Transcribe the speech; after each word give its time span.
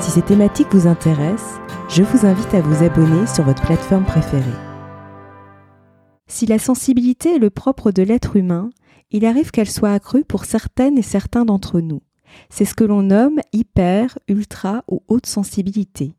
Si 0.00 0.12
ces 0.12 0.22
thématiques 0.22 0.72
vous 0.72 0.86
intéressent, 0.86 1.60
je 1.88 2.02
vous 2.02 2.24
invite 2.24 2.54
à 2.54 2.60
vous 2.60 2.84
abonner 2.84 3.26
sur 3.26 3.44
votre 3.44 3.62
plateforme 3.62 4.04
préférée. 4.04 4.44
Si 6.28 6.46
la 6.46 6.58
sensibilité 6.58 7.34
est 7.34 7.38
le 7.38 7.50
propre 7.50 7.90
de 7.90 8.02
l'être 8.02 8.36
humain, 8.36 8.70
il 9.10 9.24
arrive 9.24 9.50
qu'elle 9.50 9.70
soit 9.70 9.92
accrue 9.92 10.24
pour 10.24 10.44
certaines 10.44 10.98
et 10.98 11.02
certains 11.02 11.44
d'entre 11.44 11.80
nous. 11.80 12.02
C'est 12.48 12.64
ce 12.64 12.74
que 12.74 12.84
l'on 12.84 13.02
nomme 13.02 13.40
hyper, 13.52 14.18
ultra 14.28 14.84
ou 14.88 15.02
haute 15.08 15.26
sensibilité. 15.26 16.12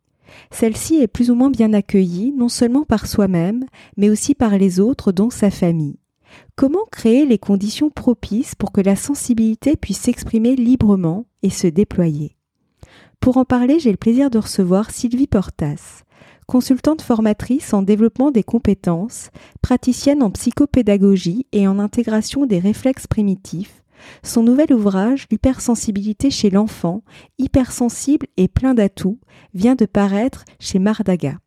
Celle-ci 0.52 0.95
est 0.95 1.08
plus 1.08 1.31
ou 1.31 1.36
moins 1.36 1.50
bien 1.50 1.73
accueillie 1.73 2.34
non 2.36 2.50
seulement 2.50 2.84
par 2.84 3.08
soi-même, 3.08 3.66
mais 3.98 4.09
aussi 4.09 4.36
par 4.36 4.58
les 4.58 4.80
autres, 4.80 5.11
dont 5.11 5.30
sa 5.30 5.52
famille. 5.52 6.00
Comment 6.55 6.86
créer 6.91 7.25
les 7.25 7.39
conditions 7.39 7.89
propices 7.89 8.55
pour 8.55 8.72
que 8.72 8.81
la 8.81 8.95
sensibilité 8.95 9.75
puisse 9.75 10.00
s'exprimer 10.00 10.55
librement 10.55 11.25
et 11.44 11.50
se 11.50 11.67
déployer? 11.67 12.38
Pour 13.20 13.38
en 13.38 13.46
parler, 13.46 13.80
j'ai 13.80 13.91
le 13.91 13.98
plaisir 13.98 14.30
de 14.30 14.38
recevoir 14.38 14.91
Sylvie 14.91 15.28
Portas, 15.28 16.04
consultante 16.48 17.02
formatrice 17.02 17.73
en 17.73 17.81
développement 17.81 18.31
des 18.31 18.44
compétences, 18.44 19.30
praticienne 19.61 20.23
en 20.23 20.31
psychopédagogie 20.31 21.45
et 21.52 21.67
en 21.67 21.80
intégration 21.80 22.45
des 22.45 22.59
réflexes 22.59 23.08
primitifs, 23.08 23.84
son 24.23 24.44
nouvel 24.44 24.73
ouvrage, 24.73 25.28
L'hypersensibilité 25.30 26.31
chez 26.31 26.50
l'enfant, 26.50 27.03
hypersensible 27.38 28.28
et 28.38 28.48
plein 28.48 28.73
d'atouts, 28.73 29.20
vient 29.54 29.76
de 29.76 29.86
paraître 29.86 30.45
chez 30.59 30.80
Mardaga. 30.80 31.38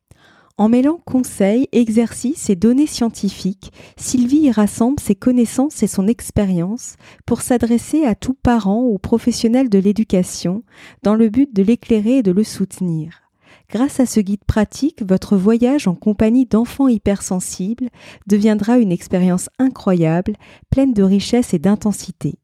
En 0.58 0.68
mêlant 0.68 1.00
conseils, 1.04 1.68
exercices 1.72 2.50
et 2.50 2.56
données 2.56 2.86
scientifiques, 2.86 3.72
Sylvie 3.96 4.42
y 4.42 4.50
rassemble 4.50 5.00
ses 5.00 5.14
connaissances 5.14 5.82
et 5.82 5.86
son 5.86 6.06
expérience 6.06 6.96
pour 7.26 7.40
s'adresser 7.40 8.04
à 8.04 8.14
tout 8.14 8.34
parent 8.34 8.82
ou 8.82 8.98
professionnel 8.98 9.70
de 9.70 9.78
l'éducation 9.78 10.62
dans 11.02 11.14
le 11.14 11.30
but 11.30 11.54
de 11.54 11.62
l'éclairer 11.62 12.18
et 12.18 12.22
de 12.22 12.32
le 12.32 12.44
soutenir. 12.44 13.22
Grâce 13.70 14.00
à 14.00 14.06
ce 14.06 14.20
guide 14.20 14.44
pratique, 14.44 15.02
votre 15.02 15.36
voyage 15.36 15.88
en 15.88 15.94
compagnie 15.94 16.44
d'enfants 16.44 16.88
hypersensibles 16.88 17.88
deviendra 18.26 18.76
une 18.76 18.92
expérience 18.92 19.48
incroyable, 19.58 20.34
pleine 20.68 20.92
de 20.92 21.02
richesse 21.02 21.54
et 21.54 21.58
d'intensité. 21.58 22.34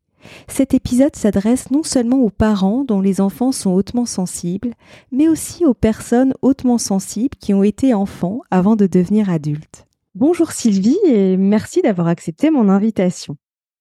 Cet 0.48 0.74
épisode 0.74 1.16
s'adresse 1.16 1.70
non 1.70 1.83
seulement 1.83 2.19
aux 2.19 2.30
parents 2.30 2.84
dont 2.84 3.00
les 3.00 3.20
enfants 3.20 3.52
sont 3.52 3.72
hautement 3.72 4.06
sensibles, 4.06 4.74
mais 5.12 5.28
aussi 5.28 5.64
aux 5.64 5.74
personnes 5.74 6.34
hautement 6.42 6.78
sensibles 6.78 7.36
qui 7.38 7.55
ont 7.55 7.62
été 7.62 7.94
enfants 7.94 8.41
avant 8.50 8.77
de 8.77 8.86
devenir 8.86 9.30
adultes. 9.30 9.86
Bonjour 10.14 10.50
Sylvie 10.52 10.98
et 11.06 11.36
merci 11.36 11.83
d'avoir 11.83 12.08
accepté 12.08 12.50
mon 12.50 12.69
invitation. 12.69 13.36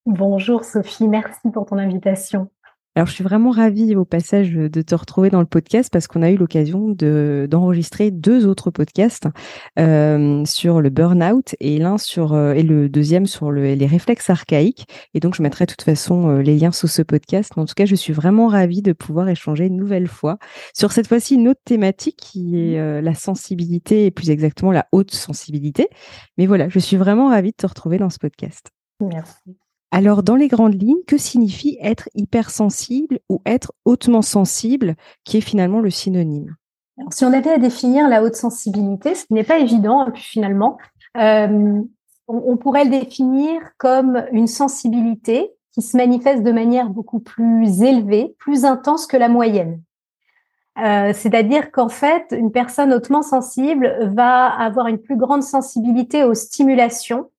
Bonjour 0.05 0.63
Sophie, 0.63 1.08
merci 1.08 1.49
pour 1.53 1.65
ton 1.65 1.77
invitation. 1.77 2.49
Alors, 2.98 3.06
je 3.06 3.14
suis 3.14 3.23
vraiment 3.23 3.52
ravie 3.52 3.95
au 3.95 4.06
passage 4.06 4.53
de 4.53 4.81
te 4.81 4.95
retrouver 4.95 5.30
dans 5.30 5.40
le 5.40 5.45
podcast 5.45 5.94
parce 5.94 6.08
qu'on 6.08 6.23
a 6.23 6.31
eu 6.31 6.36
l'occasion 6.36 6.95
d'enregistrer 6.98 8.09
deux 8.09 8.48
autres 8.48 8.72
podcasts 8.72 9.28
euh, 9.78 10.44
sur 10.45 10.81
le 10.81 10.89
burn-out 10.89 11.54
et 11.59 11.78
l'un 11.78 12.00
sur 12.00 12.34
euh, 12.34 12.54
et 12.54 12.64
le 12.64 12.89
deuxième 12.89 13.28
sur 13.28 13.52
les 13.52 13.86
réflexes 13.86 14.32
archaïques. 14.32 14.88
Et 15.14 15.20
donc, 15.20 15.36
je 15.36 15.44
mettrai 15.44 15.67
de 15.67 15.70
toute 15.73 15.83
façon 15.83 16.27
euh, 16.27 16.42
les 16.42 16.58
liens 16.58 16.71
sous 16.71 16.88
ce 16.88 17.04
podcast. 17.04 17.54
Mais 17.55 17.61
en 17.61 17.66
tout 17.67 17.76
cas, 17.76 17.86
je 17.86 17.94
suis 17.94 18.14
vraiment 18.14 18.48
ravie 18.48 18.82
de 18.82 18.94
pouvoir 18.94 19.30
échanger 19.30 19.67
une 19.67 19.77
nouvelle 19.77 20.08
fois 20.08 20.39
sur 20.73 20.92
cette 20.92 21.05
fois-ci 21.05 21.36
une 21.36 21.50
autre 21.50 21.61
thématique 21.64 22.17
qui 22.17 22.58
est 22.58 23.02
la 23.04 23.14
sensibilité 23.14 24.08
et 24.08 24.11
plus 24.11 24.32
exactement 24.32 24.71
la 24.71 24.88
haute 24.92 25.14
sensibilité. 25.14 25.88
Mais 26.39 26.48
voilà, 26.48 26.67
je 26.67 26.80
suis 26.80 26.98
vraiment 26.98 27.30
ravie 27.30 27.52
de 27.52 27.58
te 27.58 27.67
retrouver 27.67 28.00
dans 28.00 28.10
ce 28.10 28.17
podcast. 28.17 28.71
Merci. 29.00 29.55
Alors, 29.92 30.21
dans 30.21 30.36
les 30.36 30.48
grandes 30.48 30.81
lignes, 30.81 31.03
que 31.08 31.17
signifie 31.17 31.77
être 31.81 32.09
hypersensible 32.14 33.20
ou 33.30 33.42
être 33.45 33.71
hautement 33.86 34.21
sensible, 34.21 34.95
qui 35.23 35.37
est 35.37 35.42
finalement 35.42 35.80
le 35.80 35.89
synonyme? 35.89 36.55
Si 37.11 37.23
on 37.23 37.31
avait 37.31 37.52
à 37.52 37.58
définir 37.58 38.09
la 38.09 38.23
haute 38.23 38.36
sensibilité, 38.36 39.15
ce 39.15 39.26
qui 39.26 39.33
n'est 39.33 39.43
pas 39.43 39.59
évident 39.59 40.02
hein, 40.02 40.14
finalement, 40.15 40.77
euh, 41.15 41.81
on, 42.27 42.58
pourrait 42.58 42.86
le 42.86 42.89
définir 42.89 43.61
comme 43.77 44.26
une 44.31 44.47
sensibilité 44.47 45.52
qui 45.71 45.81
se 45.81 45.95
manifeste 45.95 46.43
de 46.43 46.52
manière 46.52 46.89
beaucoup 46.89 47.20
plus 47.20 47.81
élevée, 47.81 48.36
plus 48.39 48.65
intense 48.65 49.08
que 49.08 49.15
la 49.15 49.30
moyenne. 49.30 49.81
Euh, 50.83 51.11
c'est-à-dire 51.14 51.71
qu'en 51.71 51.89
fait, 51.89 52.26
une 52.31 52.52
personne 52.52 52.93
hautement 52.93 53.21
sensible 53.21 54.11
va 54.14 54.47
avoir 54.47 54.87
une 54.87 54.99
plus 54.99 55.17
grande 55.17 55.43
sensibilité 55.43 56.23
aux 56.23 56.33
stimulations 56.33 57.30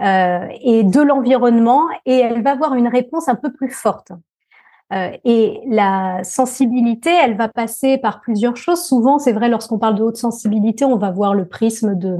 euh, 0.00 0.46
et 0.62 0.82
de 0.82 1.00
l'environnement 1.00 1.86
et 2.06 2.16
elle 2.16 2.42
va 2.42 2.52
avoir 2.52 2.74
une 2.74 2.88
réponse 2.88 3.28
un 3.28 3.34
peu 3.34 3.52
plus 3.52 3.70
forte. 3.70 4.12
Euh, 4.92 5.10
et 5.24 5.60
la 5.68 6.24
sensibilité, 6.24 7.10
elle 7.10 7.36
va 7.36 7.48
passer 7.48 7.98
par 7.98 8.20
plusieurs 8.20 8.56
choses. 8.56 8.82
Souvent, 8.82 9.18
c'est 9.18 9.32
vrai, 9.32 9.48
lorsqu'on 9.48 9.78
parle 9.78 9.94
de 9.94 10.02
haute 10.02 10.16
sensibilité, 10.16 10.84
on 10.84 10.96
va 10.96 11.10
voir 11.10 11.34
le 11.34 11.46
prisme 11.46 11.94
de 11.96 12.16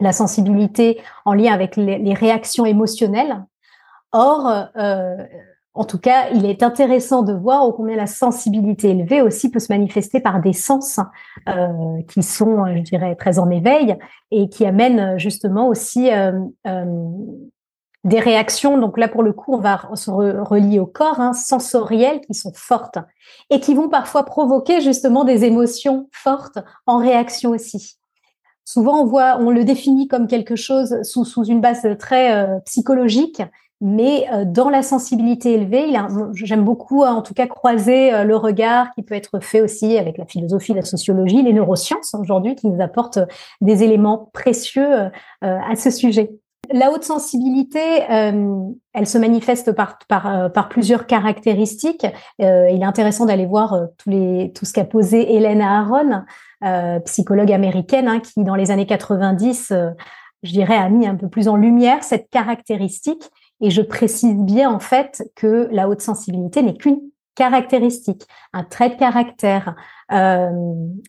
la 0.00 0.12
sensibilité 0.12 1.00
en 1.24 1.32
lien 1.32 1.52
avec 1.52 1.76
les, 1.76 2.14
réactions 2.14 2.66
émotionnelles. 2.66 3.44
Or, 4.12 4.68
euh, 4.76 5.16
en 5.76 5.84
tout 5.84 5.98
cas, 5.98 6.28
il 6.30 6.46
est 6.46 6.62
intéressant 6.62 7.22
de 7.22 7.32
voir 7.32 7.68
combien 7.74 7.96
la 7.96 8.06
sensibilité 8.06 8.90
élevée 8.90 9.22
aussi 9.22 9.50
peut 9.50 9.58
se 9.58 9.72
manifester 9.72 10.20
par 10.20 10.40
des 10.40 10.52
sens 10.52 11.00
euh, 11.48 12.00
qui 12.08 12.22
sont, 12.22 12.64
je 12.76 12.80
dirais, 12.80 13.16
très 13.16 13.40
en 13.40 13.50
éveil 13.50 13.96
et 14.30 14.48
qui 14.48 14.64
amènent 14.64 15.18
justement 15.18 15.66
aussi 15.66 16.12
euh, 16.12 16.30
euh, 16.68 16.84
des 18.04 18.20
réactions. 18.20 18.78
Donc 18.78 18.98
là, 18.98 19.08
pour 19.08 19.24
le 19.24 19.32
coup, 19.32 19.52
on 19.52 19.58
va 19.58 19.90
se 19.94 20.12
relier 20.12 20.78
au 20.78 20.86
corps, 20.86 21.18
hein, 21.18 21.32
qui 21.34 22.34
sont 22.34 22.52
fortes 22.54 22.98
et 23.50 23.58
qui 23.58 23.74
vont 23.74 23.88
parfois 23.88 24.24
provoquer 24.24 24.80
justement 24.80 25.24
des 25.24 25.44
émotions 25.44 26.08
fortes 26.12 26.58
en 26.86 26.98
réaction 26.98 27.50
aussi. 27.50 27.96
Souvent, 28.64 29.02
on 29.02 29.06
voit, 29.06 29.38
on 29.40 29.50
le 29.50 29.64
définit 29.64 30.06
comme 30.06 30.28
quelque 30.28 30.54
chose 30.54 31.02
sous 31.02 31.44
une 31.44 31.60
base 31.60 31.86
très 31.98 32.62
psychologique, 32.64 33.42
mais 33.80 34.26
euh, 34.32 34.44
dans 34.44 34.70
la 34.70 34.82
sensibilité 34.82 35.52
élevée, 35.54 35.86
j'aime 36.34 36.64
beaucoup 36.64 37.02
en 37.02 37.22
tout 37.22 37.34
cas 37.34 37.46
croiser 37.46 38.14
euh, 38.14 38.24
le 38.24 38.36
regard 38.36 38.90
qui 38.94 39.02
peut 39.02 39.14
être 39.14 39.40
fait 39.40 39.60
aussi 39.60 39.98
avec 39.98 40.16
la 40.16 40.26
philosophie, 40.26 40.74
la 40.74 40.82
sociologie, 40.82 41.42
les 41.42 41.52
neurosciences 41.52 42.14
aujourd'hui 42.14 42.54
qui 42.54 42.68
nous 42.68 42.80
apportent 42.80 43.18
des 43.60 43.82
éléments 43.82 44.30
précieux 44.32 44.88
euh, 44.94 45.08
à 45.40 45.74
ce 45.76 45.90
sujet. 45.90 46.30
La 46.72 46.90
haute 46.90 47.04
sensibilité, 47.04 47.78
elle 48.08 49.06
se 49.06 49.18
manifeste 49.18 49.72
par, 49.72 49.98
par, 50.08 50.50
par 50.50 50.70
plusieurs 50.70 51.06
caractéristiques. 51.06 52.06
il 52.38 52.46
est 52.80 52.84
intéressant 52.84 53.26
d'aller 53.26 53.44
voir 53.44 53.78
tous 53.98 54.08
les, 54.08 54.50
tout 54.54 54.64
ce 54.64 54.72
qu'a 54.72 54.86
posé 54.86 55.34
Hélène 55.34 55.60
Aharon, 55.60 56.22
psychologue 57.04 57.52
américaine, 57.52 58.08
hein, 58.08 58.18
qui 58.18 58.42
dans 58.44 58.54
les 58.54 58.70
années 58.70 58.86
90, 58.86 59.74
je 60.42 60.52
dirais, 60.52 60.76
a 60.76 60.88
mis 60.88 61.06
un 61.06 61.16
peu 61.16 61.28
plus 61.28 61.48
en 61.48 61.56
lumière 61.56 62.02
cette 62.02 62.30
caractéristique 62.30 63.30
et 63.64 63.70
je 63.70 63.80
précise 63.80 64.36
bien 64.36 64.70
en 64.70 64.78
fait 64.78 65.30
que 65.34 65.68
la 65.72 65.88
haute 65.88 66.02
sensibilité 66.02 66.62
n'est 66.62 66.76
qu'une 66.76 67.00
caractéristique, 67.34 68.26
un 68.52 68.62
trait 68.62 68.90
de 68.90 68.96
caractère. 68.96 69.74
Euh, 70.12 70.50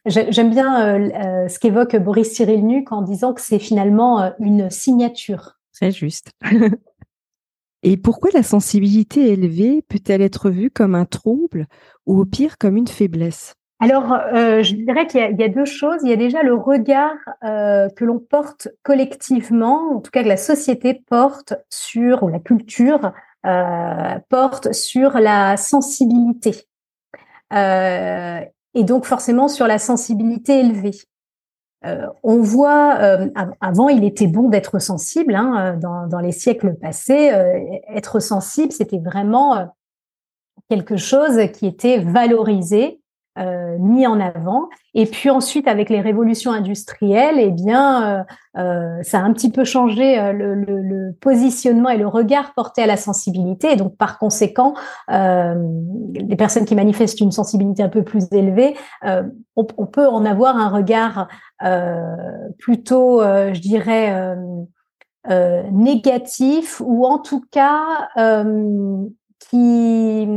J'aime 0.06 0.52
bien 0.52 0.82
euh, 0.82 1.10
euh, 1.14 1.48
ce 1.50 1.60
qu'évoque 1.60 1.98
Boris 1.98 2.32
Cyrulnik 2.34 2.94
en 2.94 3.02
disant 3.02 3.34
que 3.34 3.42
c'est 3.42 3.60
finalement 3.60 4.32
une 4.40 4.70
signature. 4.70 5.58
Très 5.74 5.92
juste. 5.92 6.32
Et 7.84 7.98
pourquoi 7.98 8.32
la 8.34 8.42
sensibilité 8.42 9.34
élevée 9.34 9.84
peut-elle 9.88 10.22
être 10.22 10.50
vue 10.50 10.72
comme 10.72 10.96
un 10.96 11.06
trouble 11.06 11.68
ou 12.06 12.20
au 12.20 12.26
pire 12.26 12.58
comme 12.58 12.78
une 12.78 12.88
faiblesse? 12.88 13.54
Alors, 13.80 14.14
euh, 14.14 14.64
je 14.64 14.74
dirais 14.74 15.06
qu'il 15.06 15.20
y, 15.20 15.44
a 15.44 15.50
deux 15.50 15.66
choses. 15.66 16.00
Il 16.04 16.10
y 16.10 16.14
a 16.14 16.18
déjà 16.18 16.44
le 16.44 16.54
regard 16.54 17.18
euh, 17.44 17.90
que 17.90 18.06
l'on 18.06 18.20
porte 18.20 18.70
collectivement, 18.84 19.98
en 19.98 20.00
tout 20.00 20.12
cas 20.12 20.24
que 20.24 20.30
la 20.30 20.38
société 20.38 20.94
porte 20.94 21.54
sur, 21.70 22.24
ou 22.24 22.30
la 22.30 22.40
culture 22.40 23.12
euh, 23.46 24.20
porte 24.30 24.72
sur 24.72 25.20
la 25.20 25.58
sensibilité. 25.58 26.68
Et 27.52 28.84
donc 28.84 29.06
forcément 29.06 29.48
sur 29.48 29.68
la 29.68 29.78
sensibilité 29.78 30.60
élevée. 30.60 30.98
On 32.24 32.42
voit, 32.42 32.98
avant 33.62 33.90
il 33.90 34.04
était 34.04 34.28
bon 34.28 34.50
d'être 34.50 34.80
sensible, 34.80 35.36
hein, 35.36 35.78
dans, 35.78 36.20
les 36.20 36.32
siècles 36.32 36.74
passés, 36.74 37.32
être 37.88 38.20
sensible, 38.20 38.72
c'était 38.74 39.00
vraiment 39.00 39.72
quelque 40.70 40.98
chose 40.98 41.40
qui 41.54 41.68
était 41.68 42.00
valorisé 42.00 43.00
euh, 43.38 43.78
mis 43.80 44.08
en 44.08 44.22
avant. 44.22 44.70
Et 44.94 45.06
puis 45.06 45.30
ensuite, 45.30 45.68
avec 45.68 45.90
les 45.90 46.00
révolutions 46.00 46.52
industrielles, 46.52 47.36
eh 47.38 47.52
bien, 47.52 48.20
euh, 48.20 48.24
euh, 48.58 49.04
ça 49.04 49.20
a 49.20 49.24
un 49.24 49.34
petit 49.34 49.52
peu 49.52 49.66
changé 49.66 50.16
le, 50.32 51.12
positionnement 51.20 51.90
et 51.90 51.98
le 51.98 52.08
regard 52.08 52.54
porté 52.54 52.82
à 52.84 52.86
la 52.86 52.96
sensibilité. 52.96 53.74
Et 53.74 53.76
donc, 53.76 53.98
par 53.98 54.20
conséquent, 54.20 54.74
les 55.10 56.36
personnes 56.38 56.64
qui 56.64 56.76
manifestent 56.76 57.20
une 57.20 57.34
sensibilité 57.34 57.84
un 57.84 57.90
peu 57.90 58.04
plus 58.04 58.26
élevée, 58.32 58.76
on, 59.56 59.86
peut 59.86 60.08
en 60.08 60.24
avoir 60.24 60.56
un 60.56 60.70
regard 60.70 61.28
plutôt, 62.58 63.22
je 63.22 63.60
dirais, 63.60 64.38
négatif 65.72 66.82
ou 66.86 67.06
en 67.06 67.20
tout 67.20 67.44
cas 67.52 68.08
qui 69.40 70.28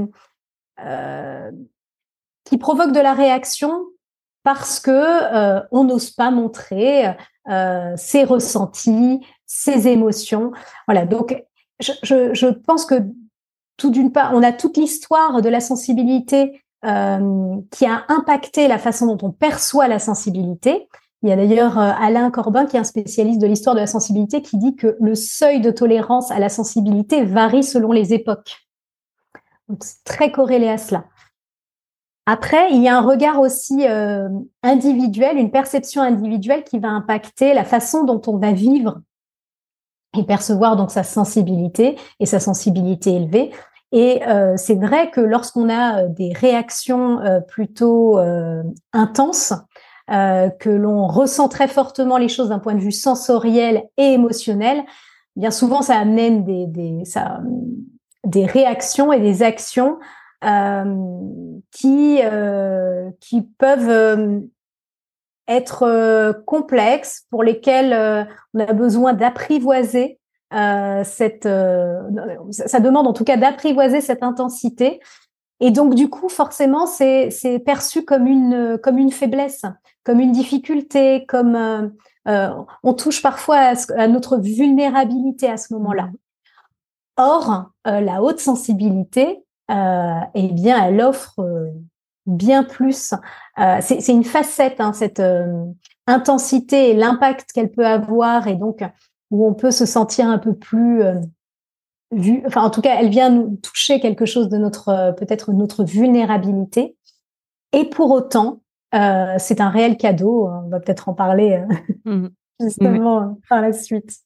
qui 2.49 2.59
provoque 2.59 2.93
de 2.93 3.00
la 3.00 3.12
réaction 3.12 3.85
parce 4.43 4.81
que 4.81 4.91
euh, 4.91 5.61
on 5.71 5.85
n'ose 5.85 6.11
pas 6.11 6.31
montrer 6.31 7.15
euh, 7.50 7.93
ses 7.97 8.25
ressentis, 8.25 9.21
ses 9.47 9.89
émotions. 9.89 10.53
Voilà. 10.87 11.05
Donc, 11.05 11.45
je, 11.81 12.47
pense 12.47 12.87
que 12.87 12.95
tout 13.77 13.91
d'une 13.91 14.11
part, 14.11 14.33
on 14.35 14.43
a 14.43 14.53
toute 14.53 14.79
l'histoire 14.79 15.43
de 15.43 15.49
la 15.49 15.61
sensibilité 15.61 16.62
euh, 16.85 17.56
qui 17.71 17.85
a 17.85 18.05
impacté 18.09 18.69
la 18.69 18.79
façon 18.79 19.15
dont 19.15 19.29
on 19.29 19.31
perçoit 19.31 19.89
la 19.89 19.99
sensibilité. 19.99 20.89
Il 21.23 21.29
y 21.29 21.33
a 21.33 21.37
d'ailleurs 21.37 21.77
Alain 21.79 22.31
Corbin, 22.31 22.65
qui 22.65 22.77
est 22.77 22.81
un 22.81 22.85
spécialiste 22.85 23.41
de 23.41 23.47
l'histoire 23.47 23.75
de 23.75 23.81
la 23.81 23.89
sensibilité, 23.89 24.41
qui 24.41 24.56
dit 24.56 24.77
que 24.77 24.97
le 25.01 25.15
seuil 25.17 25.61
de 25.61 25.73
tolérance 25.73 26.31
à 26.31 26.39
la 26.39 26.49
sensibilité 26.49 27.25
varie 27.25 27.65
selon 27.65 27.91
les 27.91 28.15
époques. 28.15 28.56
Donc, 29.69 29.83
c'est 29.83 30.05
très 30.05 30.31
corrélé 30.31 30.69
à 30.69 30.79
cela. 30.79 31.05
Après, 32.31 32.71
il 32.73 32.83
y 32.83 32.89
a 32.89 32.99
un 32.99 33.01
regard 33.01 33.41
aussi 33.41 33.87
euh, 33.89 34.29
individuel, 34.63 35.39
une 35.39 35.51
perception 35.51 36.03
individuelle 36.03 36.63
qui 36.63 36.79
va 36.79 36.89
impacter 36.89 37.55
la 37.55 37.65
façon 37.65 38.05
dont 38.05 38.21
on 38.27 38.37
va 38.37 38.53
vivre 38.53 39.01
et 40.15 40.25
percevoir 40.25 40.77
donc 40.77 40.91
sa 40.91 41.05
sensibilité 41.05 41.97
et 42.21 42.27
sa 42.27 42.39
sensibilité 42.39 43.15
élevée. 43.15 43.51
Et 43.93 44.23
euh, 44.29 44.59
c'est 44.59 44.75
vrai 44.75 45.11
que 45.11 45.23
lorsqu'on 45.23 45.71
a 45.71 46.03
euh, 46.03 46.09
des 46.09 46.35
réactions 46.35 47.19
plutôt 47.49 48.19
intenses, 48.93 49.55
que 50.09 50.69
l'on 50.69 51.07
ressent 51.07 51.49
très 51.49 51.69
fortement 51.69 52.19
les 52.19 52.29
choses 52.29 52.51
d'un 52.51 52.59
point 52.59 52.75
de 52.75 52.81
vue 52.81 52.93
sensoriel 52.93 53.85
et 53.97 54.13
émotionnel, 54.13 54.85
bien 55.35 55.51
souvent 55.51 55.81
ça 55.81 55.97
amène 55.97 56.45
des, 56.45 58.47
réactions 58.47 59.15
et 59.15 59.21
des 59.21 59.43
actions 59.43 59.99
qui 60.43 62.20
euh, 62.23 63.11
qui 63.20 63.43
peuvent 63.43 63.88
euh, 63.88 64.40
être 65.49 66.43
complexes, 66.46 67.26
pour 67.31 67.43
lesquels 67.43 68.29
on 68.55 68.61
a 68.61 68.73
besoin 68.73 69.14
d'apprivoiser 69.14 70.19
cette. 70.52 71.44
ça 72.50 72.81
demande 72.81 73.06
en 73.06 73.12
tout 73.12 73.25
cas 73.25 73.37
d'apprivoiser 73.37 74.00
cette 74.00 74.23
intensité. 74.23 75.00
Et 75.61 75.70
donc 75.70 75.94
du 75.94 76.11
coup, 76.11 76.29
forcément, 76.29 76.87
c'est 76.87 77.31
c'est 77.31 77.58
perçu 77.58 78.05
comme 78.05 78.26
une 78.26 78.79
comme 78.82 78.99
une 78.99 79.11
faiblesse, 79.11 79.62
comme 80.05 80.20
une 80.20 80.32
difficulté, 80.32 81.25
comme 81.26 81.93
euh, 82.29 82.50
on 82.82 82.93
touche 82.93 83.23
parfois 83.23 83.56
à, 83.56 83.75
à, 83.96 84.06
notre 84.06 84.37
vulnérabilité 84.37 85.49
à 85.49 85.56
ce 85.56 85.73
moment-là. 85.75 86.11
Or, 87.17 87.70
euh, 87.87 88.00
la 88.00 88.23
haute 88.23 88.38
sensibilité, 88.38 89.26
euh, 89.29 89.48
eh 89.69 90.49
bien, 90.53 90.85
elle 90.87 91.00
offre 91.00 91.38
euh, 91.41 91.70
bien 92.26 92.65
plus. 92.65 93.15
Euh, 93.59 93.79
c'est 93.81 94.09
une 94.09 94.25
facette, 94.25 94.81
hein, 94.81 94.93
cette 94.93 95.23
intensité 96.06 96.91
et 96.91 96.94
l'impact 96.94 97.53
qu'elle 97.53 97.70
peut 97.70 97.87
avoir, 97.87 98.49
et 98.49 98.55
donc 98.55 98.82
où 99.31 99.47
on 99.47 99.55
peut 99.55 99.70
se 99.70 99.87
sentir 99.87 100.26
un 100.26 100.38
peu 100.38 100.55
plus 100.55 101.03
vu. 102.12 102.43
Enfin, 102.47 102.62
en 102.62 102.70
tout 102.70 102.81
cas, 102.81 102.97
elle 102.99 103.11
vient 103.11 103.31
nous 103.31 103.56
toucher 103.62 104.00
quelque 104.00 104.25
chose 104.25 104.49
de 104.49 104.56
notre 104.56 105.15
peut-être 105.19 105.53
notre 105.53 105.85
vulnérabilité. 105.85 106.97
Et 107.73 107.85
pour 107.85 108.11
autant, 108.11 108.62
c'est 108.93 109.61
un 109.61 109.69
réel 109.69 109.99
cadeau. 109.99 110.49
On 110.49 110.69
va 110.69 110.81
peut-être 110.81 111.09
en 111.09 111.15
parler 111.15 111.62
mmh 112.05 112.29
justement 112.61 113.38
par 113.49 113.61
la 113.61 113.73
suite. 113.73 114.19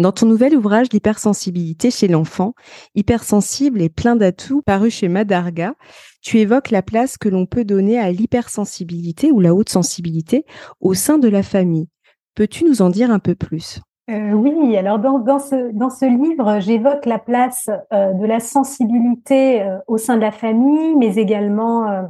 Dans 0.00 0.12
ton 0.12 0.24
nouvel 0.24 0.56
ouvrage 0.56 0.86
L'hypersensibilité 0.94 1.90
chez 1.90 2.08
l'enfant, 2.08 2.54
hypersensible 2.94 3.82
et 3.82 3.90
plein 3.90 4.16
d'atouts, 4.16 4.62
paru 4.62 4.88
chez 4.88 5.08
Madarga, 5.08 5.74
tu 6.22 6.38
évoques 6.38 6.70
la 6.70 6.80
place 6.80 7.18
que 7.18 7.28
l'on 7.28 7.44
peut 7.44 7.66
donner 7.66 7.98
à 7.98 8.10
l'hypersensibilité 8.10 9.30
ou 9.30 9.40
la 9.40 9.54
haute 9.54 9.68
sensibilité 9.68 10.46
au 10.80 10.94
sein 10.94 11.18
de 11.18 11.28
la 11.28 11.42
famille. 11.42 11.86
Peux-tu 12.34 12.64
nous 12.64 12.80
en 12.80 12.88
dire 12.88 13.10
un 13.10 13.18
peu 13.18 13.34
plus? 13.34 13.82
Euh, 14.10 14.32
oui, 14.32 14.74
alors 14.78 14.98
dans, 15.00 15.38
ce, 15.38 15.70
dans 15.72 15.90
ce 15.90 16.06
livre, 16.06 16.60
j'évoque 16.60 17.04
la 17.04 17.18
place 17.18 17.68
euh, 17.92 18.14
de 18.14 18.24
la 18.24 18.40
sensibilité 18.40 19.60
euh, 19.60 19.76
au 19.86 19.98
sein 19.98 20.16
de 20.16 20.22
la 20.22 20.32
famille, 20.32 20.96
mais 20.96 21.16
également 21.16 22.08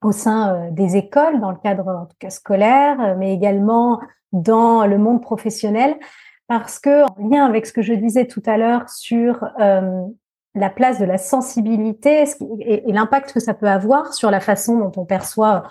au 0.00 0.12
sein 0.12 0.70
des 0.70 0.96
écoles, 0.96 1.40
dans 1.40 1.50
le 1.50 1.58
cadre 1.60 2.06
scolaire, 2.28 3.16
mais 3.18 3.34
également 3.34 3.98
dans 4.32 4.86
le 4.86 4.96
monde 4.96 5.20
professionnel 5.20 5.96
parce 6.50 6.80
que 6.80 7.04
en 7.04 7.28
lien 7.28 7.46
avec 7.46 7.64
ce 7.64 7.72
que 7.72 7.80
je 7.80 7.94
disais 7.94 8.26
tout 8.26 8.42
à 8.44 8.56
l'heure 8.56 8.90
sur 8.90 9.44
euh, 9.60 10.02
la 10.56 10.68
place 10.68 10.98
de 10.98 11.04
la 11.04 11.16
sensibilité 11.16 12.24
et, 12.58 12.82
l'impact 12.90 13.32
que 13.32 13.38
ça 13.38 13.54
peut 13.54 13.68
avoir 13.68 14.12
sur 14.14 14.32
la 14.32 14.40
façon 14.40 14.76
dont 14.76 14.90
on 14.96 15.04
perçoit, 15.04 15.62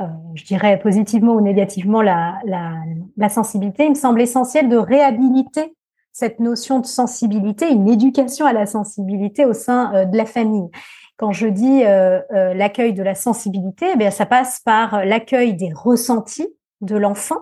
euh, 0.00 0.06
je 0.34 0.46
dirais 0.46 0.78
positivement 0.78 1.34
ou 1.34 1.42
négativement 1.42 2.00
la, 2.00 2.38
la, 2.46 3.28
sensibilité, 3.28 3.84
il 3.84 3.90
me 3.90 3.94
semble 3.96 4.22
essentiel 4.22 4.70
de 4.70 4.78
réhabiliter 4.78 5.76
cette 6.12 6.40
notion 6.40 6.78
de 6.78 6.86
sensibilité, 6.86 7.70
une 7.70 7.86
éducation 7.86 8.46
à 8.46 8.54
la 8.54 8.64
sensibilité 8.64 9.44
au 9.44 9.52
sein 9.52 9.94
euh, 9.94 10.04
de 10.06 10.16
la 10.16 10.24
famille. 10.24 10.70
Quand 11.18 11.32
je 11.32 11.46
dis 11.46 11.82
l'accueil 12.58 12.92
de 12.92 13.02
la 13.04 13.14
sensibilité, 13.14 13.86
eh 13.96 14.10
ça 14.10 14.26
passe 14.26 14.58
par 14.64 15.04
l'accueil 15.04 15.54
des 15.54 15.72
ressentis 15.72 16.48
de 16.80 16.96
l'enfant 16.96 17.36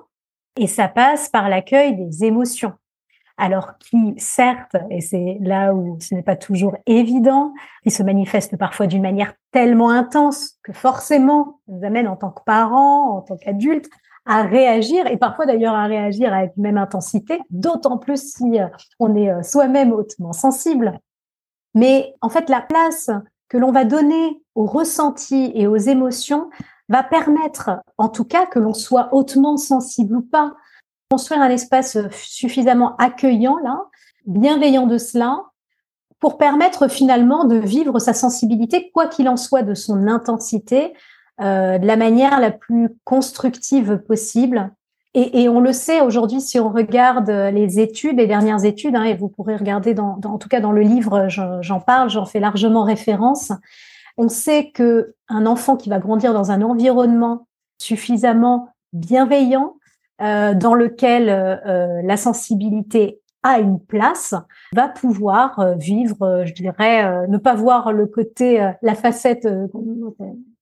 et 0.56 0.66
ça 0.66 0.88
passe 0.88 1.28
par 1.28 1.48
l'accueil 1.48 1.96
des 1.96 2.24
émotions. 2.24 2.72
Alors 3.38 3.78
qui, 3.78 4.14
certes, 4.18 4.76
et 4.90 5.00
c'est 5.00 5.38
là 5.40 5.72
où 5.74 5.98
ce 6.00 6.14
n'est 6.14 6.22
pas 6.22 6.36
toujours 6.36 6.76
évident, 6.86 7.54
qui 7.82 7.90
se 7.90 8.02
manifeste 8.02 8.56
parfois 8.56 8.86
d'une 8.86 9.02
manière 9.02 9.32
tellement 9.52 9.90
intense 9.90 10.58
que 10.62 10.72
forcément 10.72 11.60
nous 11.66 11.84
amène 11.84 12.08
en 12.08 12.16
tant 12.16 12.30
que 12.30 12.42
parents, 12.44 13.16
en 13.16 13.22
tant 13.22 13.36
qu'adultes, 13.36 13.88
à 14.26 14.42
réagir, 14.42 15.06
et 15.06 15.16
parfois 15.16 15.46
d'ailleurs 15.46 15.74
à 15.74 15.86
réagir 15.86 16.32
avec 16.32 16.56
même 16.56 16.78
intensité, 16.78 17.40
d'autant 17.50 17.98
plus 17.98 18.34
si 18.34 18.60
euh, 18.60 18.68
on 19.00 19.16
est 19.16 19.30
euh, 19.30 19.42
soi-même 19.42 19.92
hautement 19.92 20.32
sensible. 20.32 21.00
Mais 21.74 22.14
en 22.20 22.28
fait, 22.28 22.48
la 22.48 22.60
place 22.60 23.10
que 23.48 23.58
l'on 23.58 23.72
va 23.72 23.84
donner 23.84 24.40
aux 24.54 24.66
ressentis 24.66 25.50
et 25.54 25.66
aux 25.66 25.76
émotions 25.76 26.48
va 26.92 27.02
permettre, 27.02 27.70
en 27.96 28.08
tout 28.08 28.24
cas, 28.24 28.44
que 28.46 28.58
l'on 28.58 28.74
soit 28.74 29.08
hautement 29.12 29.56
sensible 29.56 30.16
ou 30.16 30.22
pas, 30.22 30.54
construire 31.10 31.40
un 31.40 31.48
espace 31.48 31.96
suffisamment 32.12 32.96
accueillant, 32.98 33.56
là, 33.64 33.86
bienveillant 34.26 34.86
de 34.86 34.98
cela, 34.98 35.42
pour 36.20 36.36
permettre 36.38 36.88
finalement 36.88 37.46
de 37.46 37.56
vivre 37.56 37.98
sa 37.98 38.12
sensibilité, 38.12 38.90
quoi 38.94 39.08
qu'il 39.08 39.28
en 39.28 39.38
soit 39.38 39.62
de 39.62 39.74
son 39.74 40.06
intensité, 40.06 40.92
euh, 41.40 41.78
de 41.78 41.86
la 41.86 41.96
manière 41.96 42.38
la 42.38 42.50
plus 42.50 42.90
constructive 43.04 43.98
possible. 44.06 44.70
Et, 45.14 45.46
on 45.50 45.60
le 45.60 45.72
sait 45.72 46.00
aujourd'hui, 46.00 46.40
si 46.40 46.58
on 46.58 46.70
regarde 46.70 47.28
les 47.28 47.80
études, 47.80 48.16
les 48.16 48.26
dernières 48.26 48.64
études, 48.64 48.96
hein, 48.96 49.02
et 49.02 49.14
vous 49.14 49.28
pourrez 49.28 49.56
regarder, 49.56 49.92
dans, 49.92 50.18
en 50.24 50.38
tout 50.38 50.48
cas 50.48 50.60
dans 50.60 50.72
le 50.72 50.80
livre, 50.80 51.26
j'en 51.28 51.80
parle, 51.80 52.08
j'en 52.08 52.24
fais 52.24 52.40
largement 52.40 52.84
référence. 52.84 53.52
On 54.18 54.28
sait 54.28 54.70
que 54.70 55.14
un 55.28 55.46
enfant 55.46 55.76
qui 55.76 55.88
va 55.88 55.98
grandir 55.98 56.32
dans 56.34 56.50
un 56.50 56.62
environnement 56.62 57.46
suffisamment 57.78 58.68
bienveillant, 58.92 59.76
euh, 60.20 60.54
dans 60.54 60.74
lequel 60.74 61.28
euh, 61.28 61.56
euh, 61.66 62.02
la 62.04 62.16
sensibilité 62.16 63.20
a 63.42 63.58
une 63.58 63.80
place, 63.80 64.34
va 64.72 64.88
pouvoir 64.88 65.74
vivre, 65.76 66.44
je 66.46 66.52
dirais, 66.52 67.26
ne 67.26 67.38
pas 67.38 67.56
voir 67.56 67.92
le 67.92 68.06
côté, 68.06 68.70
la 68.82 68.94
facette 68.94 69.48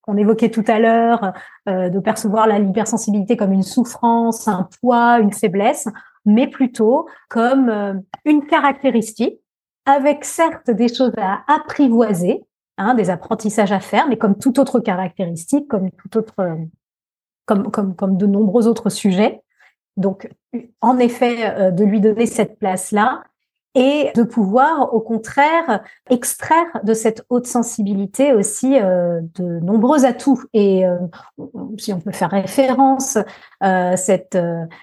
qu'on 0.01 0.17
évoquait 0.17 0.49
tout 0.49 0.65
à 0.67 0.79
l'heure, 0.79 1.35
de 1.67 1.99
percevoir 1.99 2.47
la 2.47 2.59
hypersensibilité 2.59 3.37
comme 3.37 3.53
une 3.53 3.65
souffrance, 3.65 4.49
un 4.49 4.67
poids, 4.81 5.19
une 5.21 5.35
faiblesse, 5.35 5.89
mais 6.25 6.49
plutôt 6.49 7.07
comme 7.29 8.03
une 8.25 8.47
caractéristique, 8.47 9.43
avec 9.85 10.25
certes 10.25 10.71
des 10.71 10.89
choses 10.89 11.13
à 11.19 11.41
apprivoiser, 11.49 12.47
Hein, 12.81 12.95
des 12.95 13.11
apprentissages 13.11 13.73
à 13.73 13.81
faire, 13.81 14.09
mais 14.09 14.17
comme 14.17 14.39
toute 14.39 14.59
autre 14.59 14.81
caractéristique, 14.81 15.69
comme 15.69 15.91
tout 15.91 16.17
autre, 16.17 16.57
comme, 17.45 17.71
comme, 17.71 17.95
comme 17.95 18.17
de 18.17 18.25
nombreux 18.25 18.67
autres 18.67 18.89
sujets. 18.89 19.43
Donc, 19.99 20.31
en 20.81 20.97
effet, 20.97 21.45
euh, 21.45 21.71
de 21.73 21.85
lui 21.85 22.01
donner 22.01 22.25
cette 22.25 22.59
place-là 22.59 23.23
et 23.75 24.11
de 24.17 24.25
pouvoir 24.25 24.93
au 24.95 25.01
contraire 25.01 25.85
extraire 26.09 26.67
de 26.83 26.93
cette 26.93 27.25
haute 27.29 27.47
sensibilité 27.47 28.33
aussi 28.33 28.81
euh, 28.81 29.21
de 29.37 29.61
nombreux 29.61 30.05
atouts 30.05 30.43
et 30.53 30.85
euh, 30.85 30.97
si 31.79 31.93
on 31.93 32.01
peut 32.01 32.11
faire 32.11 32.31
référence 32.31 33.17
euh, 33.63 33.95
cette 33.97 34.37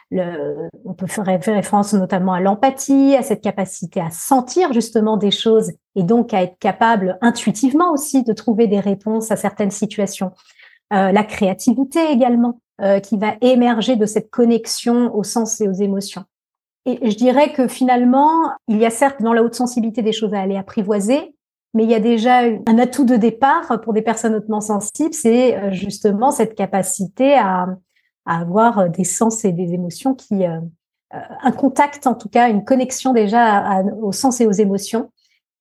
le, 0.10 0.70
on 0.86 0.94
peut 0.94 1.08
faire 1.08 1.26
référence 1.26 1.94
notamment 1.94 2.34
à 2.34 2.40
l'empathie 2.40 3.16
à 3.18 3.24
cette 3.24 3.42
capacité 3.42 4.00
à 4.00 4.10
sentir 4.10 4.72
justement 4.72 5.18
des 5.18 5.32
choses 5.32 5.74
et 5.98 6.04
donc 6.04 6.34
à 6.34 6.44
être 6.44 6.58
capable 6.60 7.18
intuitivement 7.22 7.92
aussi 7.92 8.24
de 8.24 8.32
trouver 8.32 8.68
des 8.68 8.80
réponses 8.80 9.32
à 9.32 9.36
certaines 9.36 9.72
situations. 9.72 10.32
La 10.90 11.26
créativité 11.26 12.00
également 12.10 12.62
qui 13.04 13.18
va 13.18 13.36
émerger 13.42 13.98
de 13.98 14.06
cette 14.06 14.30
connexion 14.30 15.14
au 15.14 15.24
sens 15.24 15.60
et 15.60 15.68
aux 15.68 15.74
émotions. 15.74 16.24
Et 16.88 17.12
je 17.12 17.18
dirais 17.18 17.52
que 17.52 17.68
finalement, 17.68 18.32
il 18.70 18.78
y 18.78 18.86
a 18.86 18.90
certes 18.90 19.22
dans 19.22 19.34
la 19.34 19.44
haute 19.44 19.56
sensibilité 19.56 20.02
des 20.02 20.14
choses 20.14 20.34
à 20.34 20.40
aller 20.40 20.56
apprivoiser, 20.56 21.36
mais 21.74 21.84
il 21.84 21.90
y 21.92 21.96
a 21.96 22.00
déjà 22.00 22.40
un 22.40 22.80
atout 22.80 23.04
de 23.04 23.18
départ 23.18 23.82
pour 23.82 23.92
des 23.92 24.02
personnes 24.02 24.34
hautement 24.34 24.62
sensibles, 24.62 25.14
c'est 25.14 25.58
euh, 25.58 25.72
justement 25.72 26.32
cette 26.32 26.56
capacité 26.56 27.38
à, 27.38 27.68
avoir 28.26 28.90
des 28.90 29.04
sens 29.04 29.46
et 29.46 29.52
des 29.52 29.74
émotions 29.74 30.14
qui, 30.14 30.46
euh, 30.46 30.60
euh, 31.14 31.20
un 31.42 31.52
contact 31.52 32.08
en 32.08 32.14
tout 32.14 32.30
cas, 32.30 32.50
une 32.50 32.66
connexion 32.66 33.14
déjà 33.14 33.84
aux 34.02 34.12
sens 34.12 34.42
et 34.42 34.48
aux 34.48 34.52
émotions 34.52 35.12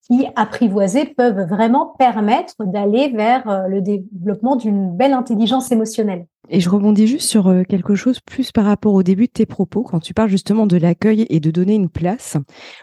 qui, 0.06 0.26
apprivoisés, 0.36 1.06
peuvent 1.06 1.48
vraiment 1.48 1.94
permettre 1.98 2.54
d'aller 2.60 3.08
vers 3.08 3.48
euh, 3.48 3.68
le 3.68 3.82
développement 3.82 4.56
d'une 4.56 4.96
belle 4.96 5.12
intelligence 5.12 5.72
émotionnelle. 5.72 6.26
Et 6.48 6.60
je 6.60 6.70
rebondis 6.70 7.08
juste 7.08 7.28
sur 7.28 7.48
euh, 7.48 7.64
quelque 7.64 7.96
chose 7.96 8.20
plus 8.20 8.52
par 8.52 8.64
rapport 8.64 8.94
au 8.94 9.02
début 9.02 9.26
de 9.26 9.32
tes 9.32 9.46
propos, 9.46 9.82
quand 9.82 9.98
tu 9.98 10.14
parles 10.14 10.28
justement 10.28 10.66
de 10.66 10.76
l'accueil 10.76 11.26
et 11.28 11.40
de 11.40 11.50
donner 11.50 11.74
une 11.74 11.88
place. 11.88 12.36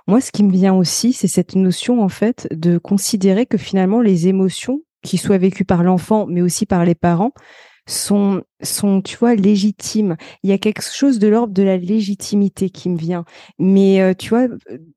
Moi, 0.08 0.20
ce 0.20 0.32
qui 0.32 0.44
me 0.44 0.52
vient 0.52 0.74
aussi, 0.74 1.14
c'est 1.14 1.28
cette 1.28 1.56
notion, 1.56 2.02
en 2.02 2.10
fait, 2.10 2.48
de 2.52 2.78
considérer 2.78 3.46
que 3.46 3.58
finalement, 3.58 4.02
les 4.02 4.28
émotions, 4.28 4.82
qui 5.04 5.18
soient 5.18 5.38
vécues 5.38 5.66
par 5.66 5.84
l'enfant, 5.84 6.26
mais 6.28 6.42
aussi 6.42 6.66
par 6.66 6.86
les 6.86 6.96
parents, 6.96 7.34
sont, 7.86 8.44
sont, 8.62 9.02
tu 9.02 9.18
vois, 9.18 9.36
légitimes. 9.36 10.16
Il 10.44 10.50
y 10.50 10.54
a 10.54 10.58
quelque 10.58 10.84
chose 10.84 11.20
de 11.20 11.28
l'ordre 11.28 11.54
de 11.54 11.64
la 11.64 11.78
légitimité 11.78 12.70
qui 12.70 12.90
me 12.90 12.98
vient. 12.98 13.26
Mais, 13.60 14.02
euh, 14.02 14.14
tu 14.14 14.30
vois, 14.30 14.48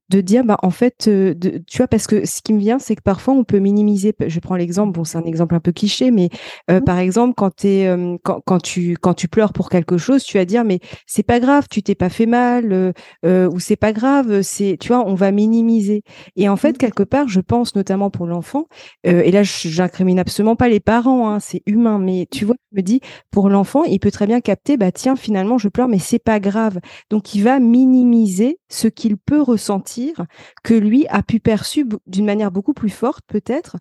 de 0.08 0.20
dire 0.20 0.44
bah 0.44 0.58
en 0.62 0.70
fait 0.70 1.08
euh, 1.08 1.34
de, 1.34 1.62
tu 1.66 1.78
vois 1.78 1.88
parce 1.88 2.06
que 2.06 2.24
ce 2.26 2.40
qui 2.40 2.52
me 2.52 2.60
vient 2.60 2.78
c'est 2.78 2.94
que 2.94 3.02
parfois 3.02 3.34
on 3.34 3.44
peut 3.44 3.58
minimiser 3.58 4.14
je 4.26 4.40
prends 4.40 4.54
l'exemple 4.54 4.92
bon 4.92 5.04
c'est 5.04 5.18
un 5.18 5.24
exemple 5.24 5.54
un 5.54 5.60
peu 5.60 5.72
cliché 5.72 6.10
mais 6.10 6.28
euh, 6.70 6.80
mmh. 6.80 6.84
par 6.84 6.98
exemple 6.98 7.34
quand 7.36 7.64
es, 7.64 7.88
euh, 7.88 8.16
quand, 8.22 8.40
quand 8.44 8.60
tu 8.60 8.96
quand 9.00 9.14
tu 9.14 9.26
pleures 9.28 9.52
pour 9.52 9.68
quelque 9.68 9.98
chose 9.98 10.22
tu 10.22 10.38
vas 10.38 10.44
dire 10.44 10.64
mais 10.64 10.78
c'est 11.06 11.24
pas 11.24 11.40
grave 11.40 11.66
tu 11.68 11.82
t'es 11.82 11.96
pas 11.96 12.08
fait 12.08 12.26
mal 12.26 12.92
ou 13.24 13.60
c'est 13.60 13.76
pas 13.76 13.92
grave 13.92 14.42
c'est 14.42 14.76
tu 14.80 14.88
vois 14.88 15.04
on 15.06 15.14
va 15.14 15.32
minimiser 15.32 16.02
et 16.36 16.48
en 16.48 16.56
fait 16.56 16.74
mmh. 16.74 16.78
quelque 16.78 17.02
part 17.02 17.28
je 17.28 17.40
pense 17.40 17.74
notamment 17.74 18.10
pour 18.10 18.26
l'enfant 18.26 18.66
et 19.04 19.30
là 19.30 19.42
j'incrimine 19.42 20.18
absolument 20.18 20.56
pas 20.56 20.68
les 20.68 20.80
parents 20.80 21.30
hein, 21.30 21.40
c'est 21.40 21.62
humain 21.66 21.98
mais 21.98 22.28
tu 22.30 22.44
vois 22.44 22.56
me 22.76 22.82
dis 22.82 23.00
pour 23.30 23.48
l'enfant 23.48 23.84
il 23.84 23.98
peut 23.98 24.10
très 24.10 24.26
bien 24.26 24.40
capter 24.40 24.76
bah 24.76 24.92
tiens 24.92 25.16
finalement 25.16 25.58
je 25.58 25.68
pleure 25.68 25.88
mais 25.88 25.98
c'est 25.98 26.18
pas 26.18 26.40
grave 26.40 26.78
donc 27.10 27.34
il 27.34 27.42
va 27.42 27.58
minimiser 27.58 28.58
ce 28.68 28.88
qu'il 28.88 29.16
peut 29.16 29.40
ressentir 29.40 30.26
que 30.62 30.74
lui 30.74 31.06
a 31.08 31.22
pu 31.22 31.40
perçu 31.40 31.86
d'une 32.06 32.26
manière 32.26 32.52
beaucoup 32.52 32.74
plus 32.74 32.90
forte 32.90 33.24
peut-être 33.26 33.76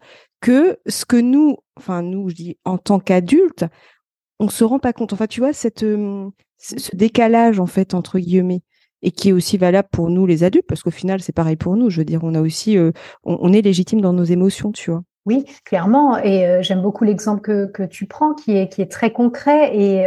que 0.45 0.77
ce 0.85 1.05
que 1.05 1.17
nous, 1.17 1.57
enfin 1.75 2.03
nous, 2.03 2.29
je 2.29 2.35
dis 2.35 2.57
en 2.65 2.77
tant 2.77 2.99
qu'adultes, 2.99 3.65
on 4.39 4.47
se 4.47 4.63
rend 4.63 4.77
pas 4.77 4.93
compte. 4.93 5.11
Enfin, 5.11 5.25
tu 5.25 5.39
vois, 5.39 5.53
cette, 5.53 5.79
ce 5.79 6.95
décalage 6.95 7.59
en 7.59 7.65
fait 7.65 7.95
entre 7.95 8.19
guillemets 8.19 8.61
et 9.01 9.11
qui 9.11 9.29
est 9.29 9.31
aussi 9.31 9.57
valable 9.57 9.89
pour 9.91 10.09
nous 10.11 10.27
les 10.27 10.43
adultes 10.43 10.67
parce 10.67 10.83
qu'au 10.83 10.91
final 10.91 11.21
c'est 11.21 11.33
pareil 11.33 11.55
pour 11.55 11.75
nous. 11.77 11.89
Je 11.89 11.97
veux 12.01 12.05
dire, 12.05 12.23
on 12.23 12.35
a 12.35 12.41
aussi, 12.41 12.77
on, 13.23 13.53
est 13.53 13.61
légitime 13.63 14.01
dans 14.01 14.13
nos 14.13 14.23
émotions, 14.23 14.71
tu 14.71 14.91
vois. 14.91 15.03
Oui, 15.25 15.45
clairement. 15.63 16.17
Et 16.17 16.45
euh, 16.47 16.61
j'aime 16.61 16.81
beaucoup 16.81 17.03
l'exemple 17.03 17.41
que, 17.41 17.65
que, 17.65 17.83
tu 17.83 18.05
prends, 18.05 18.33
qui 18.33 18.57
est, 18.57 18.69
qui 18.69 18.81
est 18.81 18.91
très 18.91 19.11
concret 19.11 19.75
et 19.75 20.05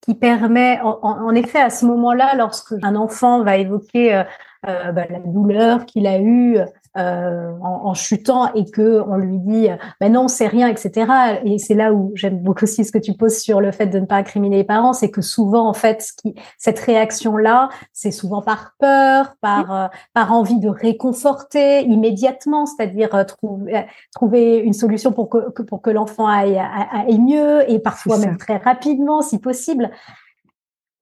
qui 0.00 0.14
permet, 0.14 0.80
en, 0.80 0.98
en, 1.02 1.34
effet, 1.34 1.60
à 1.60 1.70
ce 1.70 1.86
moment-là, 1.86 2.34
lorsque 2.36 2.74
un 2.82 2.94
enfant 2.94 3.42
va 3.42 3.56
évoquer 3.56 4.24
euh, 4.66 4.92
bah, 4.92 5.04
la 5.10 5.18
douleur 5.18 5.84
qu'il 5.84 6.06
a 6.06 6.18
eue 6.18 6.58
euh, 6.96 7.50
en, 7.60 7.88
en, 7.88 7.94
chutant 7.94 8.52
et 8.54 8.64
que 8.70 9.02
on 9.06 9.16
lui 9.16 9.38
dit 9.38 9.68
ben 10.00 10.12
non 10.12 10.28
c'est 10.28 10.46
rien 10.46 10.68
etc 10.68 11.40
et 11.44 11.58
c'est 11.58 11.74
là 11.74 11.92
où 11.92 12.12
j'aime 12.14 12.38
beaucoup 12.38 12.64
aussi 12.64 12.84
ce 12.84 12.92
que 12.92 12.98
tu 12.98 13.14
poses 13.14 13.38
sur 13.38 13.60
le 13.60 13.72
fait 13.72 13.86
de 13.86 13.98
ne 13.98 14.06
pas 14.06 14.16
incriminer 14.16 14.58
les 14.58 14.64
parents 14.64 14.92
c'est 14.92 15.10
que 15.10 15.20
souvent 15.20 15.68
en 15.68 15.74
fait 15.74 16.02
ce 16.02 16.12
qui, 16.12 16.34
cette 16.56 16.78
réaction 16.78 17.36
là 17.36 17.68
c'est 17.92 18.10
souvent 18.10 18.42
par 18.42 18.74
peur 18.78 19.34
par 19.40 19.72
euh, 19.72 19.86
par 20.12 20.32
envie 20.32 20.60
de 20.60 20.68
réconforter 20.68 21.82
immédiatement 21.82 22.66
c'est-à-dire 22.66 23.26
trouver 23.26 23.86
trouver 24.14 24.58
une 24.58 24.72
solution 24.72 25.12
pour 25.12 25.28
que, 25.28 25.62
pour 25.62 25.82
que 25.82 25.90
l'enfant 25.90 26.26
aille, 26.28 26.58
aille 26.58 27.18
mieux 27.18 27.68
et 27.70 27.78
parfois 27.78 28.18
même 28.18 28.36
très 28.36 28.58
rapidement 28.58 29.20
si 29.20 29.38
possible 29.38 29.90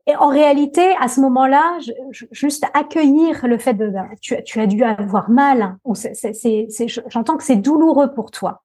et 0.06 0.16
en 0.16 0.28
réalité, 0.28 0.94
à 1.00 1.06
ce 1.06 1.20
moment-là, 1.20 1.78
juste 2.32 2.66
accueillir 2.74 3.46
le 3.46 3.56
fait 3.56 3.74
de 3.74 3.88
ben, 3.88 4.08
tu, 4.20 4.34
tu, 4.44 4.60
as 4.60 4.66
dû 4.66 4.82
avoir 4.82 5.30
mal. 5.30 5.76
J'entends 7.08 7.36
que 7.36 7.44
c'est 7.44 7.56
douloureux 7.56 8.12
pour 8.12 8.32
toi. 8.32 8.62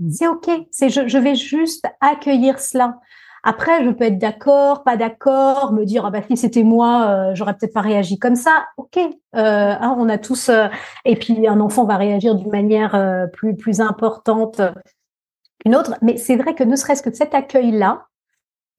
Mm. 0.00 0.10
C'est 0.10 0.26
ok. 0.26 0.50
C'est 0.70 0.88
je, 0.88 1.06
je, 1.06 1.18
vais 1.18 1.34
juste 1.34 1.84
accueillir 2.00 2.60
cela. 2.60 2.98
Après, 3.42 3.84
je 3.84 3.90
peux 3.90 4.04
être 4.04 4.18
d'accord, 4.18 4.84
pas 4.84 4.96
d'accord, 4.96 5.74
me 5.74 5.84
dire 5.84 6.06
ah 6.06 6.10
bah 6.10 6.22
si 6.26 6.36
c'était 6.38 6.62
moi, 6.62 7.08
euh, 7.08 7.34
j'aurais 7.34 7.54
peut-être 7.54 7.74
pas 7.74 7.82
réagi 7.82 8.18
comme 8.18 8.36
ça. 8.36 8.64
Ok. 8.78 8.96
Euh, 8.96 9.10
hein, 9.34 9.94
on 9.98 10.08
a 10.08 10.16
tous. 10.16 10.48
Euh, 10.48 10.68
et 11.04 11.14
puis 11.14 11.46
un 11.46 11.60
enfant 11.60 11.84
va 11.84 11.98
réagir 11.98 12.36
d'une 12.36 12.50
manière 12.50 12.94
euh, 12.94 13.26
plus 13.26 13.54
plus 13.54 13.82
importante 13.82 14.62
qu'une 15.60 15.76
autre. 15.76 15.94
Mais 16.00 16.16
c'est 16.16 16.36
vrai 16.36 16.54
que 16.54 16.64
ne 16.64 16.74
serait-ce 16.74 17.02
que 17.02 17.12
cet 17.12 17.34
accueil-là, 17.34 18.06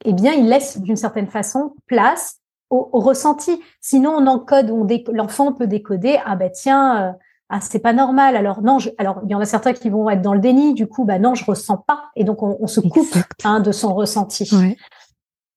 eh 0.03 0.13
bien, 0.13 0.33
il 0.33 0.49
laisse 0.49 0.79
d'une 0.79 0.95
certaine 0.95 1.27
façon 1.27 1.73
place 1.87 2.39
au, 2.69 2.89
ressenti. 2.93 3.61
Sinon, 3.79 4.11
on 4.17 4.27
encode, 4.27 4.71
on 4.71 4.87
l'enfant 5.13 5.53
peut 5.53 5.67
décoder. 5.67 6.19
Ah 6.25 6.35
ben 6.35 6.51
tiens, 6.51 7.03
euh, 7.03 7.11
ah 7.49 7.59
c'est 7.61 7.79
pas 7.79 7.93
normal. 7.93 8.35
Alors 8.35 8.61
non, 8.61 8.79
je, 8.79 8.89
alors 8.97 9.21
il 9.23 9.31
y 9.31 9.35
en 9.35 9.39
a 9.39 9.45
certains 9.45 9.73
qui 9.73 9.89
vont 9.89 10.09
être 10.09 10.21
dans 10.21 10.33
le 10.33 10.39
déni. 10.39 10.73
Du 10.73 10.87
coup, 10.87 11.05
bah 11.05 11.19
non, 11.19 11.35
je 11.35 11.45
ressens 11.45 11.77
pas. 11.77 12.05
Et 12.15 12.23
donc 12.23 12.41
on, 12.41 12.67
se 12.67 12.79
coupe 12.81 13.15
hein, 13.43 13.59
de 13.59 13.71
son 13.71 13.93
ressenti. 13.93 14.49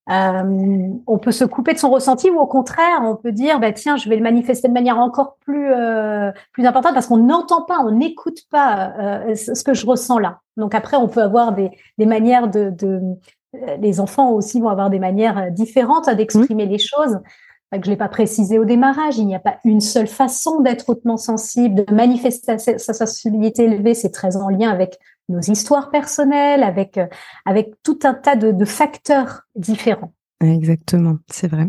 Euh, 0.09 0.89
on 1.05 1.19
peut 1.19 1.31
se 1.31 1.45
couper 1.45 1.73
de 1.73 1.77
son 1.77 1.91
ressenti 1.91 2.31
ou 2.31 2.39
au 2.39 2.47
contraire, 2.47 3.01
on 3.03 3.15
peut 3.15 3.31
dire 3.31 3.59
bah 3.59 3.71
tiens, 3.71 3.95
je 3.95 4.09
vais 4.09 4.15
le 4.15 4.23
manifester 4.23 4.67
de 4.67 4.73
manière 4.73 4.97
encore 4.97 5.35
plus 5.41 5.71
euh, 5.71 6.31
plus 6.51 6.65
importante 6.65 6.95
parce 6.95 7.05
qu'on 7.05 7.17
n'entend 7.17 7.61
pas, 7.61 7.77
on 7.85 7.91
n'écoute 7.91 8.39
pas 8.49 8.91
euh, 8.99 9.35
ce 9.35 9.63
que 9.63 9.75
je 9.75 9.85
ressens 9.85 10.17
là. 10.17 10.39
Donc 10.57 10.73
après, 10.73 10.97
on 10.97 11.07
peut 11.07 11.21
avoir 11.21 11.53
des, 11.53 11.69
des 11.99 12.07
manières 12.07 12.47
de, 12.47 12.71
de, 12.71 12.99
les 13.53 13.99
enfants 13.99 14.31
aussi 14.31 14.59
vont 14.59 14.69
avoir 14.69 14.89
des 14.89 14.99
manières 14.99 15.37
euh, 15.37 15.49
différentes 15.49 16.09
d'exprimer 16.09 16.65
les 16.65 16.79
choses. 16.79 17.19
Que 17.71 17.85
je 17.85 17.91
l'ai 17.91 17.97
pas 17.97 18.09
précisé 18.09 18.57
au 18.57 18.65
démarrage, 18.65 19.19
il 19.19 19.27
n'y 19.27 19.35
a 19.35 19.39
pas 19.39 19.57
une 19.63 19.79
seule 19.79 20.07
façon 20.07 20.61
d'être 20.61 20.89
hautement 20.89 21.17
sensible, 21.17 21.85
de 21.85 21.93
manifester 21.93 22.57
sa 22.57 22.93
sensibilité 22.93 23.65
élevée. 23.65 23.93
C'est 23.93 24.09
très 24.09 24.37
en 24.37 24.49
lien 24.49 24.71
avec 24.71 24.97
nos 25.29 25.39
histoires 25.39 25.91
personnelles, 25.91 26.63
avec 26.63 26.97
euh, 26.97 27.05
avec 27.45 27.75
tout 27.83 27.99
un 28.05 28.15
tas 28.15 28.35
de, 28.35 28.51
de 28.51 28.65
facteurs 28.65 29.43
différents. 29.55 30.13
Exactement, 30.41 31.17
c'est 31.29 31.47
vrai. 31.47 31.67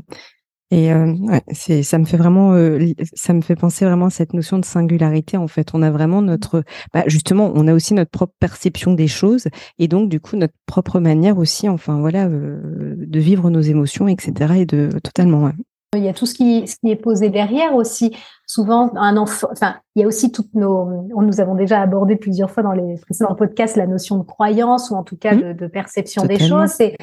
Et 0.70 0.92
euh, 0.92 1.14
ouais, 1.14 1.42
c'est, 1.52 1.82
ça 1.82 1.98
me 1.98 2.04
fait 2.04 2.16
vraiment, 2.16 2.52
euh, 2.52 2.92
ça 3.14 3.32
me 3.32 3.40
fait 3.40 3.56
penser 3.56 3.84
vraiment 3.84 4.06
à 4.06 4.10
cette 4.10 4.34
notion 4.34 4.58
de 4.58 4.64
singularité. 4.64 5.36
En 5.36 5.48
fait, 5.48 5.70
on 5.74 5.82
a 5.82 5.90
vraiment 5.90 6.22
notre, 6.22 6.62
bah, 6.94 7.02
justement, 7.06 7.50
on 7.54 7.66
a 7.66 7.74
aussi 7.74 7.92
notre 7.92 8.10
propre 8.10 8.34
perception 8.38 8.92
des 8.94 9.08
choses, 9.08 9.48
et 9.78 9.88
donc 9.88 10.08
du 10.08 10.20
coup 10.20 10.36
notre 10.36 10.54
propre 10.66 11.00
manière 11.00 11.38
aussi, 11.38 11.68
enfin 11.68 11.98
voilà, 11.98 12.26
euh, 12.26 12.94
de 12.96 13.18
vivre 13.18 13.50
nos 13.50 13.60
émotions, 13.60 14.06
etc. 14.06 14.54
Et 14.58 14.66
de 14.66 14.90
totalement. 15.02 15.50
Il 15.96 16.04
y 16.04 16.08
a 16.08 16.12
tout 16.12 16.26
ce 16.26 16.34
qui, 16.34 16.68
ce 16.68 16.76
qui 16.76 16.92
est 16.92 16.96
posé 16.96 17.30
derrière 17.30 17.74
aussi. 17.74 18.16
Souvent, 18.46 18.92
un 18.94 19.16
enfant, 19.16 19.48
enfin, 19.50 19.74
il 19.96 20.02
y 20.02 20.04
a 20.04 20.06
aussi 20.06 20.30
toutes 20.30 20.54
nos, 20.54 21.08
nous 21.08 21.40
avons 21.40 21.56
déjà 21.56 21.80
abordé 21.80 22.14
plusieurs 22.14 22.50
fois 22.50 22.62
dans 22.62 22.72
les 22.72 22.96
précédents 22.98 23.34
podcasts 23.34 23.76
la 23.76 23.88
notion 23.88 24.18
de 24.18 24.22
croyance 24.22 24.90
ou 24.90 24.94
en 24.94 25.02
tout 25.02 25.16
cas 25.16 25.34
mmh. 25.34 25.42
de, 25.42 25.52
de 25.52 25.66
perception 25.66 26.26
des 26.26 26.38
choses. 26.38 26.70
C'est 26.70 26.96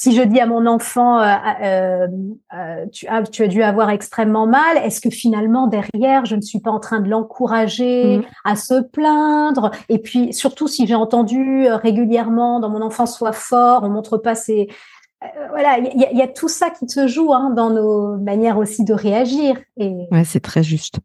si 0.00 0.14
je 0.14 0.22
dis 0.22 0.40
à 0.40 0.46
mon 0.46 0.64
enfant, 0.64 1.20
euh, 1.20 1.34
euh, 1.62 2.06
euh, 2.54 2.86
tu, 2.90 3.06
as, 3.06 3.22
tu 3.24 3.42
as 3.42 3.48
dû 3.48 3.62
avoir 3.62 3.90
extrêmement 3.90 4.46
mal, 4.46 4.78
est-ce 4.78 4.98
que 4.98 5.10
finalement 5.10 5.66
derrière, 5.66 6.24
je 6.24 6.36
ne 6.36 6.40
suis 6.40 6.58
pas 6.58 6.70
en 6.70 6.80
train 6.80 7.00
de 7.00 7.10
l'encourager 7.10 8.16
mmh. 8.16 8.22
à 8.46 8.56
se 8.56 8.80
plaindre? 8.80 9.72
Et 9.90 9.98
puis 9.98 10.32
surtout, 10.32 10.68
si 10.68 10.86
j'ai 10.86 10.94
entendu 10.94 11.66
régulièrement 11.68 12.60
dans 12.60 12.70
mon 12.70 12.80
enfant 12.80 13.04
soit 13.04 13.32
fort, 13.32 13.82
on 13.82 13.90
montre 13.90 14.16
pas 14.16 14.34
ses 14.34 14.68
voilà, 15.50 15.76
il 15.76 16.16
y, 16.18 16.22
a 16.22 16.28
tout 16.28 16.48
ça 16.48 16.70
qui 16.70 16.88
se 16.88 17.06
joue 17.06 17.34
hein, 17.34 17.50
dans 17.50 17.68
nos 17.68 18.16
manières 18.16 18.56
aussi 18.56 18.84
de 18.84 18.94
réagir. 18.94 19.54
Et... 19.76 20.06
Ouais, 20.10 20.24
c'est 20.24 20.40
très 20.40 20.62
juste. 20.62 21.00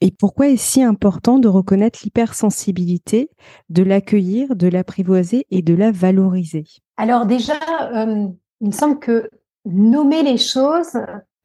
Et 0.00 0.10
pourquoi 0.10 0.48
est-ce 0.48 0.64
si 0.64 0.82
important 0.82 1.38
de 1.38 1.46
reconnaître 1.46 1.98
l'hypersensibilité, 2.02 3.28
de 3.68 3.82
l'accueillir, 3.82 4.56
de 4.56 4.66
l'apprivoiser 4.66 5.46
et 5.50 5.60
de 5.60 5.74
la 5.74 5.92
valoriser? 5.92 6.64
Alors 6.98 7.24
déjà, 7.26 7.58
euh, 7.94 8.28
il 8.60 8.66
me 8.66 8.72
semble 8.72 8.98
que 8.98 9.30
nommer 9.64 10.22
les 10.22 10.36
choses 10.36 10.98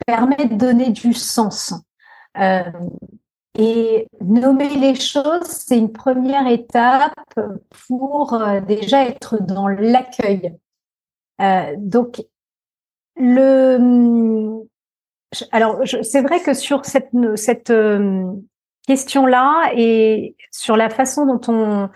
permet 0.05 0.47
de 0.47 0.55
donner 0.55 0.89
du 0.89 1.13
sens. 1.13 1.73
Euh, 2.37 2.63
Et 3.55 4.07
nommer 4.19 4.69
les 4.69 4.95
choses, 4.95 5.45
c'est 5.45 5.77
une 5.77 5.91
première 5.91 6.47
étape 6.47 7.13
pour 7.87 8.33
euh, 8.33 8.61
déjà 8.61 9.05
être 9.05 9.43
dans 9.43 9.67
l'accueil. 9.67 10.57
Donc, 11.77 12.23
le, 13.15 13.77
alors 15.51 15.81
c'est 16.01 16.21
vrai 16.21 16.41
que 16.41 16.55
sur 16.55 16.83
cette 16.85 17.71
question-là 18.87 19.71
et 19.75 20.35
sur 20.51 20.75
la 20.77 20.89
façon 20.89 21.25
dont 21.27 21.41
on, 21.47 21.89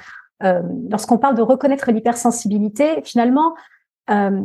euh, 0.44 0.62
lorsqu'on 0.89 1.17
parle 1.17 1.36
de 1.36 1.41
reconnaître 1.41 1.91
l'hypersensibilité, 1.91 3.01
finalement, 3.03 3.56
euh, 4.10 4.41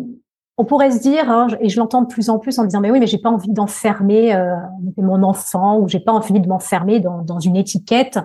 on 0.59 0.65
pourrait 0.65 0.91
se 0.91 1.01
dire, 1.01 1.31
hein, 1.31 1.49
et 1.61 1.69
je 1.69 1.79
l'entends 1.79 2.03
de 2.03 2.07
plus 2.07 2.29
en 2.29 2.39
plus 2.39 2.59
en 2.59 2.65
disant, 2.65 2.81
mais 2.81 2.91
oui, 2.91 3.01
mais 3.01 3.07
j'ai 3.07 3.19
pas 3.19 3.31
envie 3.31 3.51
d'enfermer 3.51 4.35
euh, 4.35 4.55
mon 4.99 5.23
enfant 5.23 5.79
ou 5.79 5.89
j'ai 5.89 6.01
pas 6.01 6.13
envie 6.13 6.39
de 6.41 6.47
m'enfermer 6.47 7.01
dans, 7.01 7.23
dans, 7.23 7.39
une 7.39 7.57
étiquette, 7.57 8.19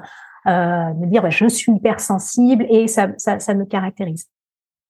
euh, 0.45 0.93
de 0.93 1.05
dire, 1.05 1.21
bah, 1.21 1.29
je 1.29 1.47
suis 1.47 1.71
hypersensible 1.71 2.65
et 2.69 2.87
ça, 2.87 3.07
ça, 3.17 3.39
ça 3.39 3.53
me 3.53 3.65
caractérise. 3.65 4.27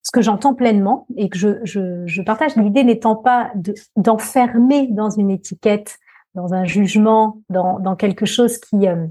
Ce 0.02 0.12
que 0.12 0.22
j'entends 0.22 0.56
pleinement 0.56 1.06
et 1.16 1.30
que 1.30 1.38
je, 1.38 1.60
je, 1.64 2.06
je 2.06 2.22
partage, 2.22 2.56
l'idée 2.56 2.84
n'étant 2.84 3.16
pas 3.16 3.52
d'enfermer 3.96 4.88
dans 4.88 5.10
une 5.10 5.30
étiquette, 5.30 5.98
dans 6.34 6.54
un 6.54 6.64
jugement, 6.64 7.42
dans, 7.50 7.80
dans 7.80 7.96
quelque 7.96 8.26
chose 8.26 8.58
qui 8.58 8.88
euh, 8.88 9.06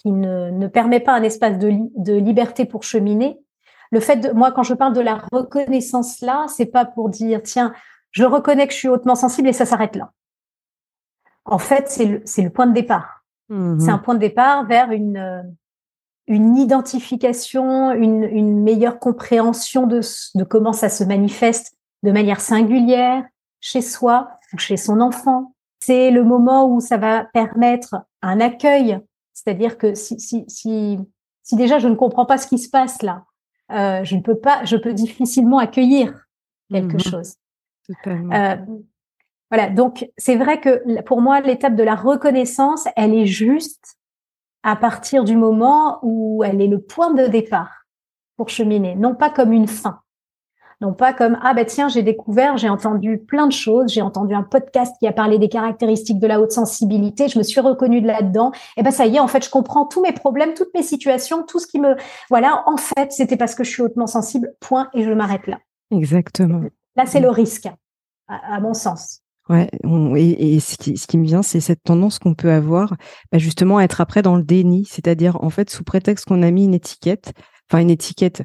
qui 0.00 0.12
ne, 0.12 0.50
ne 0.50 0.66
permet 0.66 1.00
pas 1.00 1.12
un 1.12 1.22
espace 1.22 1.58
de, 1.58 1.72
de 1.96 2.14
liberté 2.14 2.64
pour 2.64 2.82
cheminer, 2.82 3.38
le 3.90 4.00
fait 4.00 4.16
de 4.16 4.30
moi 4.30 4.52
quand 4.52 4.62
je 4.62 4.74
parle 4.74 4.94
de 4.94 5.00
la 5.00 5.20
reconnaissance 5.32 6.20
là, 6.20 6.46
c'est 6.48 6.66
pas 6.66 6.84
pour 6.84 7.08
dire 7.08 7.42
tiens, 7.42 7.72
je 8.12 8.24
reconnais 8.24 8.66
que 8.66 8.72
je 8.72 8.78
suis 8.78 8.88
hautement 8.88 9.14
sensible 9.14 9.48
et 9.48 9.52
ça 9.52 9.66
s'arrête 9.66 9.96
là. 9.96 10.12
En 11.44 11.58
fait, 11.58 11.88
c'est 11.88 12.04
le, 12.04 12.22
c'est 12.24 12.42
le 12.42 12.50
point 12.50 12.66
de 12.66 12.72
départ. 12.72 13.24
Mmh 13.48 13.80
c'est 13.80 13.90
un 13.90 13.98
point 13.98 14.14
de 14.14 14.20
départ 14.20 14.64
vers 14.66 14.92
une 14.92 15.56
une 16.28 16.56
identification, 16.56 17.90
une, 17.90 18.22
une 18.22 18.62
meilleure 18.62 19.00
compréhension 19.00 19.88
de, 19.88 20.00
de 20.36 20.44
comment 20.44 20.72
ça 20.72 20.88
se 20.88 21.02
manifeste 21.02 21.76
de 22.04 22.12
manière 22.12 22.40
singulière 22.40 23.24
chez 23.60 23.80
soi 23.80 24.30
ou 24.52 24.58
chez 24.58 24.76
son 24.76 25.00
enfant. 25.00 25.54
C'est 25.80 26.12
le 26.12 26.22
moment 26.22 26.68
où 26.68 26.80
ça 26.80 26.98
va 26.98 27.24
permettre 27.24 27.96
un 28.22 28.40
accueil, 28.40 29.00
c'est-à-dire 29.42 29.78
que 29.78 29.94
si, 29.94 30.20
si, 30.20 30.44
si, 30.48 30.98
si 31.42 31.56
déjà 31.56 31.78
je 31.78 31.88
ne 31.88 31.94
comprends 31.94 32.26
pas 32.26 32.36
ce 32.36 32.46
qui 32.46 32.58
se 32.58 32.68
passe 32.68 33.00
là, 33.02 33.24
euh, 33.72 34.04
je 34.04 34.16
ne 34.16 34.20
peux 34.20 34.38
pas, 34.38 34.64
je 34.64 34.76
peux 34.76 34.92
difficilement 34.92 35.58
accueillir 35.58 36.26
quelque 36.70 36.94
mhm. 36.94 37.00
chose. 37.00 37.34
Euh, 38.06 38.56
voilà, 39.50 39.70
donc 39.70 40.08
c'est 40.18 40.36
vrai 40.36 40.60
que 40.60 41.00
pour 41.02 41.22
moi, 41.22 41.40
l'étape 41.40 41.74
de 41.74 41.82
la 41.82 41.94
reconnaissance, 41.94 42.86
elle 42.96 43.14
est 43.14 43.26
juste 43.26 43.96
à 44.62 44.76
partir 44.76 45.24
du 45.24 45.36
moment 45.36 45.98
où 46.02 46.44
elle 46.44 46.60
est 46.60 46.68
le 46.68 46.80
point 46.80 47.14
de 47.14 47.26
départ 47.26 47.86
pour 48.36 48.50
cheminer, 48.50 48.94
non 48.94 49.14
pas 49.14 49.30
comme 49.30 49.52
une 49.52 49.66
fin, 49.68 50.02
non 50.80 50.94
pas 50.94 51.12
comme 51.12 51.38
ah 51.42 51.54
ben 51.54 51.64
tiens 51.64 51.88
j'ai 51.88 52.02
découvert, 52.02 52.56
j'ai 52.56 52.68
entendu 52.68 53.18
plein 53.18 53.46
de 53.46 53.52
choses, 53.52 53.92
j'ai 53.92 54.02
entendu 54.02 54.34
un 54.34 54.42
podcast 54.42 54.94
qui 54.98 55.06
a 55.06 55.12
parlé 55.12 55.38
des 55.38 55.48
caractéristiques 55.48 56.18
de 56.18 56.26
la 56.26 56.40
haute 56.40 56.52
sensibilité, 56.52 57.28
je 57.28 57.38
me 57.38 57.42
suis 57.42 57.60
reconnue 57.60 58.00
de 58.00 58.06
là-dedans, 58.06 58.52
et 58.76 58.82
ben 58.82 58.90
ça 58.90 59.06
y 59.06 59.16
est 59.16 59.20
en 59.20 59.28
fait 59.28 59.44
je 59.44 59.50
comprends 59.50 59.86
tous 59.86 60.02
mes 60.02 60.12
problèmes, 60.12 60.54
toutes 60.54 60.72
mes 60.74 60.82
situations, 60.82 61.44
tout 61.44 61.58
ce 61.58 61.66
qui 61.66 61.80
me 61.80 61.96
voilà 62.28 62.62
en 62.66 62.76
fait 62.76 63.12
c'était 63.12 63.36
parce 63.36 63.54
que 63.54 63.64
je 63.64 63.70
suis 63.70 63.82
hautement 63.82 64.06
sensible, 64.06 64.54
point 64.60 64.88
et 64.94 65.04
je 65.04 65.12
m'arrête 65.12 65.46
là. 65.46 65.58
Exactement. 65.90 66.62
Là 66.96 67.04
c'est 67.06 67.20
le 67.20 67.30
risque 67.30 67.68
à, 68.30 68.60
mon 68.60 68.74
sens. 68.74 69.22
Ouais, 69.48 69.68
et, 70.16 70.60
ce, 70.60 70.76
qui, 70.76 70.96
ce, 70.96 71.08
qui, 71.08 71.18
me 71.18 71.24
vient, 71.24 71.42
c'est 71.42 71.58
cette 71.58 71.82
tendance 71.82 72.20
qu'on 72.20 72.34
peut 72.34 72.52
avoir, 72.52 72.94
bah 73.32 73.38
justement, 73.38 73.78
à 73.78 73.82
être 73.82 74.00
après 74.00 74.22
dans 74.22 74.36
le 74.36 74.44
déni, 74.44 74.84
c'est-à-dire 74.84 75.42
en 75.42 75.50
fait 75.50 75.68
sous 75.70 75.82
prétexte 75.82 76.26
qu'on 76.26 76.42
a 76.42 76.50
mis 76.52 76.66
une 76.66 76.74
étiquette, 76.74 77.32
enfin 77.68 77.82
une 77.82 77.90
étiquette, 77.90 78.44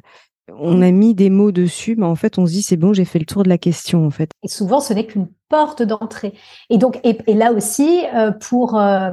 on 0.54 0.82
a 0.82 0.90
mis 0.90 1.14
des 1.14 1.30
mots 1.30 1.52
dessus, 1.52 1.96
mais 1.96 2.06
en 2.06 2.14
fait, 2.14 2.38
on 2.38 2.46
se 2.46 2.52
dit 2.52 2.62
c'est 2.62 2.76
bon, 2.76 2.92
j'ai 2.92 3.04
fait 3.04 3.18
le 3.18 3.26
tour 3.26 3.42
de 3.42 3.48
la 3.48 3.58
question 3.58 4.06
en 4.06 4.10
fait. 4.10 4.30
Et 4.42 4.48
souvent, 4.48 4.80
ce 4.80 4.92
n'est 4.92 5.06
qu'une 5.06 5.28
porte 5.48 5.82
d'entrée. 5.82 6.34
Et 6.70 6.78
donc, 6.78 7.00
et, 7.04 7.34
là 7.34 7.52
aussi, 7.52 8.02
euh, 8.14 8.30
pour 8.30 8.78
euh, 8.78 9.10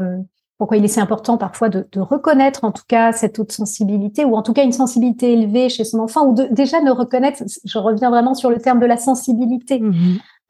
pourquoi 0.58 0.78
il 0.78 0.86
est 0.86 0.90
si 0.90 1.00
important 1.00 1.38
parfois 1.38 1.70
de, 1.70 1.88
reconnaître 1.96 2.64
en 2.64 2.72
tout 2.72 2.84
cas 2.88 3.12
cette 3.12 3.40
haute 3.40 3.52
sensibilité 3.52 4.26
ou 4.26 4.36
en 4.36 4.44
tout 4.44 4.54
cas 4.54 4.64
une 4.64 4.72
sensibilité 4.72 5.34
élevée 5.34 5.70
chez 5.70 5.84
son 5.84 6.00
enfant 6.00 6.28
ou 6.28 6.34
de, 6.34 6.48
déjà 6.52 6.82
de 6.82 6.92
reconnaître. 6.92 7.44
Je 7.66 7.78
reviens 7.78 8.10
vraiment 8.10 8.36
sur 8.36 8.50
le 8.50 8.60
terme 8.60 8.80
de 8.80 8.86
la 8.86 8.98
sensibilité, 8.98 9.80
mmh 9.80 9.94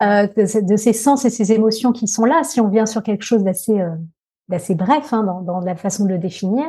euh, 0.01 0.27
de, 0.35 0.75
ces 0.75 0.91
sens 0.91 1.23
et 1.23 1.29
ces 1.29 1.53
émotions 1.53 1.93
qui 1.93 2.07
sont 2.07 2.25
là. 2.25 2.43
Si 2.43 2.59
on 2.59 2.67
vient 2.67 2.85
sur 2.85 3.03
quelque 3.03 3.23
chose 3.23 3.43
d'assez 3.43 3.79
d'assez 4.49 4.75
bref 4.75 5.13
hein, 5.13 5.23
dans, 5.23 5.41
dans, 5.41 5.59
la 5.61 5.75
façon 5.77 6.03
de 6.03 6.09
le 6.09 6.17
définir, 6.17 6.65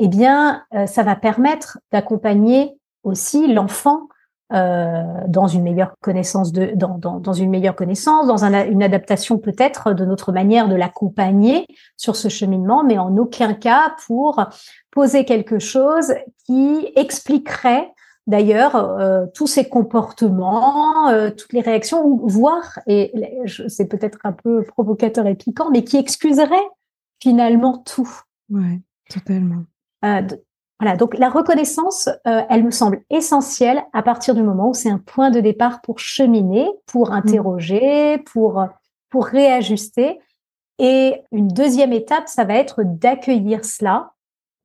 eh 0.00 0.08
bien, 0.08 0.64
ça 0.86 1.04
va 1.04 1.14
permettre 1.14 1.78
d'accompagner 1.92 2.76
aussi 3.04 3.52
l'enfant 3.52 4.08
euh, 4.52 5.02
dans 5.28 5.46
une 5.46 5.62
meilleure 5.62 5.94
connaissance 6.02 6.52
de 6.52 6.72
dans, 6.74 6.98
dans, 6.98 7.20
dans 7.20 7.32
une 7.32 7.48
meilleure 7.48 7.74
connaissance, 7.74 8.26
dans 8.26 8.44
un, 8.44 8.66
une 8.66 8.82
adaptation 8.82 9.38
peut-être 9.38 9.94
de 9.94 10.04
notre 10.04 10.30
manière 10.30 10.68
de 10.68 10.74
l'accompagner 10.74 11.66
sur 11.96 12.16
ce 12.16 12.28
cheminement, 12.28 12.84
mais 12.84 12.98
en 12.98 13.16
aucun 13.16 13.54
cas 13.54 13.94
pour 14.06 14.44
poser 14.90 15.24
quelque 15.24 15.58
chose 15.58 16.12
qui 16.44 16.92
expliquerait 16.96 17.92
d'ailleurs 18.26 18.76
euh, 18.76 19.24
tous 19.34 19.46
ces 19.46 19.68
comportements, 19.68 21.08
euh, 21.08 21.30
toutes 21.30 21.54
les 21.54 21.62
réactions, 21.62 22.20
voire, 22.22 22.78
et 22.86 23.12
c'est 23.46 23.86
peut-être 23.86 24.18
un 24.24 24.32
peu 24.32 24.64
provocateur 24.64 25.26
et 25.26 25.34
piquant, 25.34 25.70
mais 25.70 25.82
qui 25.82 25.96
excuserait 25.96 26.68
finalement 27.20 27.78
tout. 27.78 28.10
Ouais, 28.50 28.80
totalement. 29.08 29.64
Voilà, 30.82 30.96
donc 30.96 31.16
la 31.16 31.28
reconnaissance, 31.28 32.08
euh, 32.26 32.42
elle 32.50 32.64
me 32.64 32.72
semble 32.72 33.02
essentielle 33.08 33.84
à 33.92 34.02
partir 34.02 34.34
du 34.34 34.42
moment 34.42 34.70
où 34.70 34.74
c'est 34.74 34.90
un 34.90 34.98
point 34.98 35.30
de 35.30 35.38
départ 35.38 35.80
pour 35.80 36.00
cheminer, 36.00 36.68
pour 36.86 37.10
mmh. 37.10 37.14
interroger, 37.14 38.18
pour 38.18 38.66
pour 39.08 39.26
réajuster. 39.26 40.18
Et 40.80 41.22
une 41.30 41.46
deuxième 41.46 41.92
étape, 41.92 42.26
ça 42.26 42.42
va 42.42 42.54
être 42.54 42.82
d'accueillir 42.82 43.64
cela. 43.64 44.14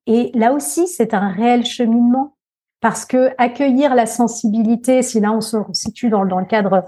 Et 0.07 0.31
là 0.33 0.53
aussi, 0.53 0.87
c'est 0.87 1.13
un 1.13 1.29
réel 1.29 1.63
cheminement 1.65 2.35
parce 2.81 3.05
que 3.05 3.29
accueillir 3.37 3.93
la 3.93 4.07
sensibilité, 4.07 5.03
si 5.03 5.19
là 5.19 5.31
on 5.33 5.41
se 5.41 5.57
situe 5.73 6.09
dans, 6.09 6.25
dans 6.25 6.39
le 6.39 6.45
cadre 6.45 6.83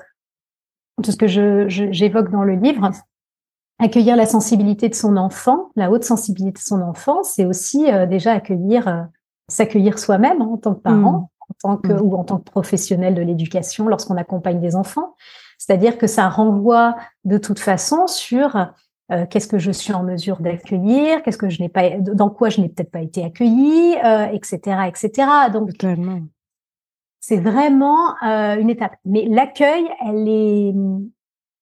de 0.98 1.12
ce 1.12 1.18
que 1.18 1.28
je, 1.28 1.68
j'évoque 1.68 2.32
dans 2.32 2.44
le 2.44 2.56
livre, 2.56 2.90
accueillir 3.78 4.16
la 4.16 4.26
sensibilité 4.26 4.90
de 4.90 4.96
son 4.96 5.18
enfant, 5.18 5.70
la 5.76 5.92
haute 5.92 6.04
sensibilité 6.04 6.60
de 6.60 6.68
son 6.68 6.82
enfant, 6.82 7.22
c'est 7.22 7.46
aussi 7.46 7.92
euh, 7.92 8.08
déjà 8.08 8.34
accueillir 8.34 8.88
euh, 8.88 9.02
s'accueillir 9.50 10.00
soi-même 10.00 10.42
hein, 10.42 10.50
en 10.54 10.58
tant 10.58 10.76
que 10.76 10.82
parent, 10.82 10.96
mmh. 10.96 11.28
en 11.42 11.56
tant 11.62 11.78
que, 11.78 11.94
mmh. 11.94 12.02
ou 12.02 12.16
en 12.16 12.24
tant 12.24 12.38
que 12.38 12.50
professionnel 12.50 13.16
de 13.16 13.22
l'éducation 13.22 13.88
lorsqu'on 13.88 14.18
accompagne 14.18 14.60
des 14.60 14.76
enfants. 14.76 15.16
C'est-à-dire 15.58 15.98
que 15.98 16.08
ça 16.08 16.30
renvoie 16.30 16.96
de 17.26 17.38
toute 17.38 17.60
façon 17.60 18.08
sur 18.08 18.56
euh, 19.12 19.26
qu'est-ce 19.30 19.48
que 19.48 19.58
je 19.58 19.72
suis 19.72 19.94
en 19.94 20.04
mesure 20.04 20.40
d'accueillir, 20.40 21.24
qu'est-ce 21.24 21.38
que 21.38 21.50
je 21.50 21.62
n'ai 21.62 21.70
pas, 21.70 21.90
dans 22.00 22.30
quoi 22.30 22.50
je 22.50 22.62
n'ai 22.62 22.70
peut-être 22.70 22.92
pas 22.92 23.02
été 23.02 23.24
accueillie, 23.24 23.96
euh, 24.06 24.28
etc., 24.28 24.82
etc. 24.88 25.28
Donc, 25.52 25.72
c'est 27.20 27.40
vraiment 27.40 28.16
euh, 28.24 28.56
une 28.58 28.70
étape. 28.70 28.96
Mais 29.06 29.26
l'accueil, 29.26 29.90
elle 30.06 30.28
est 30.28 30.74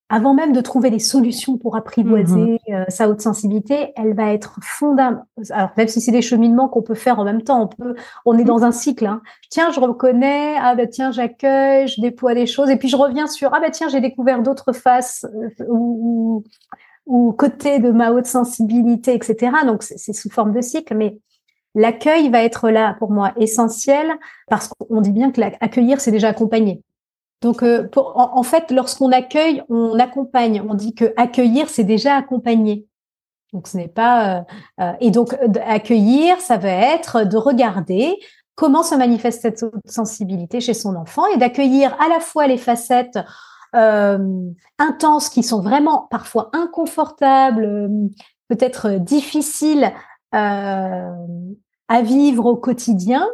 avant 0.10 0.34
même 0.34 0.54
de 0.54 0.62
trouver 0.62 0.90
des 0.90 1.00
solutions 1.00 1.58
pour 1.58 1.76
apprivoiser 1.76 2.36
mmh 2.36 2.58
euh, 2.70 2.86
sa 2.88 3.10
haute 3.10 3.22
sensibilité, 3.22 3.92
elle 3.96 4.14
va 4.14 4.34
être 4.34 4.60
fondamentale. 4.62 5.26
Alors 5.50 5.72
même 5.76 5.88
si 5.88 6.00
c'est 6.00 6.12
des 6.12 6.22
cheminements 6.22 6.70
qu'on 6.70 6.82
peut 6.82 6.96
faire 6.96 7.20
en 7.20 7.26
même 7.26 7.42
temps, 7.42 7.64
on 7.64 7.68
peut, 7.68 7.96
on 8.26 8.38
est 8.38 8.44
dans 8.44 8.64
un 8.64 8.72
cycle. 8.72 9.06
Hein. 9.06 9.22
Tiens, 9.50 9.72
je 9.72 9.80
reconnais, 9.80 10.56
ah 10.58 10.76
bah 10.76 10.88
tiens, 10.88 11.12
j'accueille, 11.12 11.88
je 11.88 12.02
déploie 12.02 12.34
des 12.34 12.46
choses, 12.46 12.70
et 12.70 12.78
puis 12.78 12.88
je 12.88 12.96
reviens 12.96 13.28
sur 13.28 13.54
ah 13.54 13.60
bah 13.60 13.70
tiens, 13.70 13.90
j'ai 13.90 14.02
découvert 14.02 14.42
d'autres 14.42 14.74
faces 14.74 15.26
euh, 15.26 15.66
ou, 15.70 16.44
ou, 17.06 17.34
côtés 17.34 17.80
de 17.80 17.92
ma 17.92 18.12
haute 18.12 18.28
sensibilité, 18.28 19.14
etc. 19.14 19.52
Donc 19.66 19.84
c'est 19.84 20.14
sous 20.14 20.30
forme 20.30 20.54
de 20.54 20.62
cycle, 20.62 20.96
mais 20.96 21.20
l'accueil 21.76 22.30
va 22.30 22.44
être 22.44 22.70
là 22.70 22.96
pour 23.00 23.12
moi 23.12 23.34
essentiel 23.38 24.08
parce 24.50 24.70
qu'on 24.70 25.02
dit 25.02 25.12
bien 25.12 25.32
que 25.32 25.42
l'accueillir 25.42 26.00
c'est 26.00 26.12
déjà 26.12 26.30
accompagner. 26.30 26.82
Donc, 27.42 27.62
euh, 27.62 27.88
en, 27.96 28.44
fait, 28.44 28.72
lorsqu'on 28.72 29.12
accueille, 29.12 29.62
on 29.70 30.00
accompagne. 30.00 30.64
On 30.68 30.74
dit 30.74 30.96
que 30.96 31.14
accueillir, 31.18 31.70
c'est 31.70 31.84
déjà 31.84 32.16
accompagner. 32.16 32.88
Donc, 33.54 33.68
ce 33.68 33.78
n'est 33.78 33.88
pas. 33.88 34.38
Euh, 34.38 34.42
euh, 34.82 34.94
et 35.00 35.12
donc, 35.12 35.36
accueillir, 35.66 36.40
ça 36.40 36.58
va 36.58 36.70
être 36.70 37.26
de 37.26 37.38
regarder 37.38 38.18
comment 38.56 38.82
se 38.82 38.96
manifeste 38.96 39.42
cette 39.42 39.64
sensibilité 39.86 40.62
chez 40.62 40.74
son 40.74 40.96
enfant 40.96 41.28
et 41.28 41.38
d'accueillir 41.38 41.96
à 42.02 42.10
la 42.10 42.20
fois 42.20 42.48
les 42.48 42.58
facettes 42.58 43.20
intenses 44.80 45.30
qui 45.30 45.44
sont 45.44 45.62
vraiment 45.62 46.08
parfois 46.10 46.50
inconfortables, 46.54 47.92
peut-être 48.48 48.94
difficiles 48.94 49.94
à 50.32 52.02
vivre 52.02 52.46
au 52.48 52.56
quotidien, 52.56 53.28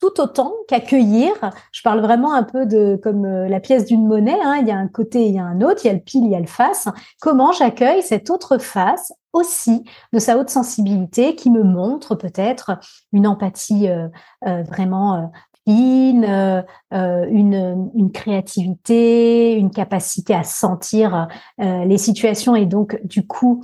tout 0.00 0.20
autant 0.20 0.54
qu'accueillir. 0.66 1.32
Je 1.72 1.82
parle 1.82 2.00
vraiment 2.00 2.32
un 2.32 2.42
peu 2.42 2.66
de 2.66 2.98
comme 3.02 3.24
euh, 3.24 3.48
la 3.48 3.60
pièce 3.60 3.84
d'une 3.84 4.06
monnaie. 4.06 4.38
Hein. 4.42 4.58
Il 4.60 4.66
y 4.66 4.70
a 4.70 4.76
un 4.76 4.88
côté, 4.88 5.26
il 5.26 5.34
y 5.34 5.38
a 5.38 5.44
un 5.44 5.60
autre, 5.60 5.80
il 5.84 5.88
y 5.88 5.90
a 5.90 5.94
le 5.94 6.00
pile, 6.00 6.24
il 6.24 6.30
y 6.30 6.34
a 6.34 6.40
le 6.40 6.46
face. 6.46 6.88
Comment 7.20 7.52
j'accueille 7.52 8.02
cette 8.02 8.30
autre 8.30 8.58
face 8.58 9.12
aussi 9.32 9.84
de 10.12 10.18
sa 10.18 10.38
haute 10.38 10.50
sensibilité 10.50 11.36
qui 11.36 11.50
me 11.50 11.62
montre 11.62 12.14
peut-être 12.14 12.78
une 13.12 13.26
empathie 13.26 13.88
euh, 13.88 14.08
euh, 14.46 14.62
vraiment 14.62 15.30
fine, 15.68 16.64
une, 16.90 17.90
une, 17.94 18.10
créativité, 18.12 19.54
une 19.56 19.70
capacité 19.70 20.34
à 20.34 20.42
sentir 20.42 21.28
les 21.58 21.98
situations 21.98 22.56
et 22.56 22.64
donc 22.64 22.98
du 23.04 23.26
coup 23.26 23.62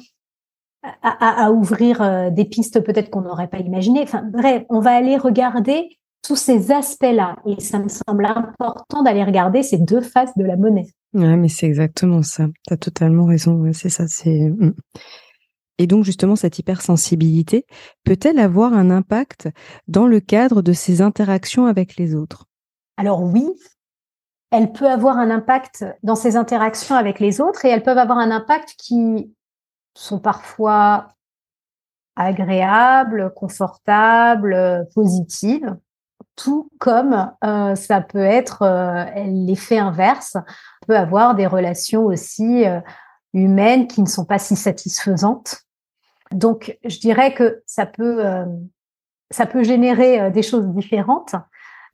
à, 1.02 1.46
à, 1.46 1.50
ouvrir 1.50 2.30
des 2.30 2.44
pistes 2.44 2.80
peut-être 2.80 3.08
qu'on 3.08 3.22
n'aurait 3.22 3.48
pas 3.48 3.58
imaginées. 3.58 4.02
Enfin 4.02 4.22
bref, 4.30 4.64
on 4.68 4.80
va 4.80 4.94
aller 4.94 5.16
regarder 5.16 5.98
tous 6.26 6.36
ces 6.36 6.72
aspects-là. 6.72 7.36
Et 7.46 7.60
ça 7.60 7.78
me 7.78 7.88
semble 7.88 8.26
important 8.26 9.02
d'aller 9.02 9.22
regarder 9.22 9.62
ces 9.62 9.78
deux 9.78 10.00
faces 10.00 10.36
de 10.36 10.44
la 10.44 10.56
monnaie. 10.56 10.88
Ouais, 11.14 11.36
mais 11.36 11.48
c'est 11.48 11.66
exactement 11.66 12.22
ça. 12.22 12.48
Tu 12.66 12.74
as 12.74 12.76
totalement 12.76 13.26
raison. 13.26 13.70
c'est 13.72 13.88
ça. 13.88 14.08
C'est. 14.08 14.50
Mm. 14.50 14.74
Et 15.78 15.86
donc, 15.86 16.04
justement, 16.04 16.36
cette 16.36 16.58
hypersensibilité 16.58 17.66
peut-elle 18.04 18.38
avoir 18.38 18.72
un 18.72 18.90
impact 18.90 19.48
dans 19.88 20.06
le 20.06 20.20
cadre 20.20 20.62
de 20.62 20.72
ces 20.72 21.02
interactions 21.02 21.66
avec 21.66 21.96
les 21.96 22.14
autres? 22.14 22.46
Alors 22.96 23.22
oui, 23.22 23.46
elle 24.50 24.72
peut 24.72 24.88
avoir 24.88 25.18
un 25.18 25.30
impact 25.30 25.84
dans 26.02 26.14
ses 26.14 26.36
interactions 26.36 26.96
avec 26.96 27.20
les 27.20 27.40
autres 27.42 27.66
et 27.66 27.68
elles 27.68 27.82
peuvent 27.82 27.98
avoir 27.98 28.18
un 28.18 28.30
impact 28.30 28.74
qui 28.78 29.34
sont 29.94 30.18
parfois 30.18 31.08
agréables, 32.16 33.34
confortables, 33.34 34.86
positives 34.94 35.76
tout 36.36 36.70
comme 36.78 37.32
euh, 37.44 37.74
ça 37.74 38.00
peut 38.00 38.18
être 38.18 38.62
euh, 38.62 39.04
l'effet 39.24 39.78
inverse, 39.78 40.36
on 40.36 40.86
peut 40.86 40.96
avoir 40.96 41.34
des 41.34 41.46
relations 41.46 42.04
aussi 42.04 42.66
euh, 42.66 42.80
humaines 43.32 43.86
qui 43.86 44.02
ne 44.02 44.06
sont 44.06 44.24
pas 44.24 44.38
si 44.38 44.54
satisfaisantes. 44.54 45.62
Donc, 46.32 46.78
je 46.84 46.98
dirais 46.98 47.32
que 47.34 47.62
ça 47.66 47.86
peut, 47.86 48.24
ça 49.30 49.46
peut 49.46 49.62
générer 49.62 50.28
des 50.32 50.42
choses 50.42 50.66
différentes 50.70 51.36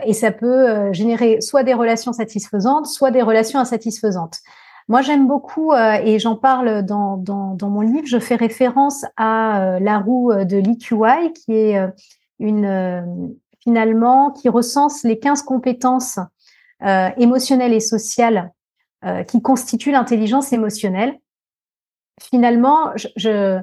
et 0.04 0.14
ça 0.14 0.30
peut 0.30 0.90
générer 0.94 1.42
soit 1.42 1.64
des 1.64 1.74
relations 1.74 2.14
satisfaisantes, 2.14 2.86
soit 2.86 3.10
des 3.10 3.20
relations 3.20 3.58
insatisfaisantes. 3.58 4.38
Moi, 4.88 5.02
j'aime 5.02 5.28
beaucoup, 5.28 5.74
et 5.74 6.18
j'en 6.18 6.36
parle 6.36 6.82
dans, 6.82 7.18
dans, 7.18 7.54
dans, 7.54 7.68
mon 7.68 7.82
livre, 7.82 8.06
je 8.06 8.18
fais 8.18 8.36
référence 8.36 9.04
à 9.18 9.78
la 9.80 9.98
roue 9.98 10.32
de 10.32 10.56
l'EQI, 10.56 11.34
qui 11.34 11.52
est 11.52 11.78
une, 12.38 13.36
finalement 13.62 14.30
qui 14.30 14.48
recense 14.48 15.04
les 15.04 15.18
15 15.18 15.42
compétences 15.42 16.18
euh, 16.82 17.10
émotionnelles 17.16 17.72
et 17.72 17.80
sociales 17.80 18.52
euh, 19.04 19.22
qui 19.22 19.40
constituent 19.40 19.92
l'intelligence 19.92 20.52
émotionnelle. 20.52 21.18
Finalement, 22.20 22.90
je, 23.16 23.60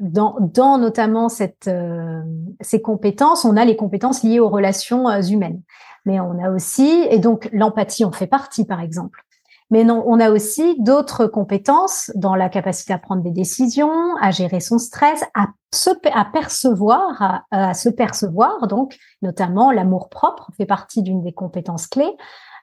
dans, 0.00 0.36
dans, 0.40 0.78
notamment 0.78 1.28
cette, 1.28 1.68
euh, 1.68 2.22
ces 2.60 2.80
compétences, 2.80 3.44
on 3.44 3.56
a 3.56 3.64
les 3.64 3.76
compétences 3.76 4.22
liées 4.22 4.40
aux 4.40 4.48
relations 4.48 5.08
humaines. 5.20 5.62
Mais 6.06 6.20
on 6.20 6.42
a 6.42 6.50
aussi, 6.50 7.06
et 7.10 7.18
donc 7.18 7.48
l'empathie 7.52 8.04
en 8.04 8.12
fait 8.12 8.26
partie, 8.26 8.64
par 8.64 8.80
exemple. 8.80 9.22
Mais 9.70 9.84
non, 9.84 10.02
on 10.06 10.18
a 10.18 10.30
aussi 10.30 10.76
d'autres 10.80 11.26
compétences 11.26 12.10
dans 12.14 12.34
la 12.34 12.48
capacité 12.48 12.92
à 12.92 12.98
prendre 12.98 13.22
des 13.22 13.30
décisions, 13.30 14.16
à 14.20 14.30
gérer 14.30 14.60
son 14.60 14.78
stress, 14.78 15.24
à 15.34 15.48
se 15.74 15.90
à 16.14 16.24
percevoir, 16.24 17.42
à, 17.50 17.74
se 17.74 17.90
percevoir, 17.90 18.66
donc 18.66 18.96
notamment 19.20 19.70
l'amour 19.70 20.08
propre 20.08 20.50
fait 20.56 20.64
partie 20.64 21.02
d'une 21.02 21.22
des 21.22 21.32
compétences 21.32 21.86
clés, 21.86 22.16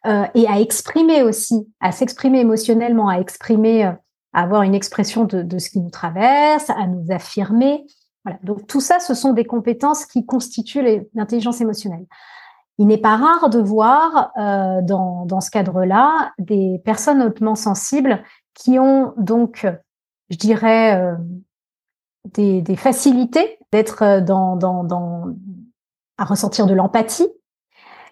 euh, 0.08 0.26
et 0.34 0.48
à 0.48 0.60
exprimer 0.60 1.22
aussi, 1.22 1.68
à 1.80 1.92
s'exprimer 1.92 2.40
émotionnellement, 2.40 3.10
à 3.10 3.20
exprimer, 3.20 3.86
euh, 3.86 3.92
à 4.34 4.42
avoir 4.42 4.64
une 4.64 4.76
expression 4.76 5.26
de, 5.26 5.44
de 5.44 5.60
ce 5.60 5.70
qui 5.70 5.80
nous 5.80 5.92
traverse, 5.92 6.72
à 6.72 6.88
nous 6.88 7.06
affirmer. 7.12 7.86
Voilà. 8.24 8.40
Donc 8.44 8.66
tout 8.66 8.82
ça, 8.82 9.00
ce 9.00 9.14
sont 9.14 9.34
des 9.34 9.46
compétences 9.46 10.06
qui 10.06 10.26
constituent 10.26 11.08
l'intelligence 11.14 11.62
émotionnelle. 11.62 12.06
Il 12.78 12.88
n'est 12.88 12.98
pas 12.98 13.16
rare 13.16 13.50
de 13.50 13.60
voir 13.60 14.32
euh, 14.38 14.82
dans, 14.82 15.26
dans 15.26 15.42
ce 15.42 15.50
cadre-là 15.50 16.34
des 16.40 16.82
personnes 16.84 17.22
hautement 17.22 17.56
sensibles 17.56 18.22
qui 18.54 18.80
ont 18.80 19.14
donc, 19.18 19.66
je 20.30 20.38
dirais, 20.38 21.00
euh, 21.00 21.16
des, 22.34 22.62
des, 22.62 22.76
facilités 22.76 23.60
d'être 23.72 24.04
euh, 24.04 24.22
dans, 24.22 24.56
dans, 24.56 24.84
dans, 24.84 25.26
à 26.18 26.26
ressentir 26.26 26.66
de 26.66 26.74
l'empathie. 26.74 27.30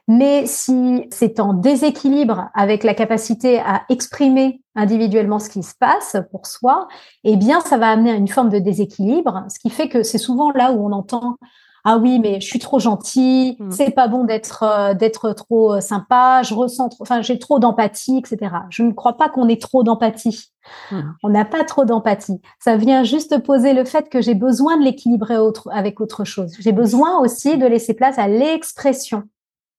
Mais 0.08 0.46
si 0.46 1.08
c'est 1.12 1.40
en 1.40 1.54
déséquilibre 1.54 2.50
avec 2.54 2.84
la 2.84 2.94
capacité 2.94 3.60
à 3.60 3.84
exprimer 3.90 4.62
individuellement 4.76 5.40
ce 5.40 5.50
qui 5.50 5.64
se 5.64 5.76
passe 5.76 6.18
pour 6.30 6.46
soi, 6.46 6.88
eh 7.24 7.38
bien, 7.38 7.62
ça 7.62 7.78
va 7.78 7.90
amener 7.90 8.12
à 8.12 8.16
une 8.16 8.28
forme 8.28 8.50
de 8.50 8.60
déséquilibre, 8.60 9.46
ce 9.50 9.60
qui 9.60 9.70
fait 9.70 9.88
que 9.88 10.04
c'est 10.04 10.18
souvent 10.18 10.52
là 10.52 10.74
où 10.74 10.86
on 10.86 10.92
entend 10.92 11.38
ah 11.86 11.98
oui 11.98 12.20
mais 12.20 12.40
je 12.40 12.46
suis 12.46 12.60
trop 12.60 12.80
gentil, 12.80 13.58
mm. 13.60 13.72
c'est 13.72 13.92
pas 13.92 14.08
bon 14.08 14.24
d'être 14.24 14.64
euh, 14.64 14.94
d'être 14.94 15.34
trop 15.34 15.74
euh, 15.74 15.82
sympa, 15.82 16.42
je 16.44 16.54
ressens 16.54 16.90
enfin 17.00 17.22
j'ai 17.22 17.40
trop 17.40 17.60
d'empathie, 17.60 18.18
etc. 18.18 18.56
Je 18.70 18.84
ne 18.84 18.92
crois 18.92 19.18
pas 19.18 19.30
qu'on 19.30 19.48
ait 19.50 19.60
trop 19.60 19.84
d'empathie. 19.84 20.52
Mm. 20.92 21.02
On 21.24 21.30
n'a 21.30 21.46
pas 21.46 21.64
trop 21.64 21.84
d'empathie. 21.84 22.42
Ça 22.60 22.78
vient 22.78 23.04
juste 23.04 23.44
poser 23.44 23.74
le 23.74 23.84
fait 23.84 24.10
que 24.10 24.22
j'ai 24.22 24.36
besoin 24.36 24.78
de 24.78 24.84
l'équilibrer 24.84 25.38
autre, 25.38 25.70
avec 25.72 26.00
autre 26.00 26.24
chose. 26.24 26.54
J'ai 26.60 26.72
besoin 26.72 27.20
aussi 27.20 27.58
de 27.58 27.66
laisser 27.66 27.94
place 27.94 28.18
à 28.18 28.28
l'expression 28.28 29.24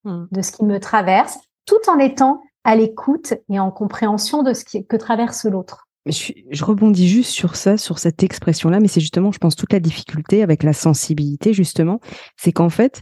mm. 0.05 0.25
de 0.31 0.43
ce 0.43 0.53
qui 0.53 0.65
me 0.65 0.79
traverse, 0.79 1.39
tout 1.65 1.89
en 1.89 1.99
étant 1.99 2.43
à 2.65 2.77
l'écoute 2.77 3.35
et 3.51 3.59
en 3.59 3.71
compréhension 3.71 4.43
de 4.43 4.53
ce 4.53 4.65
qui, 4.65 4.87
que 4.87 4.97
traverse 4.97 5.45
l'autre. 5.45 5.89
Je, 6.07 6.65
rebondis 6.65 7.09
juste 7.09 7.31
sur 7.31 7.57
ça, 7.57 7.77
sur 7.79 7.99
cette 7.99 8.23
expression-là, 8.23 8.79
mais 8.81 8.89
c'est 8.89 9.01
justement, 9.01 9.33
je 9.33 9.39
pense, 9.39 9.57
toute 9.57 9.73
la 9.73 9.81
difficulté 9.81 10.43
avec 10.43 10.63
la 10.63 10.75
sensibilité, 10.75 11.55
justement, 11.55 12.01
c'est 12.37 12.53
qu'en 12.53 12.69
fait, 12.69 13.01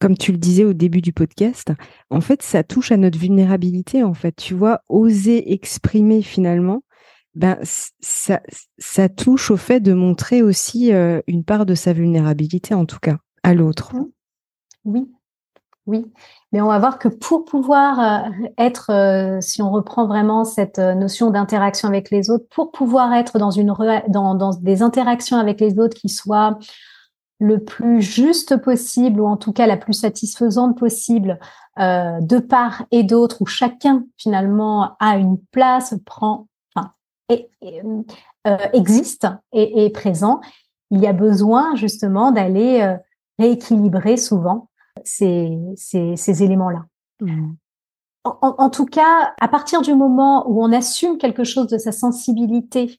comme 0.00 0.18
tu 0.18 0.32
le 0.32 0.38
disais 0.38 0.64
au 0.64 0.74
début 0.74 1.00
du 1.00 1.12
podcast, 1.12 1.72
en 2.10 2.20
fait, 2.20 2.42
ça 2.42 2.62
touche 2.62 2.92
à 2.92 2.98
notre 2.98 3.18
vulnérabilité, 3.18 4.02
en 4.02 4.12
fait. 4.12 4.36
Tu 4.36 4.54
vois, 4.54 4.82
oser 4.88 5.52
exprimer 5.52 6.20
finalement, 6.20 6.82
ben, 7.34 7.58
ça, 7.62 8.40
ça 8.78 9.08
touche 9.08 9.50
au 9.50 9.56
fait 9.56 9.80
de 9.80 9.92
montrer 9.92 10.42
aussi 10.42 10.92
euh, 10.92 11.20
une 11.26 11.44
part 11.44 11.64
de 11.66 11.74
sa 11.74 11.92
vulnérabilité, 11.92 12.74
en 12.74 12.86
tout 12.86 12.98
cas, 13.00 13.16
à 13.42 13.54
l'autre. 13.54 13.92
Oui, 14.84 15.06
oui, 15.86 16.10
mais 16.52 16.60
on 16.60 16.66
va 16.66 16.78
voir 16.78 16.98
que 16.98 17.08
pour 17.08 17.44
pouvoir 17.44 18.00
euh, 18.00 18.46
être, 18.58 18.90
euh, 18.90 19.40
si 19.40 19.62
on 19.62 19.70
reprend 19.70 20.06
vraiment 20.06 20.44
cette 20.44 20.80
euh, 20.80 20.94
notion 20.94 21.30
d'interaction 21.30 21.88
avec 21.88 22.10
les 22.10 22.28
autres, 22.28 22.46
pour 22.50 22.72
pouvoir 22.72 23.12
être 23.14 23.38
dans, 23.38 23.52
une, 23.52 23.72
dans, 24.08 24.50
des 24.60 24.82
interactions 24.82 25.38
avec 25.38 25.60
les 25.60 25.78
autres 25.78 25.96
qui 25.96 26.08
soient 26.08 26.58
le 27.38 27.62
plus 27.62 28.00
juste 28.00 28.56
possible 28.56 29.20
ou 29.20 29.26
en 29.26 29.36
tout 29.36 29.52
cas 29.52 29.66
la 29.66 29.76
plus 29.76 29.92
satisfaisante 29.92 30.78
possible 30.78 31.38
de 31.78 32.38
part 32.38 32.86
et 32.90 33.02
d'autre 33.02 33.42
où 33.42 33.46
chacun 33.46 34.06
finalement 34.16 34.96
a 34.98 35.18
une 35.18 35.36
place, 35.50 35.94
prend, 36.06 36.46
enfin, 36.74 36.92
existe 38.72 39.26
et 39.52 39.84
est 39.84 39.90
présent, 39.90 40.40
il 40.90 41.00
y 41.00 41.06
a 41.06 41.12
besoin 41.12 41.74
justement 41.74 42.32
d'aller 42.32 42.96
rééquilibrer 43.38 44.16
souvent 44.16 44.70
ces, 45.06 45.56
ces, 45.76 46.16
ces 46.16 46.42
éléments-là. 46.42 46.84
Mmh. 47.20 47.52
En, 48.24 48.54
en, 48.58 48.70
tout 48.70 48.86
cas, 48.86 49.34
à 49.40 49.48
partir 49.48 49.82
du 49.82 49.94
moment 49.94 50.48
où 50.48 50.62
on 50.62 50.72
assume 50.72 51.16
quelque 51.16 51.44
chose 51.44 51.68
de 51.68 51.78
sa 51.78 51.92
sensibilité, 51.92 52.98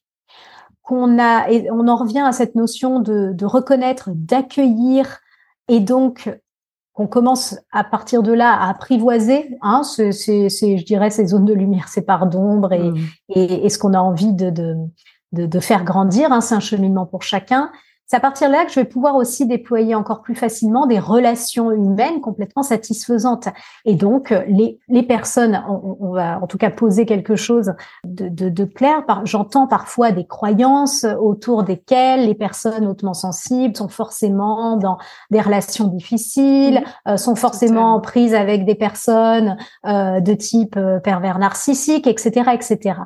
qu'on 0.82 1.20
a, 1.20 1.50
et 1.50 1.70
on 1.70 1.88
en 1.90 1.98
revient 1.98 2.22
à 2.26 2.32
cette 2.32 2.56
notion 2.56 3.02
de, 3.02 3.34
de 3.34 3.46
reconnaître, 3.46 4.10
d'accueillir, 4.14 5.20
et 5.68 5.82
donc 5.82 6.34
qu'on 6.94 7.08
commence 7.08 7.60
à 7.72 7.84
partir 7.84 8.24
de 8.24 8.32
là 8.32 8.54
à 8.54 8.70
apprivoiser, 8.70 9.58
hein, 9.62 9.84
c'est, 9.84 10.12
je 10.14 10.86
dirais, 10.86 11.10
ces 11.10 11.28
zones 11.28 11.46
de 11.46 11.54
lumière, 11.54 11.90
ces 11.90 12.02
parts 12.04 12.28
d'ombre 12.28 12.72
et, 12.72 12.90
mmh. 12.90 12.98
et, 13.36 13.66
et, 13.66 13.70
ce 13.70 13.78
qu'on 13.78 13.94
a 13.94 14.00
envie 14.00 14.34
de, 14.34 14.50
de, 14.50 14.76
de, 15.34 15.46
de 15.46 15.60
faire 15.60 15.84
grandir. 15.84 16.32
Hein, 16.32 16.42
c'est 16.42 16.56
un 16.56 16.62
cheminement 16.62 17.06
pour 17.06 17.22
chacun. 17.22 17.70
C'est 18.08 18.16
à 18.16 18.22
partir 18.22 18.48
de 18.48 18.54
là 18.54 18.66
que 18.66 18.72
je 18.72 18.80
vais 18.80 18.86
pouvoir 18.86 19.16
aussi 19.16 19.46
déployer 19.46 19.94
encore 19.94 20.22
plus 20.22 20.36
facilement 20.36 20.88
des 20.88 21.00
relations 21.00 21.72
humaines 21.72 22.22
complètement 22.22 22.64
satisfaisantes. 22.64 23.50
Et 23.84 23.96
donc, 23.96 24.34
les, 24.48 24.80
les 24.88 25.04
personnes, 25.04 25.62
on, 25.68 26.14
va 26.14 26.40
en 26.42 26.48
tout 26.48 26.58
cas 26.58 26.70
poser 26.70 27.06
quelque 27.06 27.36
chose 27.36 27.74
de, 28.06 28.30
de, 28.30 28.48
de 28.48 28.64
clair. 28.64 29.04
J'entends 29.26 29.68
parfois 29.68 30.12
des 30.12 30.26
croyances 30.26 31.06
autour 31.20 31.64
desquelles 31.64 32.26
les 32.26 32.36
personnes 32.36 32.88
hautement 32.88 33.14
sensibles 33.14 33.76
sont 33.76 33.90
forcément 33.90 34.78
dans 34.78 34.98
des 35.30 35.42
relations 35.42 35.88
difficiles, 35.88 36.84
euh, 37.08 37.18
sont 37.18 37.36
forcément 37.36 37.96
en 37.96 38.00
prise 38.00 38.34
avec 38.34 38.66
des 38.66 38.76
personnes 38.76 39.58
euh, 39.86 40.20
de 40.20 40.34
type 40.34 40.78
euh, 40.78 41.00
pervers 41.00 41.40
narcissique, 41.40 42.08
etc., 42.08 42.52
etc. 42.54 43.00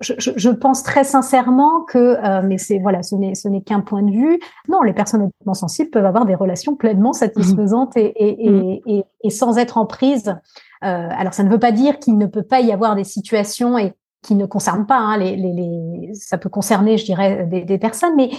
Je, 0.00 0.14
je, 0.18 0.30
je, 0.36 0.50
pense 0.50 0.82
très 0.82 1.04
sincèrement 1.04 1.82
que, 1.82 2.16
mais 2.42 2.58
c'est 2.58 2.78
voilà, 2.78 3.02
ce 3.02 3.14
n'est 3.14 3.34
ce 3.34 3.48
n'est 3.48 3.60
qu'un 3.60 3.80
point 3.80 4.02
de 4.02 4.10
vue 4.10 4.35
plus. 4.38 4.48
Non, 4.68 4.82
les 4.82 4.92
personnes 4.92 5.22
hautement 5.22 5.54
sensibles 5.54 5.90
peuvent 5.90 6.06
avoir 6.06 6.26
des 6.26 6.34
relations 6.34 6.76
pleinement 6.76 7.12
satisfaisantes 7.12 7.96
et, 7.96 8.12
et, 8.16 8.46
et, 8.46 8.82
et, 8.86 9.04
et 9.22 9.30
sans 9.30 9.58
être 9.58 9.78
en 9.78 9.86
prise. 9.86 10.36
Euh, 10.84 11.08
alors, 11.10 11.34
ça 11.34 11.42
ne 11.42 11.50
veut 11.50 11.58
pas 11.58 11.72
dire 11.72 11.98
qu'il 11.98 12.18
ne 12.18 12.26
peut 12.26 12.42
pas 12.42 12.60
y 12.60 12.72
avoir 12.72 12.94
des 12.94 13.04
situations 13.04 13.78
et 13.78 13.92
qui 14.22 14.34
ne 14.34 14.46
concernent 14.46 14.86
pas 14.86 14.98
hein, 14.98 15.18
les, 15.18 15.36
les, 15.36 15.52
les, 15.52 16.14
ça 16.14 16.38
peut 16.38 16.48
concerner, 16.48 16.98
je 16.98 17.04
dirais, 17.04 17.46
des, 17.46 17.64
des 17.64 17.78
personnes, 17.78 18.16
mais 18.16 18.30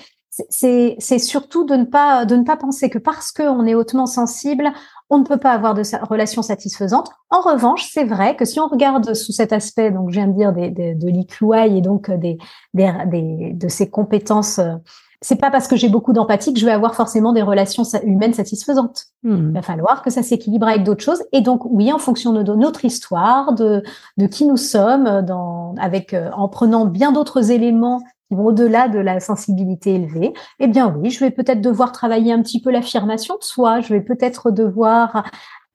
c'est 0.49 0.99
surtout 1.19 1.65
de 1.65 1.75
ne 1.75 1.86
pas 1.86 2.25
de 2.25 2.36
ne 2.36 2.43
pas 2.43 2.57
penser 2.57 2.89
que 2.91 2.99
parce 2.99 3.31
qu'on 3.31 3.65
est 3.65 3.73
hautement 3.73 4.05
sensible, 4.05 4.71
on 5.10 5.19
ne 5.19 5.23
peut 5.23 5.38
pas 5.38 5.51
avoir 5.51 5.73
de 5.73 5.81
relation 6.05 6.43
satisfaisante. 6.43 7.10
En 7.29 7.41
revanche, 7.41 7.89
c'est 7.91 8.03
vrai 8.03 8.36
que 8.36 8.45
si 8.45 8.60
on 8.60 8.67
regarde 8.67 9.13
sous 9.15 9.31
cet 9.31 9.51
aspect, 9.51 9.89
donc 9.89 10.12
je 10.12 10.19
viens 10.19 10.27
de 10.27 10.38
dire 10.38 10.53
des, 10.53 10.69
des, 10.69 10.93
de 10.93 11.07
l'IQI 11.07 11.77
et 11.77 11.81
donc 11.81 12.12
des, 12.12 12.38
des, 12.73 13.53
de 13.53 13.67
ses 13.67 13.89
compétences, 13.89 14.60
euh, 14.60 14.75
c'est 15.21 15.39
pas 15.39 15.49
parce 15.49 15.67
que 15.67 15.75
j'ai 15.75 15.89
beaucoup 15.89 16.13
d'empathie 16.13 16.53
que 16.53 16.60
je 16.60 16.65
vais 16.65 16.71
avoir 16.71 16.93
forcément 16.93 17.34
des 17.34 17.41
relations 17.41 17.84
humaines 18.03 18.34
satisfaisantes. 18.34 19.06
Hmm. 19.23 19.49
Il 19.49 19.53
va 19.53 19.62
falloir 19.62 20.03
que 20.03 20.12
ça 20.12 20.21
s'équilibre 20.21 20.67
avec 20.67 20.84
d'autres 20.84 21.03
choses. 21.03 21.23
Et 21.32 21.41
donc, 21.41 21.65
oui, 21.65 21.91
en 21.91 21.97
fonction 21.97 22.34
de 22.34 22.53
notre 22.53 22.86
histoire, 22.86 23.53
de, 23.53 23.84
de 24.17 24.27
qui 24.27 24.45
nous 24.45 24.58
sommes, 24.58 25.21
dans, 25.23 25.73
avec, 25.80 26.13
euh, 26.13 26.30
en 26.36 26.49
prenant 26.49 26.86
bien 26.86 27.12
d'autres 27.12 27.49
éléments 27.51 27.99
qui 28.30 28.36
vont 28.36 28.47
au-delà 28.47 28.89
de 28.89 28.99
la 28.99 29.19
sensibilité 29.19 29.95
élevée, 29.95 30.34
eh 30.60 30.67
bien 30.67 30.93
oui, 30.95 31.10
je 31.10 31.19
vais 31.19 31.32
peut-être 31.32 31.62
devoir 31.62 31.93
travailler 31.93 32.32
un 32.32 32.41
petit 32.41 32.62
peu 32.62 32.69
l'affirmation 32.69 33.36
de 33.39 33.43
soi, 33.43 33.80
je 33.80 33.93
vais 33.93 34.01
peut-être 34.01 34.51
devoir 34.51 35.23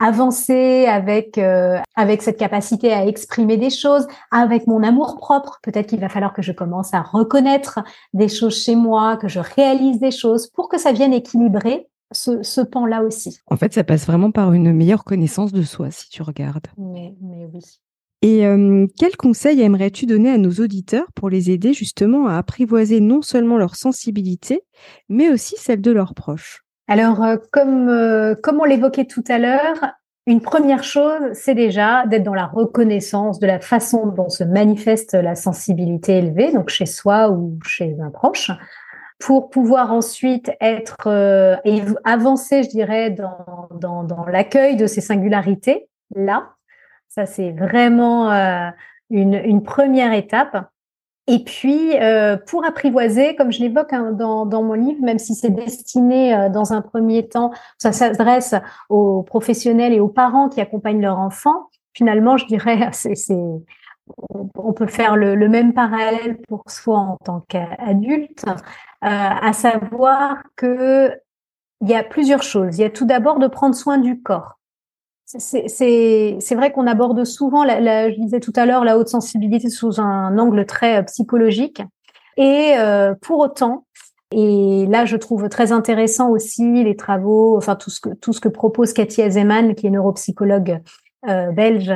avancer 0.02 0.86
avec 0.86 1.38
euh, 1.38 1.78
avec 1.94 2.22
cette 2.22 2.36
capacité 2.36 2.92
à 2.92 3.06
exprimer 3.06 3.56
des 3.56 3.70
choses, 3.70 4.06
avec 4.30 4.66
mon 4.66 4.82
amour 4.82 5.16
propre. 5.16 5.60
Peut-être 5.62 5.88
qu'il 5.88 6.00
va 6.00 6.08
falloir 6.08 6.32
que 6.32 6.42
je 6.42 6.52
commence 6.52 6.92
à 6.92 7.02
reconnaître 7.02 7.80
des 8.12 8.28
choses 8.28 8.62
chez 8.62 8.74
moi, 8.74 9.16
que 9.16 9.28
je 9.28 9.40
réalise 9.40 10.00
des 10.00 10.10
choses 10.10 10.48
pour 10.48 10.68
que 10.68 10.78
ça 10.78 10.92
vienne 10.92 11.12
équilibrer 11.12 11.88
ce, 12.10 12.42
ce 12.42 12.60
pan-là 12.60 13.02
aussi. 13.02 13.38
En 13.46 13.56
fait, 13.56 13.72
ça 13.72 13.84
passe 13.84 14.06
vraiment 14.06 14.32
par 14.32 14.52
une 14.52 14.72
meilleure 14.72 15.04
connaissance 15.04 15.52
de 15.52 15.62
soi, 15.62 15.90
si 15.90 16.08
tu 16.10 16.22
regardes. 16.22 16.66
Mais, 16.76 17.14
mais 17.20 17.46
oui. 17.52 17.62
Et 18.22 18.46
euh, 18.46 18.86
quels 18.98 19.16
conseils 19.16 19.60
aimerais-tu 19.60 20.06
donner 20.06 20.30
à 20.30 20.38
nos 20.38 20.52
auditeurs 20.52 21.10
pour 21.14 21.28
les 21.28 21.50
aider 21.50 21.72
justement 21.74 22.28
à 22.28 22.36
apprivoiser 22.36 23.00
non 23.00 23.20
seulement 23.20 23.58
leur 23.58 23.74
sensibilité, 23.74 24.62
mais 25.08 25.28
aussi 25.30 25.56
celle 25.58 25.80
de 25.80 25.90
leurs 25.90 26.14
proches? 26.14 26.62
Alors, 26.88 27.23
euh, 27.23 27.37
comme, 27.53 27.88
euh, 27.88 28.35
comme 28.35 28.61
on 28.61 28.64
l'évoquait 28.64 29.05
tout 29.05 29.25
à 29.29 29.38
l'heure, 29.38 29.95
une 30.27 30.40
première 30.40 30.85
chose, 30.85 31.33
c'est 31.33 31.55
déjà 31.55 32.07
d'être 32.07 32.23
dans 32.23 32.35
la 32.35 32.47
reconnaissance 32.47 33.38
de 33.38 33.47
la 33.47 33.61
façon 33.61 34.07
dont 34.07 34.29
se 34.29 34.45
manifeste 34.45 35.14
la 35.14 35.35
sensibilité 35.35 36.18
élevée, 36.18 36.53
donc 36.53 36.68
chez 36.68 36.87
soi 36.87 37.31
ou 37.31 37.59
chez 37.64 37.97
un 38.01 38.11
proche, 38.11 38.51
pour 39.18 39.51
pouvoir 39.51 39.92
ensuite 39.92 40.53
être 40.61 41.09
et 41.64 41.83
avancer, 42.05 42.62
je 42.62 42.68
dirais, 42.68 43.11
dans, 43.11 43.68
dans, 43.75 44.05
dans 44.05 44.25
l'accueil 44.27 44.77
de 44.77 44.87
ces 44.87 45.01
singularités 45.01 45.88
là 46.14 46.51
ça, 47.14 47.27
c'est 47.27 47.53
vraiment 47.53 48.33
euh, 48.33 48.71
une, 49.11 49.35
une, 49.35 49.62
première 49.62 50.14
étape. 50.14 50.71
Et 51.28 51.44
puis, 51.44 51.96
euh, 52.00 52.37
pour 52.37 52.64
apprivoiser, 52.64 53.37
comme 53.37 53.52
je 53.52 53.61
l'évoque 53.61 53.92
hein, 53.92 54.12
dans, 54.12 54.44
dans, 54.44 54.62
mon 54.62 54.74
livre, 54.74 55.02
même 55.02 55.18
si 55.18 55.35
c'est 55.35 55.50
destiné 55.50 56.35
euh, 56.35 56.48
dans 56.48 56.72
un 56.72 56.82
premier 56.82 57.28
temps, 57.28 57.52
ça 57.78 57.92
s'adresse 57.92 58.54
aux 58.88 59.22
professionnels 59.22 59.92
et 59.92 60.00
aux 60.00 60.08
parents 60.08 60.48
qui 60.48 60.61
accompagnent 60.61 61.00
leur 61.00 61.20
enfant. 61.20 61.68
Finalement, 61.94 62.37
je 62.37 62.46
dirais, 62.46 62.88
c'est, 62.92 63.14
on 64.56 64.72
peut 64.72 64.88
faire 64.88 65.16
le, 65.16 65.37
le, 65.37 65.48
même 65.48 65.74
parallèle 65.74 66.38
pour 66.48 66.64
soi 66.66 66.98
en 66.98 67.16
tant 67.18 67.44
qu'adulte, 67.48 68.44
à 69.00 69.52
savoir 69.52 70.42
que 70.56 71.12
il 71.82 71.88
y 71.88 71.94
a 71.94 72.04
plusieurs 72.04 72.42
choses. 72.42 72.78
Il 72.78 72.82
y 72.82 72.85
a 72.85 72.90
tout 72.90 73.04
d'abord 73.04 73.38
de 73.38 73.48
prendre 73.48 73.74
soin 73.74 73.98
du 73.98 74.22
corps 74.22 74.58
c'est 75.38 76.55
vrai 76.55 76.73
qu'on 76.73 76.87
aborde 76.87 77.25
souvent, 77.25 77.64
la, 77.64 78.11
je 78.11 78.16
disais 78.18 78.40
tout 78.40 78.53
à 78.57 78.66
l'heure, 78.66 78.85
la 78.85 78.99
haute 78.99 79.09
sensibilité 79.09 79.68
sous 79.71 80.01
un 80.01 80.38
angle 80.38 80.66
très 80.66 80.99
euh, 80.99 81.03
psychologique. 81.03 81.83
Et 82.37 82.75
euh, 82.79 83.14
pour 83.21 83.38
autant, 83.38 83.87
et 84.31 84.87
là 84.87 85.05
je 85.05 85.16
trouve 85.16 85.49
très 85.49 85.73
intéressant 85.73 86.31
aussi 86.31 86.85
les 86.85 86.97
travaux, 86.97 87.57
enfin 87.57 87.77
tout 87.77 87.90
ce 87.90 88.01
que 88.01 88.09
tout 88.14 88.33
ce 88.33 88.40
que 88.40 88.49
propose 88.49 88.92
Cathy 88.92 89.23
Azeman, 89.23 89.75
qui 89.75 89.87
est 89.87 89.90
neuropsychologue 89.90 90.81
euh, 91.29 91.53
belge, 91.53 91.92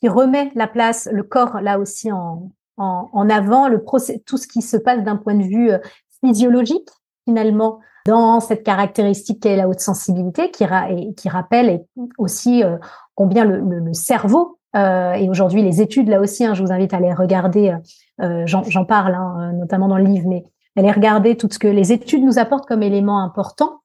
qui 0.00 0.08
remet 0.08 0.50
la 0.54 0.66
place, 0.66 1.08
le 1.10 1.22
corps 1.22 1.60
là 1.62 1.78
aussi 1.78 2.12
en, 2.12 2.50
en, 2.76 3.08
en 3.12 3.30
avant, 3.30 3.68
le 3.68 3.82
procès, 3.82 4.22
tout 4.26 4.36
ce 4.36 4.46
qui 4.46 4.60
se 4.60 4.76
passe 4.76 5.02
d'un 5.02 5.16
point 5.16 5.34
de 5.34 5.44
vue 5.44 5.70
euh, 5.70 5.78
physiologique 6.22 6.88
finalement 7.24 7.80
dans 8.08 8.40
cette 8.40 8.64
caractéristique 8.64 9.42
qu'est 9.42 9.54
la 9.54 9.68
haute 9.68 9.80
sensibilité, 9.80 10.50
qui, 10.50 10.64
rappelle 10.64 11.84
aussi 12.16 12.64
euh, 12.64 12.78
combien 13.14 13.44
le, 13.44 13.92
cerveau, 13.92 14.58
euh, 14.76 15.12
et 15.12 15.28
aujourd'hui 15.28 15.62
les 15.62 15.82
études 15.82 16.08
là 16.08 16.18
aussi, 16.18 16.46
hein, 16.46 16.54
je 16.54 16.62
vous 16.62 16.72
invite 16.72 16.94
à 16.94 17.00
les 17.00 17.12
regarder, 17.12 17.76
euh, 18.22 18.46
j'en 18.46 18.84
parle 18.86 19.14
hein, 19.14 19.52
notamment 19.52 19.88
dans 19.88 19.98
le 19.98 20.04
livre, 20.04 20.26
mais 20.26 20.42
aller 20.74 20.90
regarder 20.90 21.36
tout 21.36 21.48
ce 21.50 21.58
que 21.58 21.68
les 21.68 21.92
études 21.92 22.24
nous 22.24 22.38
apportent 22.38 22.66
comme 22.66 22.82
élément 22.82 23.22
important 23.22 23.82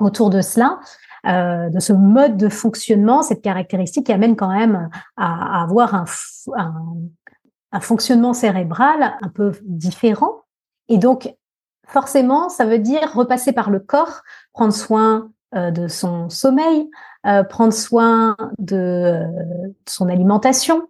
autour 0.00 0.28
de 0.30 0.40
cela, 0.40 0.80
de 1.24 1.80
ce 1.80 1.92
mode 1.92 2.36
de 2.36 2.48
fonctionnement, 2.48 3.22
cette 3.22 3.42
caractéristique 3.42 4.06
qui 4.06 4.12
amène 4.12 4.36
quand 4.36 4.52
même 4.52 4.88
à, 5.16 5.62
avoir 5.62 5.94
un, 5.94 7.80
fonctionnement 7.80 8.32
cérébral 8.32 9.16
un 9.22 9.28
peu 9.28 9.52
différent. 9.64 10.42
Et 10.88 10.98
donc, 10.98 11.34
forcément, 11.86 12.48
ça 12.48 12.64
veut 12.64 12.78
dire 12.78 13.12
repasser 13.14 13.52
par 13.52 13.70
le 13.70 13.80
corps, 13.80 14.22
prendre 14.52 14.72
soin 14.72 15.30
euh, 15.54 15.70
de 15.70 15.88
son 15.88 16.28
sommeil, 16.28 16.90
euh, 17.26 17.44
prendre 17.44 17.72
soin 17.72 18.36
de, 18.58 19.22
son 19.88 20.08
alimentation. 20.08 20.88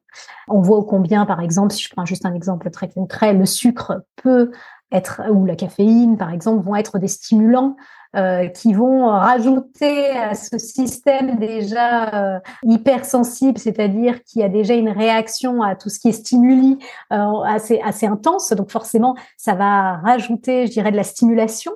On 0.49 0.61
voit 0.61 0.85
combien, 0.89 1.27
par 1.27 1.41
exemple, 1.41 1.73
si 1.73 1.83
je 1.83 1.91
prends 1.91 2.07
juste 2.07 2.27
un 2.27 2.35
exemple 2.35 2.71
très 2.71 2.89
concret, 2.89 3.35
le 3.35 3.47
sucre 3.47 4.03
peut 4.17 4.51
être, 4.93 5.23
ou 5.31 5.45
la 5.45 5.57
caféine, 5.57 6.17
par 6.17 6.31
exemple, 6.31 6.65
vont 6.65 6.77
être 6.77 6.99
des 6.99 7.09
stimulants 7.09 7.77
euh, 8.15 8.49
qui 8.49 8.73
vont 8.73 9.09
rajouter 9.09 10.11
à 10.11 10.35
ce 10.35 10.59
système 10.59 11.37
déjà 11.39 12.37
euh, 12.37 12.41
hypersensible, 12.63 13.59
c'est-à-dire 13.59 14.23
qui 14.25 14.43
a 14.43 14.49
déjà 14.49 14.75
une 14.75 14.89
réaction 14.89 15.63
à 15.63 15.75
tout 15.75 15.89
ce 15.89 15.99
qui 15.99 16.09
est 16.09 16.13
stimuli 16.13 16.79
euh, 17.13 17.41
assez, 17.45 17.81
assez 17.85 18.07
intense. 18.07 18.53
Donc 18.53 18.71
forcément, 18.71 19.17
ça 19.37 19.55
va 19.55 19.97
rajouter, 19.97 20.67
je 20.67 20.73
dirais, 20.73 20.93
de 20.93 20.97
la 20.97 21.05
stimulation. 21.05 21.73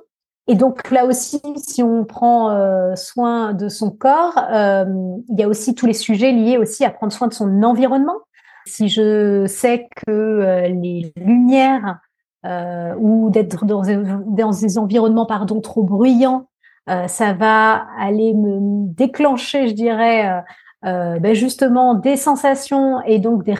Et 0.47 0.55
donc 0.55 0.89
là 0.89 1.05
aussi, 1.05 1.41
si 1.57 1.83
on 1.83 2.05
prend 2.05 2.49
euh, 2.49 2.95
soin 2.95 3.53
de 3.53 3.69
son 3.69 3.91
corps, 3.91 4.33
il 4.49 5.39
y 5.39 5.43
a 5.43 5.47
aussi 5.47 5.75
tous 5.75 5.85
les 5.85 5.93
sujets 5.93 6.31
liés 6.31 6.57
aussi 6.57 6.83
à 6.83 6.89
prendre 6.89 7.13
soin 7.13 7.27
de 7.27 7.33
son 7.33 7.61
environnement. 7.63 8.17
Si 8.65 8.89
je 8.89 9.45
sais 9.47 9.87
que 10.05 10.67
les 10.67 11.13
lumières 11.15 11.99
euh, 12.45 12.95
ou 12.97 13.29
d'être 13.29 13.65
dans, 13.65 13.83
dans, 13.83 14.51
des 14.51 14.77
environnements 14.77 15.25
pardon 15.25 15.61
trop 15.61 15.83
bruyants, 15.83 16.47
euh, 16.89 17.07
ça 17.07 17.33
va 17.33 17.85
aller 17.99 18.33
me 18.33 18.87
déclencher, 18.93 19.67
je 19.67 19.73
dirais, 19.73 20.27
euh, 20.27 20.41
euh 20.85 21.19
ben 21.19 21.35
justement 21.35 21.93
des 21.93 22.15
sensations 22.15 23.01
et 23.05 23.19
donc 23.19 23.43
des 23.43 23.55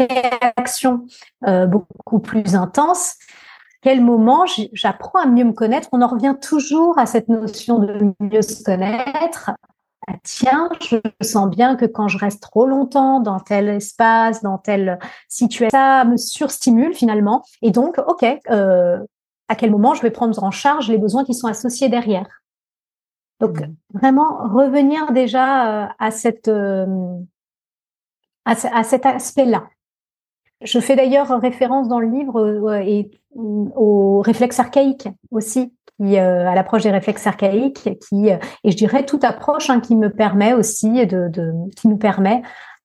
réactions 0.00 1.06
euh, 1.46 1.66
beaucoup 1.66 2.18
plus 2.18 2.56
intenses. 2.56 3.14
Quel 3.82 4.00
moment 4.00 4.44
j'apprends 4.72 5.20
à 5.20 5.26
mieux 5.26 5.44
me 5.44 5.52
connaître? 5.52 5.88
On 5.92 6.02
en 6.02 6.08
revient 6.08 6.34
toujours 6.40 6.98
à 6.98 7.06
cette 7.06 7.28
notion 7.28 7.78
de 7.78 8.14
mieux 8.18 8.42
se 8.42 8.64
connaître, 8.64 9.52
tiens, 10.24 10.68
je 10.80 10.96
sens 11.24 11.48
bien 11.48 11.76
que 11.76 11.84
quand 11.84 12.08
je 12.08 12.18
reste 12.18 12.42
trop 12.42 12.66
longtemps 12.66 13.20
dans 13.20 13.38
tel 13.38 13.68
espace, 13.68 14.42
dans 14.42 14.58
telle 14.58 14.98
situation, 15.28 15.78
ça 15.78 16.04
me 16.04 16.16
surstimule 16.16 16.94
finalement. 16.94 17.44
Et 17.62 17.70
donc, 17.70 17.98
ok, 18.06 18.24
euh, 18.50 18.98
à 19.48 19.54
quel 19.54 19.70
moment 19.70 19.94
je 19.94 20.02
vais 20.02 20.10
prendre 20.10 20.42
en 20.42 20.50
charge 20.50 20.88
les 20.88 20.98
besoins 20.98 21.24
qui 21.24 21.34
sont 21.34 21.46
associés 21.46 21.88
derrière. 21.88 22.26
Donc, 23.40 23.60
mmh. 23.60 23.74
vraiment 23.92 24.48
revenir 24.48 25.12
déjà 25.12 25.84
euh, 25.84 25.88
à 25.98 26.10
cette 26.10 26.48
euh, 26.48 26.86
à, 28.46 28.84
cet 28.84 29.06
aspect-là. 29.06 29.64
Je 30.60 30.78
fais 30.80 30.96
d'ailleurs 30.96 31.28
référence 31.40 31.88
dans 31.88 31.98
le 32.00 32.08
livre 32.08 32.74
et 32.74 33.10
au 33.34 34.20
réflexe 34.20 34.60
archaïque 34.60 35.08
aussi, 35.30 35.72
euh, 36.02 36.48
à 36.48 36.54
l'approche 36.54 36.82
des 36.82 36.90
réflexes 36.90 37.26
archaïques, 37.26 37.88
qui 38.08 38.32
euh, 38.32 38.36
et 38.64 38.72
je 38.72 38.76
dirais 38.76 39.04
toute 39.04 39.22
approche 39.22 39.70
hein, 39.70 39.80
qui 39.80 39.94
me 39.94 40.10
permet 40.10 40.52
aussi 40.52 41.06
de, 41.06 41.28
de 41.28 41.52
qui 41.76 41.86
nous 41.86 41.98
permet 41.98 42.42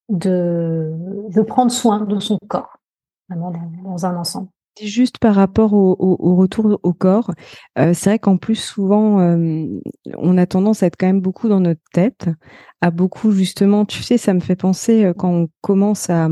de, 0.09 0.91
de 1.33 1.41
prendre 1.41 1.71
soin 1.71 2.01
de 2.01 2.19
son 2.19 2.37
corps, 2.47 2.77
vraiment 3.27 3.51
dans, 3.83 4.05
un 4.05 4.15
ensemble. 4.15 4.49
juste 4.79 5.17
par 5.17 5.33
rapport 5.33 5.73
au, 5.73 6.35
retour 6.35 6.79
au 6.83 6.93
corps, 6.93 7.31
euh, 7.79 7.93
c'est 7.95 8.11
vrai 8.11 8.19
qu'en 8.19 8.37
plus 8.37 8.55
souvent 8.55 9.17
on 10.17 10.37
a 10.37 10.45
tendance 10.45 10.83
à 10.83 10.85
être 10.85 10.95
quand 10.97 11.07
même 11.07 11.21
beaucoup 11.21 11.49
dans 11.49 11.59
notre 11.59 11.81
tête, 11.91 12.29
à 12.81 12.91
beaucoup 12.91 13.31
justement, 13.31 13.85
tu 13.85 14.03
sais, 14.03 14.17
ça 14.17 14.33
me 14.33 14.39
fait 14.39 14.55
penser 14.55 15.05
euh, 15.05 15.13
quand 15.13 15.31
on 15.31 15.49
commence 15.61 16.09
à, 16.09 16.29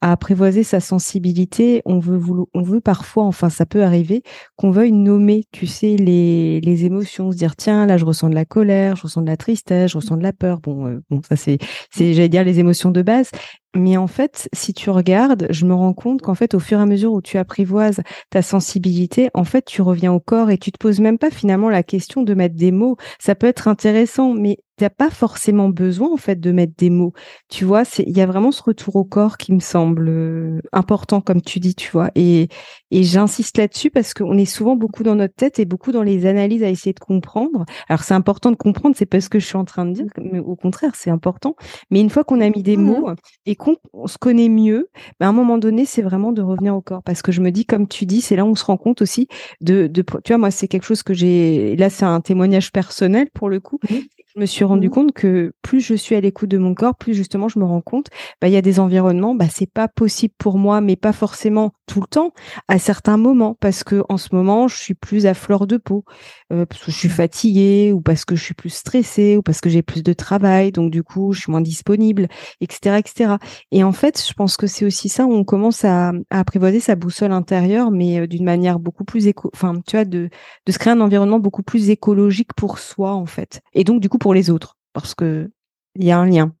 à 0.00 0.12
apprivoiser 0.12 0.62
sa 0.62 0.80
sensibilité, 0.80 1.82
on 1.84 1.98
veut, 1.98 2.20
on 2.54 2.62
veut 2.62 2.80
parfois, 2.80 3.24
enfin 3.24 3.48
ça 3.50 3.66
peut 3.66 3.82
arriver, 3.82 4.22
qu'on 4.56 4.70
veuille 4.70 4.92
nommer, 4.92 5.44
tu 5.52 5.66
sais, 5.66 5.96
les, 5.96 6.60
les 6.60 6.84
émotions, 6.84 7.32
se 7.32 7.36
dire 7.36 7.56
tiens 7.56 7.86
là 7.86 7.96
je 7.96 8.04
ressens 8.04 8.30
de 8.30 8.34
la 8.34 8.44
colère, 8.44 8.96
je 8.96 9.02
ressens 9.02 9.22
de 9.22 9.26
la 9.26 9.36
tristesse, 9.36 9.90
je 9.92 9.98
ressens 9.98 10.16
de 10.16 10.22
la 10.22 10.32
peur. 10.32 10.60
Bon, 10.60 11.00
bon 11.10 11.20
ça 11.28 11.36
c'est, 11.36 11.58
c'est 11.90 12.14
j'allais 12.14 12.28
dire 12.28 12.44
les 12.44 12.60
émotions 12.60 12.90
de 12.90 13.02
base, 13.02 13.30
mais 13.76 13.96
en 13.96 14.06
fait, 14.06 14.48
si 14.54 14.72
tu 14.72 14.90
regardes, 14.90 15.46
je 15.50 15.66
me 15.66 15.74
rends 15.74 15.92
compte 15.92 16.22
qu'en 16.22 16.34
fait, 16.34 16.54
au 16.54 16.58
fur 16.58 16.78
et 16.78 16.82
à 16.82 16.86
mesure 16.86 17.12
où 17.12 17.20
tu 17.20 17.38
apprivoises 17.38 18.00
ta 18.30 18.42
sensibilité, 18.42 19.30
en 19.34 19.44
fait, 19.44 19.64
tu 19.64 19.82
reviens 19.82 20.12
au 20.12 20.20
corps 20.20 20.50
et 20.50 20.58
tu 20.58 20.72
te 20.72 20.78
poses 20.78 21.00
même 21.00 21.18
pas 21.18 21.30
finalement 21.30 21.68
la 21.68 21.82
question 21.82 22.22
de 22.22 22.34
mettre 22.34 22.54
des 22.54 22.72
mots. 22.72 22.96
Ça 23.18 23.34
peut 23.34 23.46
être 23.46 23.68
intéressant, 23.68 24.32
mais 24.32 24.58
t'as 24.78 24.90
pas 24.90 25.10
forcément 25.10 25.68
besoin 25.68 26.12
en 26.12 26.16
fait 26.16 26.38
de 26.40 26.52
mettre 26.52 26.72
des 26.78 26.88
mots. 26.90 27.12
Tu 27.48 27.64
vois, 27.64 27.84
c'est 27.84 28.04
il 28.04 28.16
y 28.16 28.20
a 28.20 28.26
vraiment 28.26 28.52
ce 28.52 28.62
retour 28.62 28.96
au 28.96 29.04
corps 29.04 29.36
qui 29.36 29.52
me 29.52 29.60
semble 29.60 30.08
euh, 30.08 30.60
important 30.72 31.20
comme 31.20 31.42
tu 31.42 31.58
dis, 31.60 31.74
tu 31.74 31.90
vois. 31.90 32.10
Et 32.14 32.48
et 32.90 33.02
j'insiste 33.02 33.58
là-dessus 33.58 33.90
parce 33.90 34.14
qu'on 34.14 34.38
est 34.38 34.46
souvent 34.46 34.76
beaucoup 34.76 35.02
dans 35.02 35.14
notre 35.16 35.34
tête 35.34 35.58
et 35.58 35.64
beaucoup 35.64 35.92
dans 35.92 36.02
les 36.02 36.26
analyses 36.26 36.62
à 36.62 36.70
essayer 36.70 36.92
de 36.92 37.00
comprendre. 37.00 37.66
Alors 37.88 38.02
c'est 38.02 38.14
important 38.14 38.50
de 38.50 38.56
comprendre, 38.56 38.96
c'est 38.96 39.04
pas 39.06 39.20
ce 39.20 39.28
que 39.28 39.38
je 39.38 39.46
suis 39.46 39.56
en 39.56 39.64
train 39.64 39.84
de 39.84 39.92
dire, 39.92 40.06
mais 40.18 40.38
au 40.38 40.56
contraire, 40.56 40.92
c'est 40.94 41.10
important. 41.10 41.56
Mais 41.90 42.00
une 42.00 42.10
fois 42.10 42.24
qu'on 42.24 42.40
a 42.40 42.48
mis 42.48 42.62
des 42.62 42.76
mmh 42.76 42.82
mots 42.82 43.10
et 43.46 43.56
qu'on 43.56 43.76
se 44.06 44.16
connaît 44.18 44.48
mieux, 44.48 44.88
ben 45.20 45.26
à 45.26 45.28
un 45.30 45.32
moment 45.32 45.58
donné, 45.58 45.84
c'est 45.86 46.02
vraiment 46.02 46.32
de 46.32 46.40
revenir 46.40 46.74
au 46.74 46.80
corps 46.80 47.02
parce 47.02 47.20
que 47.22 47.32
je 47.32 47.40
me 47.40 47.50
dis 47.50 47.66
comme 47.66 47.88
tu 47.88 48.06
dis, 48.06 48.20
c'est 48.20 48.36
là 48.36 48.44
où 48.44 48.48
on 48.48 48.54
se 48.54 48.64
rend 48.64 48.76
compte 48.76 49.02
aussi 49.02 49.26
de, 49.60 49.88
de 49.88 50.02
tu 50.24 50.32
vois 50.32 50.38
moi 50.38 50.50
c'est 50.50 50.68
quelque 50.68 50.84
chose 50.84 51.02
que 51.02 51.14
j'ai 51.14 51.76
là 51.76 51.90
c'est 51.90 52.04
un 52.04 52.20
témoignage 52.20 52.72
personnel 52.72 53.28
pour 53.34 53.48
le 53.48 53.60
coup, 53.60 53.80
mmh 53.90 53.96
je 54.38 54.42
me 54.42 54.46
suis 54.46 54.64
rendu 54.64 54.86
mmh. 54.86 54.90
compte 54.90 55.12
que 55.12 55.52
plus 55.62 55.80
je 55.80 55.94
suis 55.94 56.14
à 56.14 56.20
l'écoute 56.20 56.48
de 56.48 56.58
mon 56.58 56.72
corps, 56.72 56.94
plus 56.94 57.12
justement 57.12 57.48
je 57.48 57.58
me 57.58 57.64
rends 57.64 57.80
compte, 57.80 58.06
bah, 58.40 58.46
il 58.46 58.54
y 58.54 58.56
a 58.56 58.62
des 58.62 58.78
environnements, 58.78 59.34
bah, 59.34 59.46
c'est 59.52 59.70
pas 59.70 59.88
possible 59.88 60.32
pour 60.38 60.58
moi, 60.58 60.80
mais 60.80 60.94
pas 60.94 61.12
forcément 61.12 61.72
tout 61.88 62.00
le 62.00 62.06
temps, 62.06 62.32
à 62.68 62.78
certains 62.78 63.16
moments, 63.16 63.56
parce 63.58 63.82
que 63.82 64.04
en 64.08 64.16
ce 64.16 64.28
moment, 64.32 64.68
je 64.68 64.76
suis 64.76 64.94
plus 64.94 65.26
à 65.26 65.34
fleur 65.34 65.66
de 65.66 65.76
peau, 65.76 66.04
euh, 66.52 66.66
parce 66.66 66.84
que 66.84 66.92
je 66.92 66.96
suis 66.96 67.08
fatiguée, 67.08 67.92
ou 67.92 68.00
parce 68.00 68.24
que 68.24 68.36
je 68.36 68.44
suis 68.44 68.54
plus 68.54 68.70
stressée, 68.70 69.36
ou 69.36 69.42
parce 69.42 69.60
que 69.60 69.68
j'ai 69.68 69.82
plus 69.82 70.04
de 70.04 70.12
travail, 70.12 70.70
donc 70.70 70.92
du 70.92 71.02
coup, 71.02 71.32
je 71.32 71.40
suis 71.40 71.50
moins 71.50 71.60
disponible, 71.60 72.28
etc., 72.60 72.98
etc. 72.98 73.34
Et 73.72 73.82
en 73.82 73.92
fait, 73.92 74.24
je 74.24 74.32
pense 74.34 74.56
que 74.56 74.68
c'est 74.68 74.84
aussi 74.84 75.08
ça 75.08 75.26
où 75.26 75.32
on 75.32 75.42
commence 75.42 75.84
à, 75.84 76.12
à 76.30 76.38
apprivoiser 76.38 76.78
sa 76.78 76.94
boussole 76.94 77.32
intérieure, 77.32 77.90
mais 77.90 78.20
euh, 78.20 78.26
d'une 78.28 78.44
manière 78.44 78.78
beaucoup 78.78 79.04
plus 79.04 79.26
éco, 79.26 79.50
enfin, 79.52 79.74
tu 79.84 79.96
vois, 79.96 80.04
de, 80.04 80.30
de 80.64 80.72
se 80.72 80.78
créer 80.78 80.92
un 80.92 81.00
environnement 81.00 81.40
beaucoup 81.40 81.64
plus 81.64 81.90
écologique 81.90 82.52
pour 82.54 82.78
soi, 82.78 83.14
en 83.14 83.26
fait. 83.26 83.62
Et 83.74 83.82
donc, 83.82 84.00
du 84.00 84.08
coup, 84.08 84.18
pour 84.18 84.27
les 84.34 84.50
autres, 84.50 84.76
parce 84.92 85.14
que 85.14 85.50
il 85.94 86.04
y 86.04 86.10
a 86.10 86.18
un 86.18 86.26
lien. 86.26 86.52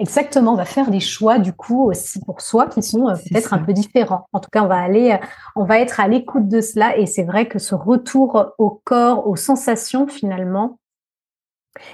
Exactement, 0.00 0.54
on 0.54 0.56
va 0.56 0.64
faire 0.64 0.90
des 0.90 0.98
choix 0.98 1.38
du 1.38 1.52
coup 1.52 1.84
aussi 1.84 2.18
pour 2.24 2.40
soi 2.40 2.66
qui 2.66 2.82
sont 2.82 3.08
euh, 3.08 3.14
peut-être 3.14 3.54
un 3.54 3.58
peu 3.58 3.72
différents. 3.72 4.26
En 4.32 4.40
tout 4.40 4.50
cas, 4.50 4.64
on 4.64 4.66
va 4.66 4.80
aller, 4.80 5.12
euh, 5.12 5.26
on 5.54 5.64
va 5.64 5.78
être 5.78 6.00
à 6.00 6.08
l'écoute 6.08 6.48
de 6.48 6.60
cela 6.60 6.98
et 6.98 7.06
c'est 7.06 7.22
vrai 7.22 7.46
que 7.46 7.60
ce 7.60 7.76
retour 7.76 8.54
au 8.58 8.82
corps, 8.82 9.28
aux 9.28 9.36
sensations 9.36 10.08
finalement, 10.08 10.80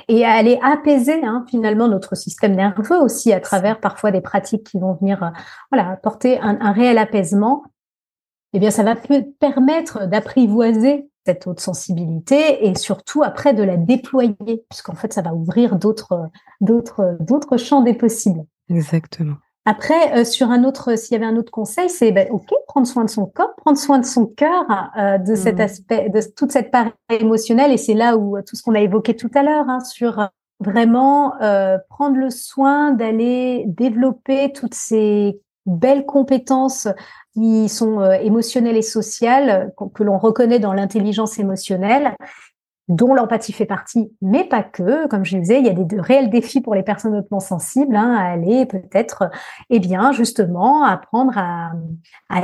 et 0.08 0.24
à 0.24 0.32
aller 0.32 0.58
apaiser 0.62 1.22
hein, 1.24 1.44
finalement 1.50 1.88
notre 1.88 2.14
système 2.14 2.54
nerveux 2.54 2.98
aussi 2.98 3.34
à 3.34 3.40
travers 3.40 3.80
parfois 3.80 4.12
des 4.12 4.22
pratiques 4.22 4.64
qui 4.64 4.78
vont 4.78 4.94
venir, 4.94 5.22
euh, 5.22 5.28
voilà, 5.70 5.90
apporter 5.90 6.40
un, 6.40 6.58
un 6.58 6.72
réel 6.72 6.96
apaisement. 6.96 7.64
Eh 8.54 8.58
bien, 8.58 8.70
ça 8.70 8.82
va 8.82 8.96
permettre 9.38 10.06
d'apprivoiser 10.06 11.09
cette 11.26 11.46
haute 11.46 11.60
sensibilité 11.60 12.66
et 12.66 12.74
surtout 12.76 13.22
après 13.22 13.54
de 13.54 13.62
la 13.62 13.76
déployer 13.76 14.64
puisqu'en 14.68 14.94
fait 14.94 15.12
ça 15.12 15.22
va 15.22 15.34
ouvrir 15.34 15.76
d'autres 15.76 16.28
d'autres 16.60 17.16
d'autres 17.20 17.56
champs 17.56 17.82
des 17.82 17.94
possibles. 17.94 18.44
Exactement. 18.68 19.36
Après, 19.66 20.18
euh, 20.18 20.24
sur 20.24 20.50
un 20.50 20.64
autre, 20.64 20.96
s'il 20.98 21.12
y 21.12 21.16
avait 21.16 21.30
un 21.30 21.36
autre 21.36 21.52
conseil, 21.52 21.90
c'est 21.90 22.12
ben, 22.12 22.26
ok, 22.30 22.48
prendre 22.66 22.86
soin 22.86 23.04
de 23.04 23.10
son 23.10 23.26
corps, 23.26 23.54
prendre 23.56 23.76
soin 23.76 23.98
de 23.98 24.06
son 24.06 24.26
cœur, 24.26 24.64
euh, 24.96 25.18
de 25.18 25.34
cet 25.34 25.58
mmh. 25.58 25.60
aspect, 25.60 26.08
de 26.08 26.20
toute 26.34 26.50
cette 26.50 26.70
part 26.70 26.90
émotionnelle, 27.10 27.70
et 27.70 27.76
c'est 27.76 27.94
là 27.94 28.16
où 28.16 28.40
tout 28.40 28.56
ce 28.56 28.62
qu'on 28.62 28.74
a 28.74 28.80
évoqué 28.80 29.14
tout 29.14 29.30
à 29.34 29.42
l'heure 29.42 29.68
hein, 29.68 29.80
sur 29.80 30.30
vraiment 30.60 31.40
euh, 31.42 31.78
prendre 31.88 32.16
le 32.16 32.30
soin 32.30 32.92
d'aller 32.92 33.64
développer 33.66 34.52
toutes 34.52 34.74
ces 34.74 35.40
belles 35.70 36.06
compétences 36.06 36.88
qui 37.34 37.68
sont 37.68 38.00
euh, 38.00 38.12
émotionnelles 38.12 38.76
et 38.76 38.82
sociales, 38.82 39.72
que 39.94 40.02
l'on 40.02 40.18
reconnaît 40.18 40.58
dans 40.58 40.72
l'intelligence 40.72 41.38
émotionnelle, 41.38 42.14
dont 42.90 43.14
l'empathie 43.14 43.52
fait 43.52 43.66
partie, 43.66 44.12
mais 44.20 44.44
pas 44.44 44.64
que. 44.64 45.06
Comme 45.06 45.24
je 45.24 45.38
disais, 45.38 45.60
il 45.60 45.66
y 45.66 45.70
a 45.70 45.72
des 45.72 46.00
réels 46.00 46.28
défis 46.28 46.60
pour 46.60 46.74
les 46.74 46.82
personnes 46.82 47.14
hautement 47.14 47.38
sensibles 47.38 47.94
hein, 47.94 48.16
à 48.18 48.32
aller 48.32 48.66
peut-être, 48.66 49.30
eh 49.70 49.78
bien, 49.78 50.10
justement, 50.10 50.84
apprendre 50.84 51.38
à, 51.38 51.72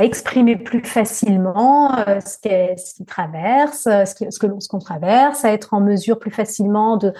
exprimer 0.01 0.55
plus 0.55 0.81
facilement 0.83 1.97
euh, 1.99 2.21
ce 2.21 2.37
qu'ils 2.39 3.05
traversent, 3.05 3.83
ce, 3.83 4.15
qui, 4.15 4.25
ce 4.31 4.77
traverse, 4.77 5.43
à 5.43 5.51
être 5.51 5.73
en 5.73 5.81
mesure 5.81 6.17
plus 6.17 6.31
facilement 6.31 6.95
de 6.95 7.13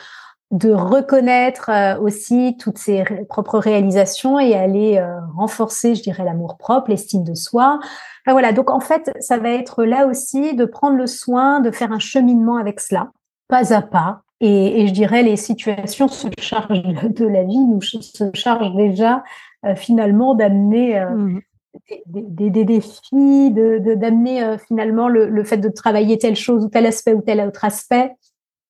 de 0.51 0.71
reconnaître 0.71 1.69
euh, 1.69 1.99
aussi 1.99 2.55
toutes 2.57 2.77
ses 2.77 3.03
propres 3.27 3.59
réalisations 3.59 4.39
et 4.39 4.55
aller 4.55 4.97
euh, 4.97 5.19
renforcer, 5.35 5.93
je 5.93 6.01
dirais, 6.01 6.23
l'amour 6.23 6.57
propre, 6.57 6.89
l'estime 6.89 7.23
de 7.23 7.33
soi. 7.33 7.79
voilà, 8.25 8.53
donc 8.53 8.69
en 8.69 8.79
fait, 8.79 9.11
ça 9.19 9.37
va 9.37 9.49
être 9.49 9.83
là 9.83 10.07
aussi 10.07 10.55
de 10.55 10.65
prendre 10.65 10.95
le 10.95 11.07
soin 11.07 11.59
de 11.59 11.71
faire 11.71 11.91
un 11.91 11.99
cheminement 11.99 12.55
avec 12.55 12.79
cela, 12.79 13.11
pas 13.49 13.73
à 13.73 13.81
pas. 13.81 14.21
Et, 14.39 14.81
et 14.81 14.87
je 14.87 14.93
dirais, 14.93 15.23
les 15.23 15.35
situations 15.35 16.07
se 16.07 16.27
chargent 16.39 16.81
de 17.03 17.25
la 17.25 17.43
vie, 17.43 17.57
nous 17.57 17.81
se 17.81 18.29
chargent 18.33 18.75
déjà 18.75 19.23
euh, 19.65 19.75
finalement 19.75 20.33
d'amener 20.33 21.03
mmh. 21.03 21.39
des, 22.05 22.49
des, 22.51 22.63
défis, 22.63 23.51
de 23.51 23.95
d'amener 23.95 24.57
finalement 24.65 25.09
le, 25.09 25.27
le 25.27 25.43
fait 25.43 25.57
de 25.57 25.69
travailler 25.69 26.17
telle 26.17 26.35
chose 26.37 26.63
ou 26.63 26.69
tel 26.69 26.85
aspect 26.85 27.13
ou 27.13 27.21
tel 27.21 27.41
autre 27.41 27.65
aspect 27.65 28.13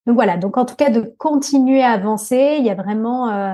donc 0.07 0.15
voilà, 0.15 0.37
donc 0.37 0.57
en 0.57 0.63
tout 0.63 0.75
cas 0.75 0.89
de 0.89 1.01
continuer 1.17 1.83
à 1.83 1.91
avancer, 1.91 2.55
il 2.59 2.65
y 2.65 2.69
a 2.69 2.75
vraiment, 2.75 3.29
euh, 3.29 3.53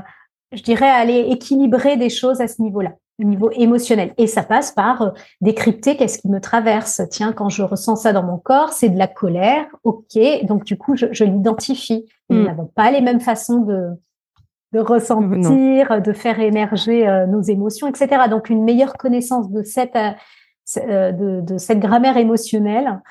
je 0.51 0.61
dirais, 0.61 0.87
aller 0.87 1.25
équilibrer 1.31 1.97
des 1.97 2.11
choses 2.11 2.41
à 2.41 2.47
ce 2.47 2.61
niveau-là, 2.61 2.91
au 3.19 3.23
niveau 3.23 3.49
émotionnel. 3.53 4.13
Et 4.19 4.27
ça 4.27 4.43
passe 4.43 4.71
par 4.71 5.01
euh, 5.01 5.09
décrypter 5.41 5.97
qu'est-ce 5.97 6.19
qui 6.19 6.29
me 6.29 6.39
traverse. 6.39 7.01
Tiens, 7.09 7.33
quand 7.33 7.49
je 7.49 7.63
ressens 7.63 7.95
ça 7.95 8.13
dans 8.13 8.21
mon 8.21 8.37
corps, 8.37 8.71
c'est 8.71 8.89
de 8.89 8.99
la 8.99 9.07
colère, 9.07 9.65
ok. 9.83 10.15
Donc 10.43 10.63
du 10.63 10.77
coup, 10.77 10.95
je, 10.95 11.07
je 11.11 11.23
l'identifie. 11.23 12.05
Nous 12.29 12.41
mm. 12.41 12.45
n'avons 12.45 12.65
pas 12.67 12.91
les 12.91 13.01
mêmes 13.01 13.19
façons 13.19 13.61
de, 13.61 13.87
de 14.73 14.79
ressentir, 14.79 16.03
de 16.03 16.13
faire 16.13 16.39
émerger 16.39 17.07
euh, 17.09 17.25
nos 17.25 17.41
émotions, 17.41 17.87
etc. 17.87 18.25
Donc 18.29 18.51
une 18.51 18.63
meilleure 18.63 18.93
connaissance 18.93 19.49
de 19.49 19.63
cette 19.63 19.97
de, 20.77 21.41
de, 21.41 21.57
cette 21.57 21.79
grammaire 21.79 22.15
émotionnelle 22.15 23.01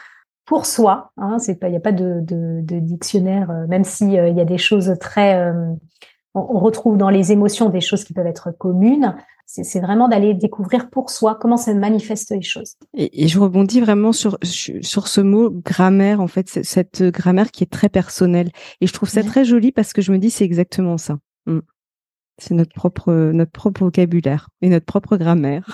pour 0.44 0.66
soi. 0.66 1.12
Hein, 1.16 1.38
c'est 1.38 1.56
pas, 1.56 1.68
il 1.68 1.72
n'y 1.72 1.76
a 1.76 1.80
pas 1.80 1.92
de, 1.92 2.20
de, 2.20 2.60
de 2.62 2.78
dictionnaire, 2.78 3.50
euh, 3.50 3.66
même 3.68 3.84
si 3.84 4.18
euh, 4.18 4.28
il 4.28 4.36
y 4.36 4.40
a 4.40 4.44
des 4.44 4.58
choses 4.58 4.94
très, 5.00 5.36
euh, 5.36 5.72
on, 6.34 6.58
retrouve 6.58 6.96
dans 6.96 7.10
les 7.10 7.32
émotions 7.32 7.68
des 7.68 7.80
choses 7.80 8.04
qui 8.04 8.12
peuvent 8.12 8.26
être 8.26 8.50
communes. 8.50 9.16
C'est 9.44 9.80
vraiment 9.80 10.08
d'aller 10.08 10.32
découvrir 10.32 10.88
pour 10.88 11.10
soi 11.10 11.34
comment 11.38 11.58
ça 11.58 11.74
manifeste 11.74 12.30
les 12.30 12.40
choses. 12.40 12.76
Et, 12.94 13.24
et, 13.24 13.28
je 13.28 13.38
rebondis 13.38 13.82
vraiment 13.82 14.12
sur 14.12 14.38
sur 14.42 15.08
ce 15.08 15.20
mot 15.20 15.50
grammaire, 15.50 16.22
en 16.22 16.26
fait, 16.26 16.48
cette 16.48 17.02
grammaire 17.02 17.50
qui 17.50 17.62
est 17.62 17.70
très 17.70 17.90
personnelle. 17.90 18.50
Et 18.80 18.86
je 18.86 18.92
trouve 18.94 19.10
ça 19.10 19.22
très 19.22 19.44
joli 19.44 19.70
parce 19.70 19.92
que 19.92 20.00
je 20.00 20.10
me 20.10 20.16
dis 20.16 20.30
c'est 20.30 20.44
exactement 20.44 20.96
ça. 20.96 21.18
Mm. 21.44 21.58
C'est 22.38 22.54
notre 22.54 22.72
propre 22.72 23.12
notre 23.12 23.52
propre 23.52 23.84
vocabulaire 23.84 24.48
et 24.62 24.70
notre 24.70 24.86
propre 24.86 25.18
grammaire. 25.18 25.66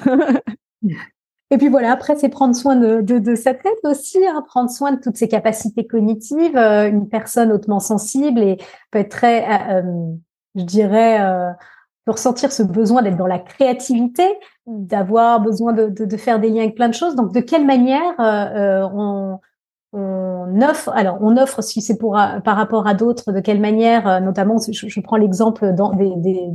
Et 1.50 1.56
puis 1.56 1.68
voilà, 1.68 1.92
après, 1.92 2.14
c'est 2.16 2.28
prendre 2.28 2.54
soin 2.54 2.76
de, 2.76 3.00
de, 3.00 3.18
de, 3.18 3.34
sa 3.34 3.54
tête 3.54 3.78
aussi, 3.84 4.18
hein, 4.26 4.44
prendre 4.46 4.70
soin 4.70 4.92
de 4.92 5.00
toutes 5.00 5.16
ses 5.16 5.28
capacités 5.28 5.86
cognitives. 5.86 6.56
Euh, 6.56 6.88
une 6.88 7.08
personne 7.08 7.52
hautement 7.52 7.80
sensible 7.80 8.42
et 8.42 8.58
peut 8.90 8.98
être 8.98 9.10
très, 9.10 9.44
euh, 9.44 9.82
euh, 9.82 10.14
je 10.56 10.64
dirais, 10.64 11.18
peut 12.04 12.12
ressentir 12.12 12.52
ce 12.52 12.62
besoin 12.62 13.02
d'être 13.02 13.16
dans 13.16 13.26
la 13.26 13.38
créativité, 13.38 14.24
d'avoir 14.66 15.40
besoin 15.40 15.72
de, 15.72 15.88
de, 15.88 16.16
faire 16.18 16.38
des 16.38 16.50
liens 16.50 16.64
avec 16.64 16.74
plein 16.74 16.88
de 16.88 16.94
choses. 16.94 17.14
Donc, 17.16 17.32
de 17.32 17.40
quelle 17.40 17.64
manière 17.64 18.14
on, 18.18 19.38
on 19.92 20.60
offre, 20.60 20.90
alors 20.90 21.18
on 21.22 21.36
offre 21.38 21.62
si 21.62 21.80
c'est 21.80 21.96
pour 21.96 22.12
par 22.44 22.56
rapport 22.56 22.86
à 22.86 22.94
d'autres, 22.94 23.32
de 23.32 23.40
quelle 23.40 23.60
manière, 23.60 24.20
notamment, 24.20 24.56
je, 24.58 24.88
je 24.88 25.00
prends 25.00 25.16
l'exemple 25.16 25.74
des, 25.96 26.12
des 26.16 26.50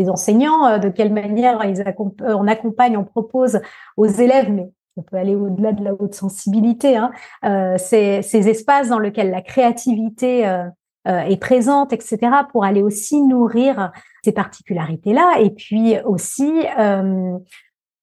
les 0.00 0.08
enseignants, 0.08 0.66
euh, 0.66 0.78
de 0.78 0.88
quelle 0.88 1.12
manière 1.12 1.64
ils 1.64 1.80
euh, 1.80 2.34
on 2.34 2.46
accompagne, 2.48 2.96
on 2.96 3.04
propose 3.04 3.60
aux 3.96 4.06
élèves, 4.06 4.50
mais 4.50 4.70
on 4.96 5.02
peut 5.02 5.16
aller 5.16 5.36
au-delà 5.36 5.72
de 5.72 5.84
la 5.84 5.94
haute 5.94 6.14
sensibilité, 6.14 6.96
hein, 6.96 7.12
euh, 7.44 7.76
ces, 7.78 8.22
ces, 8.22 8.48
espaces 8.48 8.88
dans 8.88 8.98
lesquels 8.98 9.30
la 9.30 9.42
créativité 9.42 10.40
est 11.06 11.40
présente, 11.40 11.94
etc., 11.94 12.18
pour 12.52 12.64
aller 12.64 12.82
aussi 12.82 13.22
nourrir 13.22 13.90
ces 14.22 14.32
particularités-là, 14.32 15.36
et 15.40 15.50
puis 15.50 15.94
aussi 16.04 16.52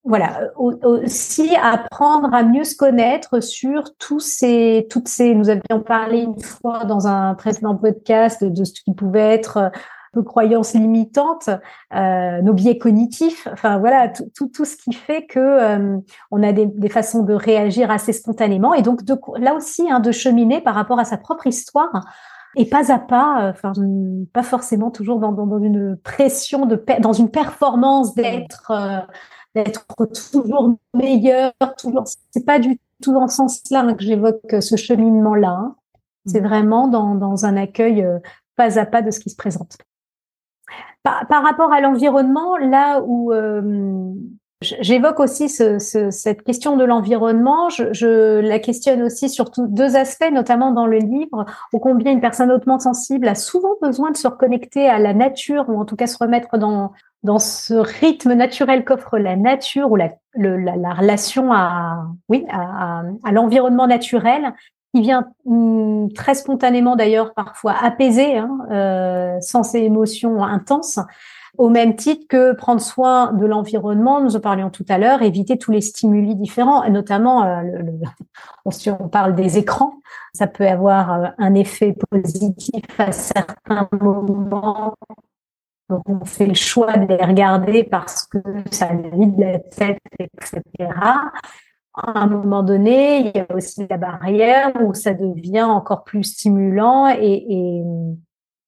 voilà, 0.03 0.49
aussi 0.55 1.55
apprendre 1.61 2.33
à 2.33 2.41
mieux 2.41 2.63
se 2.63 2.75
connaître 2.75 3.41
sur 3.41 3.95
tous 3.97 4.21
ces, 4.21 4.87
toutes 4.89 5.09
ces, 5.09 5.35
nous 5.35 5.49
avions 5.49 5.81
parlé 5.85 6.21
une 6.21 6.39
fois 6.39 6.85
dans 6.85 7.07
un 7.07 7.35
précédent 7.35 7.75
podcast 7.75 8.43
de, 8.43 8.63
ce 8.63 8.81
qui 8.81 8.93
pouvait 8.93 9.33
être 9.33 9.69
nos 10.15 10.23
croyances 10.23 10.73
limitantes, 10.73 11.49
euh, 11.93 12.41
nos 12.41 12.53
biais 12.53 12.77
cognitifs, 12.77 13.47
enfin 13.51 13.77
voilà, 13.77 14.09
tout, 14.09 14.47
tout, 14.47 14.65
ce 14.65 14.75
qui 14.75 14.93
fait 14.93 15.25
que 15.25 15.39
euh, 15.39 15.97
on 16.31 16.43
a 16.43 16.51
des, 16.51 16.65
des, 16.65 16.89
façons 16.89 17.23
de 17.23 17.33
réagir 17.33 17.91
assez 17.91 18.13
spontanément 18.13 18.73
et 18.73 18.81
donc 18.81 19.03
de, 19.03 19.15
là 19.37 19.53
aussi 19.55 19.89
hein, 19.89 19.99
de 19.99 20.11
cheminer 20.11 20.61
par 20.61 20.75
rapport 20.75 20.99
à 20.99 21.05
sa 21.05 21.17
propre 21.17 21.47
histoire 21.47 22.05
et 22.55 22.65
pas 22.65 22.91
à 22.91 22.99
pas, 22.99 23.49
enfin 23.49 23.73
pas 24.33 24.43
forcément 24.43 24.89
toujours 24.89 25.19
dans, 25.19 25.31
dans, 25.31 25.59
une 25.59 25.97
pression 25.97 26.65
de 26.65 26.83
dans 26.99 27.13
une 27.13 27.29
performance 27.29 28.15
d'être 28.15 28.71
d'être 29.55 29.85
toujours 30.31 30.75
meilleur, 30.93 31.51
toujours. 31.77 32.05
C'est 32.31 32.45
pas 32.45 32.59
du 32.59 32.79
tout 33.01 33.13
dans 33.13 33.27
ce 33.27 33.37
sens-là 33.37 33.93
que 33.93 34.03
j'évoque 34.03 34.55
ce 34.59 34.75
cheminement-là. 34.75 35.49
Hein. 35.49 35.75
C'est 36.25 36.41
mm. 36.41 36.47
vraiment 36.47 36.87
dans, 36.87 37.15
dans, 37.15 37.45
un 37.45 37.57
accueil 37.57 38.03
euh, 38.03 38.19
pas 38.55 38.79
à 38.79 38.85
pas 38.85 39.01
de 39.01 39.11
ce 39.11 39.19
qui 39.19 39.29
se 39.29 39.35
présente. 39.35 39.77
Par, 41.03 41.43
rapport 41.43 41.71
à 41.71 41.79
l'environnement, 41.79 42.57
là 42.57 43.01
où 43.05 43.31
euh, 43.31 44.13
J'évoque 44.61 45.19
aussi 45.19 45.49
ce, 45.49 45.77
ce, 45.77 46.09
cette 46.09 46.41
question 46.41 46.77
de 46.77 46.83
l'environnement. 46.83 47.69
Je, 47.69 48.39
la 48.39 48.57
questionne 48.57 49.03
aussi 49.03 49.29
sur 49.29 49.51
deux 49.55 49.95
aspects, 49.95 50.31
notamment 50.31 50.71
dans 50.71 50.87
le 50.87 50.97
livre, 50.97 51.45
au 51.73 51.79
combien 51.79 52.11
une 52.11 52.21
personne 52.21 52.51
hautement 52.51 52.79
sensible 52.79 53.27
a 53.27 53.35
souvent 53.35 53.75
besoin 53.83 54.09
de 54.09 54.17
se 54.17 54.27
reconnecter 54.27 54.89
à 54.89 54.97
la 54.97 55.13
nature, 55.13 55.65
ou 55.69 55.79
en 55.79 55.85
tout 55.85 55.95
cas 55.95 56.07
se 56.07 56.17
remettre 56.17 56.57
dans, 56.57 56.91
ce 57.37 57.75
rythme 57.75 58.33
naturel 58.33 58.83
qu'offre 58.83 59.19
la 59.19 59.35
nature 59.35 59.91
ou 59.91 59.95
la, 59.95 60.09
la, 60.33 60.93
relation 60.93 61.53
à, 61.53 62.07
l'environnement 63.31 63.85
naturel, 63.85 64.53
qui 64.97 65.01
vient 65.03 65.27
hum, 65.45 66.11
très 66.13 66.33
spontanément 66.33 66.95
d'ailleurs 66.95 67.33
parfois 67.33 67.75
apaiser, 67.81 68.37
hein, 68.37 68.57
euh, 68.71 69.37
sans 69.41 69.63
ces 69.63 69.79
émotions 69.79 70.43
intenses 70.43 70.99
au 71.57 71.69
même 71.69 71.95
titre 71.95 72.25
que 72.29 72.53
prendre 72.53 72.81
soin 72.81 73.33
de 73.33 73.45
l'environnement, 73.45 74.21
nous 74.21 74.35
en 74.35 74.39
parlions 74.39 74.69
tout 74.69 74.85
à 74.89 74.97
l'heure, 74.97 75.23
éviter 75.23 75.57
tous 75.57 75.71
les 75.71 75.81
stimuli 75.81 76.35
différents, 76.35 76.83
et 76.83 76.91
notamment, 76.91 77.45
euh, 77.45 77.63
si 78.69 78.91
on 78.91 79.09
parle 79.09 79.33
des 79.33 79.57
écrans, 79.57 79.93
ça 80.33 80.45
peut 80.45 80.67
avoir 80.67 81.13
euh, 81.13 81.27
un 81.39 81.55
effet 81.55 81.95
positif 82.11 82.83
à 82.99 83.11
certains 83.11 83.89
moments. 83.99 84.93
Donc, 85.89 86.03
on 86.07 86.25
fait 86.25 86.45
le 86.45 86.53
choix 86.53 86.95
de 86.97 87.07
les 87.07 87.23
regarder 87.23 87.83
parce 87.83 88.27
que 88.27 88.39
ça 88.71 88.89
vide 88.93 89.39
la 89.39 89.59
tête, 89.59 89.99
etc. 90.19 90.61
À 91.99 92.19
un 92.19 92.27
moment 92.27 92.61
donné, 92.61 93.19
il 93.19 93.31
y 93.35 93.39
a 93.39 93.55
aussi 93.55 93.87
la 93.89 93.97
barrière 93.97 94.71
où 94.81 94.93
ça 94.93 95.15
devient 95.15 95.63
encore 95.63 96.03
plus 96.03 96.23
stimulant 96.23 97.09
et, 97.09 97.81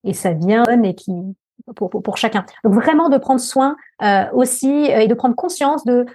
et, 0.03 0.13
ça 0.13 0.33
vient 0.33 0.63
et 0.63 0.95
qui, 0.95 1.13
pour, 1.75 1.89
pour, 1.91 2.17
chacun. 2.17 2.43
Donc 2.63 2.73
vraiment 2.73 3.09
de 3.09 3.19
prendre 3.19 3.39
soin 3.39 3.75
euh, 4.01 4.25
aussi 4.33 4.91
euh, 4.91 5.01
et 5.01 5.07
de 5.07 5.13
prendre 5.13 5.35
conscience 5.35 5.85
de 5.85 6.07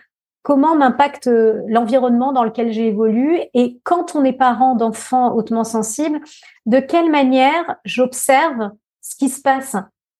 comment 0.43 0.75
m'impacte 0.77 1.29
euh, 1.29 1.63
l'environnement 1.69 2.33
dans 2.33 2.43
lequel 2.43 2.73
j'évolue 2.73 3.39
et 3.55 3.79
quand 3.85 4.17
on 4.17 4.25
est 4.25 4.33
parent 4.33 4.75
d'enfants 4.75 5.35
hautement 5.35 5.65
sensibles, 5.65 6.21
de 6.67 6.81
quelle 6.81 7.11
manière 7.11 7.77
j'observe 7.85 8.71
ce 9.01 9.15
qui 9.17 9.29
se 9.29 9.41
passe 9.41 9.77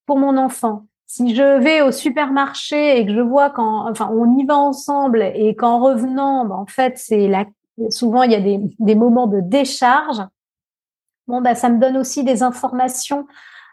pour 0.07 0.19
mon 0.19 0.37
enfant. 0.37 0.87
Si 1.17 1.33
je 1.33 1.61
vais 1.61 1.81
au 1.81 1.93
supermarché 1.93 2.99
et 2.99 3.07
que 3.07 3.15
je 3.15 3.21
vois 3.21 3.49
quand, 3.49 3.89
enfin, 3.89 4.11
on 4.13 4.37
y 4.37 4.45
va 4.45 4.57
ensemble 4.57 5.23
et 5.23 5.55
qu'en 5.55 5.79
revenant, 5.79 6.45
ben, 6.45 6.57
en 6.57 6.67
fait, 6.67 6.99
c'est 6.99 7.29
là, 7.29 7.45
souvent 7.91 8.25
il 8.25 8.33
y 8.33 8.35
a 8.35 8.41
des, 8.41 8.59
des 8.81 8.97
moments 8.97 9.29
de 9.29 9.39
décharge. 9.41 10.21
Bon, 11.29 11.41
bah, 11.41 11.55
ça 11.55 11.69
me 11.69 11.79
donne 11.79 11.97
aussi 11.99 12.25
des 12.25 12.43
informations 12.43 13.29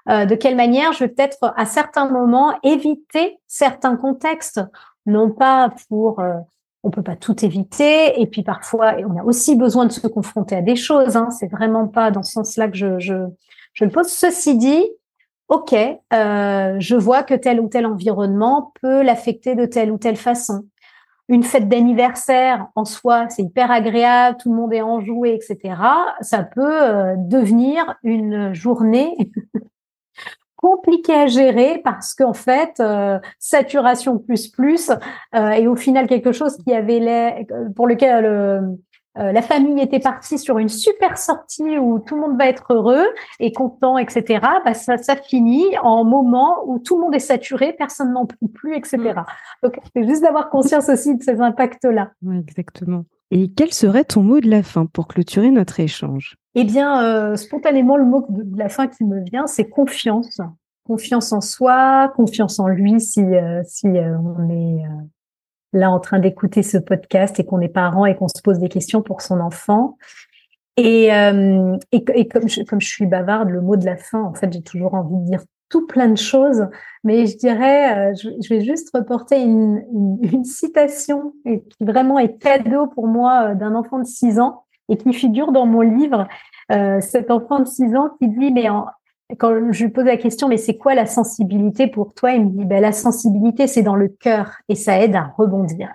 euh, 0.08 0.26
de 0.26 0.36
quelle 0.36 0.56
manière 0.56 0.94
je 0.94 1.00
vais 1.00 1.08
peut-être 1.08 1.52
à 1.58 1.66
certains 1.66 2.08
moments 2.08 2.54
éviter 2.62 3.40
certains 3.48 3.96
contextes, 3.96 4.62
non 5.08 5.32
pas 5.32 5.74
pour 5.90 6.20
euh, 6.20 6.36
on 6.84 6.92
peut 6.92 7.02
pas 7.02 7.16
tout 7.16 7.44
éviter 7.44 8.22
et 8.22 8.28
puis 8.28 8.44
parfois 8.44 8.98
on 9.00 9.18
a 9.20 9.24
aussi 9.24 9.56
besoin 9.56 9.88
de 9.88 9.92
se 9.92 10.06
confronter 10.06 10.58
à 10.58 10.62
des 10.62 10.76
choses. 10.76 11.18
Hein, 11.18 11.32
c'est 11.32 11.50
vraiment 11.50 11.88
pas 11.88 12.12
dans 12.12 12.22
ce 12.22 12.34
sens-là 12.34 12.68
que 12.68 12.78
je, 12.78 13.00
je, 13.00 13.16
je 13.74 13.84
le 13.84 13.90
pose. 13.90 14.10
Ceci 14.10 14.60
dit, 14.60 14.84
ok, 15.52 15.74
euh, 15.74 16.76
je 16.80 16.96
vois 16.96 17.24
que 17.24 17.34
tel 17.34 17.60
ou 17.60 17.68
tel 17.68 17.86
environnement 17.86 18.72
peut 18.82 19.04
l'affecter 19.04 19.54
de 19.54 19.66
telle 19.66 19.92
ou 19.92 19.98
telle 19.98 20.16
façon. 20.16 20.64
Une 21.28 21.44
fête 21.44 21.68
d'anniversaire 21.68 22.68
en 22.76 22.86
soi, 22.86 23.28
c'est 23.28 23.44
hyper 23.44 23.70
agréable, 23.70 24.38
tout 24.42 24.50
le 24.50 24.56
monde 24.56 24.74
est 24.74 24.82
enjoué, 24.82 25.34
etc. 25.36 25.76
Ça 26.22 26.44
peut 26.44 26.82
euh, 26.84 27.16
devenir 27.18 27.96
une 28.02 28.54
journée 28.54 29.14
compliqué 30.56 31.14
à 31.14 31.28
gérer 31.28 31.82
parce 31.84 32.14
qu'en 32.14 32.34
fait, 32.34 32.80
euh, 32.80 33.20
saturation 33.38 34.20
plus 34.20 34.48
plus, 34.48 34.90
euh, 35.36 35.50
et 35.50 35.68
au 35.68 35.76
final 35.76 36.08
quelque 36.08 36.32
chose 36.32 36.56
qui 36.64 36.74
avait 36.74 37.00
l'air, 37.00 37.44
pour 37.76 37.88
lequel 37.88 38.78
euh, 39.18 39.32
la 39.32 39.42
famille 39.42 39.82
était 39.82 40.00
partie 40.00 40.38
sur 40.38 40.58
une 40.58 40.70
super 40.70 41.18
sortie 41.18 41.78
où 41.78 42.00
tout 42.00 42.16
le 42.16 42.22
monde 42.22 42.38
va 42.38 42.48
être 42.48 42.74
heureux 42.74 43.06
et 43.40 43.52
content, 43.52 43.98
etc. 43.98 44.40
Bah, 44.64 44.74
ça, 44.74 44.98
ça 44.98 45.16
finit 45.16 45.78
en 45.84 46.06
moment 46.06 46.60
où 46.66 46.80
tout 46.80 46.98
le 46.98 47.04
monde 47.04 47.16
est 47.16 47.20
saturé, 47.20 47.74
personne 47.74 48.14
n'en 48.14 48.26
peut 48.26 48.48
plus, 48.54 48.76
etc. 48.76 48.98
Mm. 48.98 49.14
Donc, 49.64 49.80
c'est 49.94 50.08
juste 50.08 50.22
d'avoir 50.22 50.50
conscience 50.50 50.88
aussi 50.88 51.16
de 51.18 51.24
ces 51.24 51.42
impacts-là. 51.42 52.12
Oui, 52.22 52.38
exactement. 52.38 53.04
Et 53.32 53.50
quel 53.50 53.74
serait 53.74 54.04
ton 54.04 54.24
mot 54.24 54.40
de 54.40 54.50
la 54.50 54.62
fin 54.62 54.86
pour 54.86 55.08
clôturer 55.08 55.52
notre 55.52 55.80
échange? 55.80 56.36
Eh 56.56 56.66
bien, 56.66 57.04
euh, 57.04 57.36
spontanément, 57.38 57.96
le 57.96 58.06
mot 58.06 58.26
de 58.30 58.58
la 58.58 58.68
fin 58.68 58.88
qui 58.88 59.06
me 59.06 59.24
vient, 59.24 59.48
c'est 59.48 59.70
confiance. 59.70 60.40
Confiance 60.86 61.32
en 61.32 61.40
soi, 61.40 62.12
confiance 62.16 62.60
en 62.60 62.68
lui 62.68 63.00
si, 63.00 63.22
euh, 63.22 63.62
si 63.66 63.88
euh, 63.88 64.18
on 64.20 64.50
est 64.50 64.84
là 65.74 65.92
en 65.92 66.00
train 66.00 66.20
d'écouter 66.20 66.64
ce 66.64 66.78
podcast 66.78 67.40
et 67.40 67.46
qu'on 67.46 67.62
est 67.62 67.70
parent 67.70 68.06
et 68.06 68.16
qu'on 68.16 68.28
se 68.28 68.42
pose 68.44 68.60
des 68.60 68.70
questions 68.70 69.02
pour 69.02 69.22
son 69.22 69.40
enfant. 69.40 69.98
Et, 70.78 71.10
et, 71.92 72.28
comme, 72.28 72.48
je, 72.48 72.64
comme 72.64 72.82
je 72.82 72.88
suis 72.88 73.06
bavarde, 73.06 73.50
le 73.50 73.62
mot 73.62 73.76
de 73.76 73.86
la 73.86 73.98
fin, 73.98 74.22
en 74.22 74.34
fait, 74.34 74.52
j'ai 74.52 74.64
toujours 74.64 74.96
envie 74.96 75.18
de 75.18 75.26
dire 75.26 75.42
tout 75.72 75.88
plein 75.88 76.10
de 76.10 76.18
choses, 76.18 76.68
mais 77.04 77.26
je 77.26 77.38
dirais, 77.38 78.12
euh, 78.12 78.14
je, 78.16 78.54
vais 78.54 78.62
juste 78.62 78.90
reporter 78.94 79.42
une, 79.42 79.84
une, 80.22 80.44
citation 80.44 81.34
qui 81.46 81.62
vraiment 81.80 82.20
est 82.20 82.38
cadeau 82.38 82.88
pour 82.88 83.08
moi 83.08 83.52
euh, 83.52 83.56
d'un 83.56 83.74
enfant 83.74 83.98
de 83.98 84.06
6 84.06 84.40
ans 84.40 84.66
et 84.90 84.98
qui 84.98 85.14
figure 85.14 85.52
dans 85.52 85.66
mon 85.66 85.82
livre. 85.82 86.28
Euh, 86.72 87.00
cet 87.02 87.32
enfant 87.32 87.60
de 87.60 87.66
6 87.66 87.96
ans 87.96 88.12
qui 88.20 88.28
dit, 88.28 88.52
mais 88.52 88.68
quand 89.38 89.72
je 89.72 89.84
lui 89.84 89.92
pose 89.92 90.06
la 90.06 90.18
question, 90.18 90.48
mais 90.48 90.58
c'est 90.58 90.78
quoi 90.78 90.96
la 90.96 91.06
sensibilité 91.06 91.88
pour 91.88 92.14
toi? 92.14 92.32
Il 92.32 92.46
me 92.46 92.50
dit, 92.52 92.66
ben, 92.66 92.82
la 92.82 92.92
sensibilité, 92.92 93.68
c'est 93.68 93.82
dans 93.82 93.96
le 93.96 94.08
cœur 94.08 94.52
et 94.70 94.76
ça 94.76 95.00
aide 95.00 95.16
à 95.16 95.34
rebondir. 95.38 95.90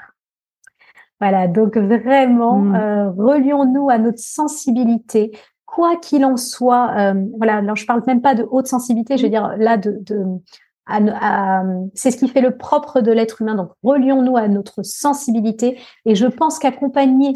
Voilà, 1.20 1.48
donc 1.48 1.76
vraiment, 1.78 2.58
mmh. 2.58 3.14
relions-nous 3.16 3.88
à 3.88 3.96
notre 3.96 4.18
sensibilité, 4.18 5.32
quoi 5.64 5.96
qu'il 5.96 6.24
en 6.24 6.36
soit, 6.36 6.90
euh, 6.96 7.14
voilà, 7.38 7.56
alors 7.56 7.76
je 7.76 7.86
parle 7.86 8.02
même 8.06 8.20
pas 8.20 8.34
de 8.34 8.46
haute 8.50 8.66
sensibilité, 8.66 9.16
je 9.16 9.22
veux 9.22 9.30
dire 9.30 9.54
là 9.56 9.78
de, 9.78 9.98
de 10.02 10.24
c'est 11.94 12.10
ce 12.10 12.16
qui 12.16 12.28
fait 12.28 12.40
le 12.40 12.56
propre 12.56 13.00
de 13.00 13.10
l'être 13.10 13.42
humain. 13.42 13.54
Donc 13.56 13.70
relions-nous 13.82 14.36
à 14.36 14.48
notre 14.48 14.84
sensibilité 14.84 15.78
et 16.04 16.14
je 16.14 16.26
pense 16.26 16.58
qu'accompagner 16.58 17.32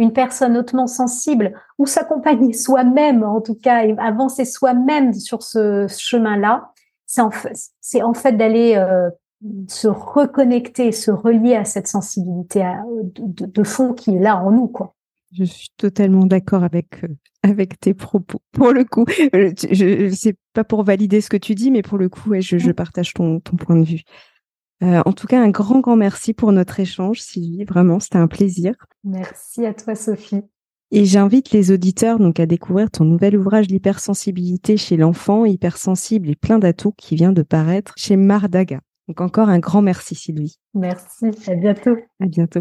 une 0.00 0.12
personne 0.12 0.56
hautement 0.56 0.86
sensible 0.86 1.52
ou 1.78 1.86
s'accompagner 1.86 2.52
soi-même, 2.54 3.22
en 3.22 3.40
tout 3.40 3.54
cas, 3.54 3.84
et 3.84 3.94
avancer 3.98 4.44
soi-même 4.44 5.12
sur 5.12 5.42
ce 5.42 5.86
chemin-là, 5.88 6.72
c'est 7.06 7.20
en 7.20 7.30
fait, 7.30 7.56
c'est 7.80 8.02
en 8.02 8.14
fait 8.14 8.32
d'aller 8.32 8.76
euh, 8.76 9.10
se 9.68 9.88
reconnecter, 9.88 10.92
se 10.92 11.10
relier 11.10 11.54
à 11.54 11.64
cette 11.64 11.86
sensibilité 11.86 12.64
de, 13.02 13.46
de, 13.46 13.64
fond 13.64 13.94
qui 13.94 14.14
est 14.14 14.20
là 14.20 14.36
en 14.36 14.50
nous, 14.50 14.68
quoi. 14.68 14.94
Je 15.32 15.44
suis 15.44 15.68
totalement 15.76 16.26
d'accord 16.26 16.64
avec 16.64 17.04
euh, 17.04 17.08
avec 17.42 17.78
tes 17.78 17.94
propos. 17.94 18.40
Pour 18.52 18.72
le 18.72 18.84
coup, 18.84 19.04
euh, 19.34 19.52
je 19.56 20.10
c'est 20.12 20.36
pas 20.52 20.64
pour 20.64 20.82
valider 20.82 21.20
ce 21.20 21.30
que 21.30 21.36
tu 21.36 21.54
dis, 21.54 21.70
mais 21.70 21.82
pour 21.82 21.98
le 21.98 22.08
coup, 22.08 22.34
je, 22.40 22.58
je, 22.58 22.72
partage 22.72 23.12
ton, 23.12 23.38
ton 23.38 23.56
point 23.56 23.76
de 23.76 23.84
vue. 23.84 24.02
Euh, 24.82 25.02
en 25.04 25.12
tout 25.12 25.26
cas, 25.26 25.42
un 25.42 25.50
grand, 25.50 25.80
grand 25.80 25.96
merci 25.96 26.32
pour 26.32 26.52
notre 26.52 26.80
échange, 26.80 27.20
Sylvie. 27.20 27.64
Vraiment, 27.64 28.00
c'était 28.00 28.18
un 28.18 28.28
plaisir. 28.28 28.74
Merci 29.04 29.66
à 29.66 29.74
toi, 29.74 29.94
Sophie. 29.94 30.42
Et 30.92 31.04
j'invite 31.04 31.52
les 31.52 31.70
auditeurs 31.70 32.18
donc 32.18 32.40
à 32.40 32.46
découvrir 32.46 32.90
ton 32.90 33.04
nouvel 33.04 33.36
ouvrage 33.36 33.68
L'hypersensibilité 33.68 34.76
chez 34.76 34.96
l'enfant, 34.96 35.44
hypersensible 35.44 36.30
et 36.30 36.34
plein 36.34 36.58
d'atouts 36.58 36.94
qui 36.96 37.14
vient 37.14 37.32
de 37.32 37.42
paraître 37.42 37.92
chez 37.96 38.16
Mardaga. 38.16 38.80
Donc 39.06 39.20
encore 39.20 39.48
un 39.48 39.60
grand 39.60 39.82
merci, 39.82 40.14
Sylvie. 40.14 40.58
Merci. 40.74 41.26
À 41.46 41.54
bientôt. 41.54 41.96
À 42.20 42.26
bientôt. 42.26 42.60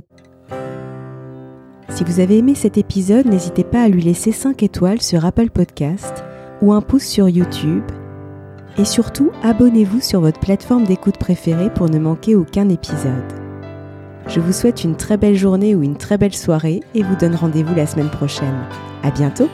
Si 1.90 2.04
vous 2.04 2.20
avez 2.20 2.38
aimé 2.38 2.54
cet 2.54 2.78
épisode, 2.78 3.26
n'hésitez 3.26 3.64
pas 3.64 3.82
à 3.82 3.90
lui 3.90 4.04
laisser 4.04 4.32
5 4.32 4.62
étoiles 4.62 5.02
sur 5.02 5.26
Apple 5.26 5.50
Podcast 5.50 6.24
ou 6.62 6.72
un 6.72 6.82
pouce 6.82 7.06
sur 7.06 7.30
YouTube. 7.30 7.84
Et 8.80 8.86
surtout, 8.86 9.32
abonnez-vous 9.44 10.00
sur 10.00 10.22
votre 10.22 10.40
plateforme 10.40 10.86
d'écoute 10.86 11.18
préférée 11.18 11.70
pour 11.70 11.90
ne 11.90 12.00
manquer 12.00 12.36
aucun 12.36 12.70
épisode. 12.70 13.34
Je 14.28 14.40
vous 14.40 14.54
souhaite 14.54 14.86
une 14.86 14.96
très 14.96 15.18
belle 15.18 15.36
journée 15.36 15.76
ou 15.76 15.84
une 15.84 15.98
très 15.98 16.18
belle 16.18 16.34
soirée 16.34 16.80
et 16.96 17.04
vous 17.04 17.18
donne 17.18 17.36
rendez-vous 17.36 17.76
la 17.76 17.86
semaine 17.86 18.10
prochaine. 18.10 18.56
À 19.04 19.12
bientôt! 19.12 19.50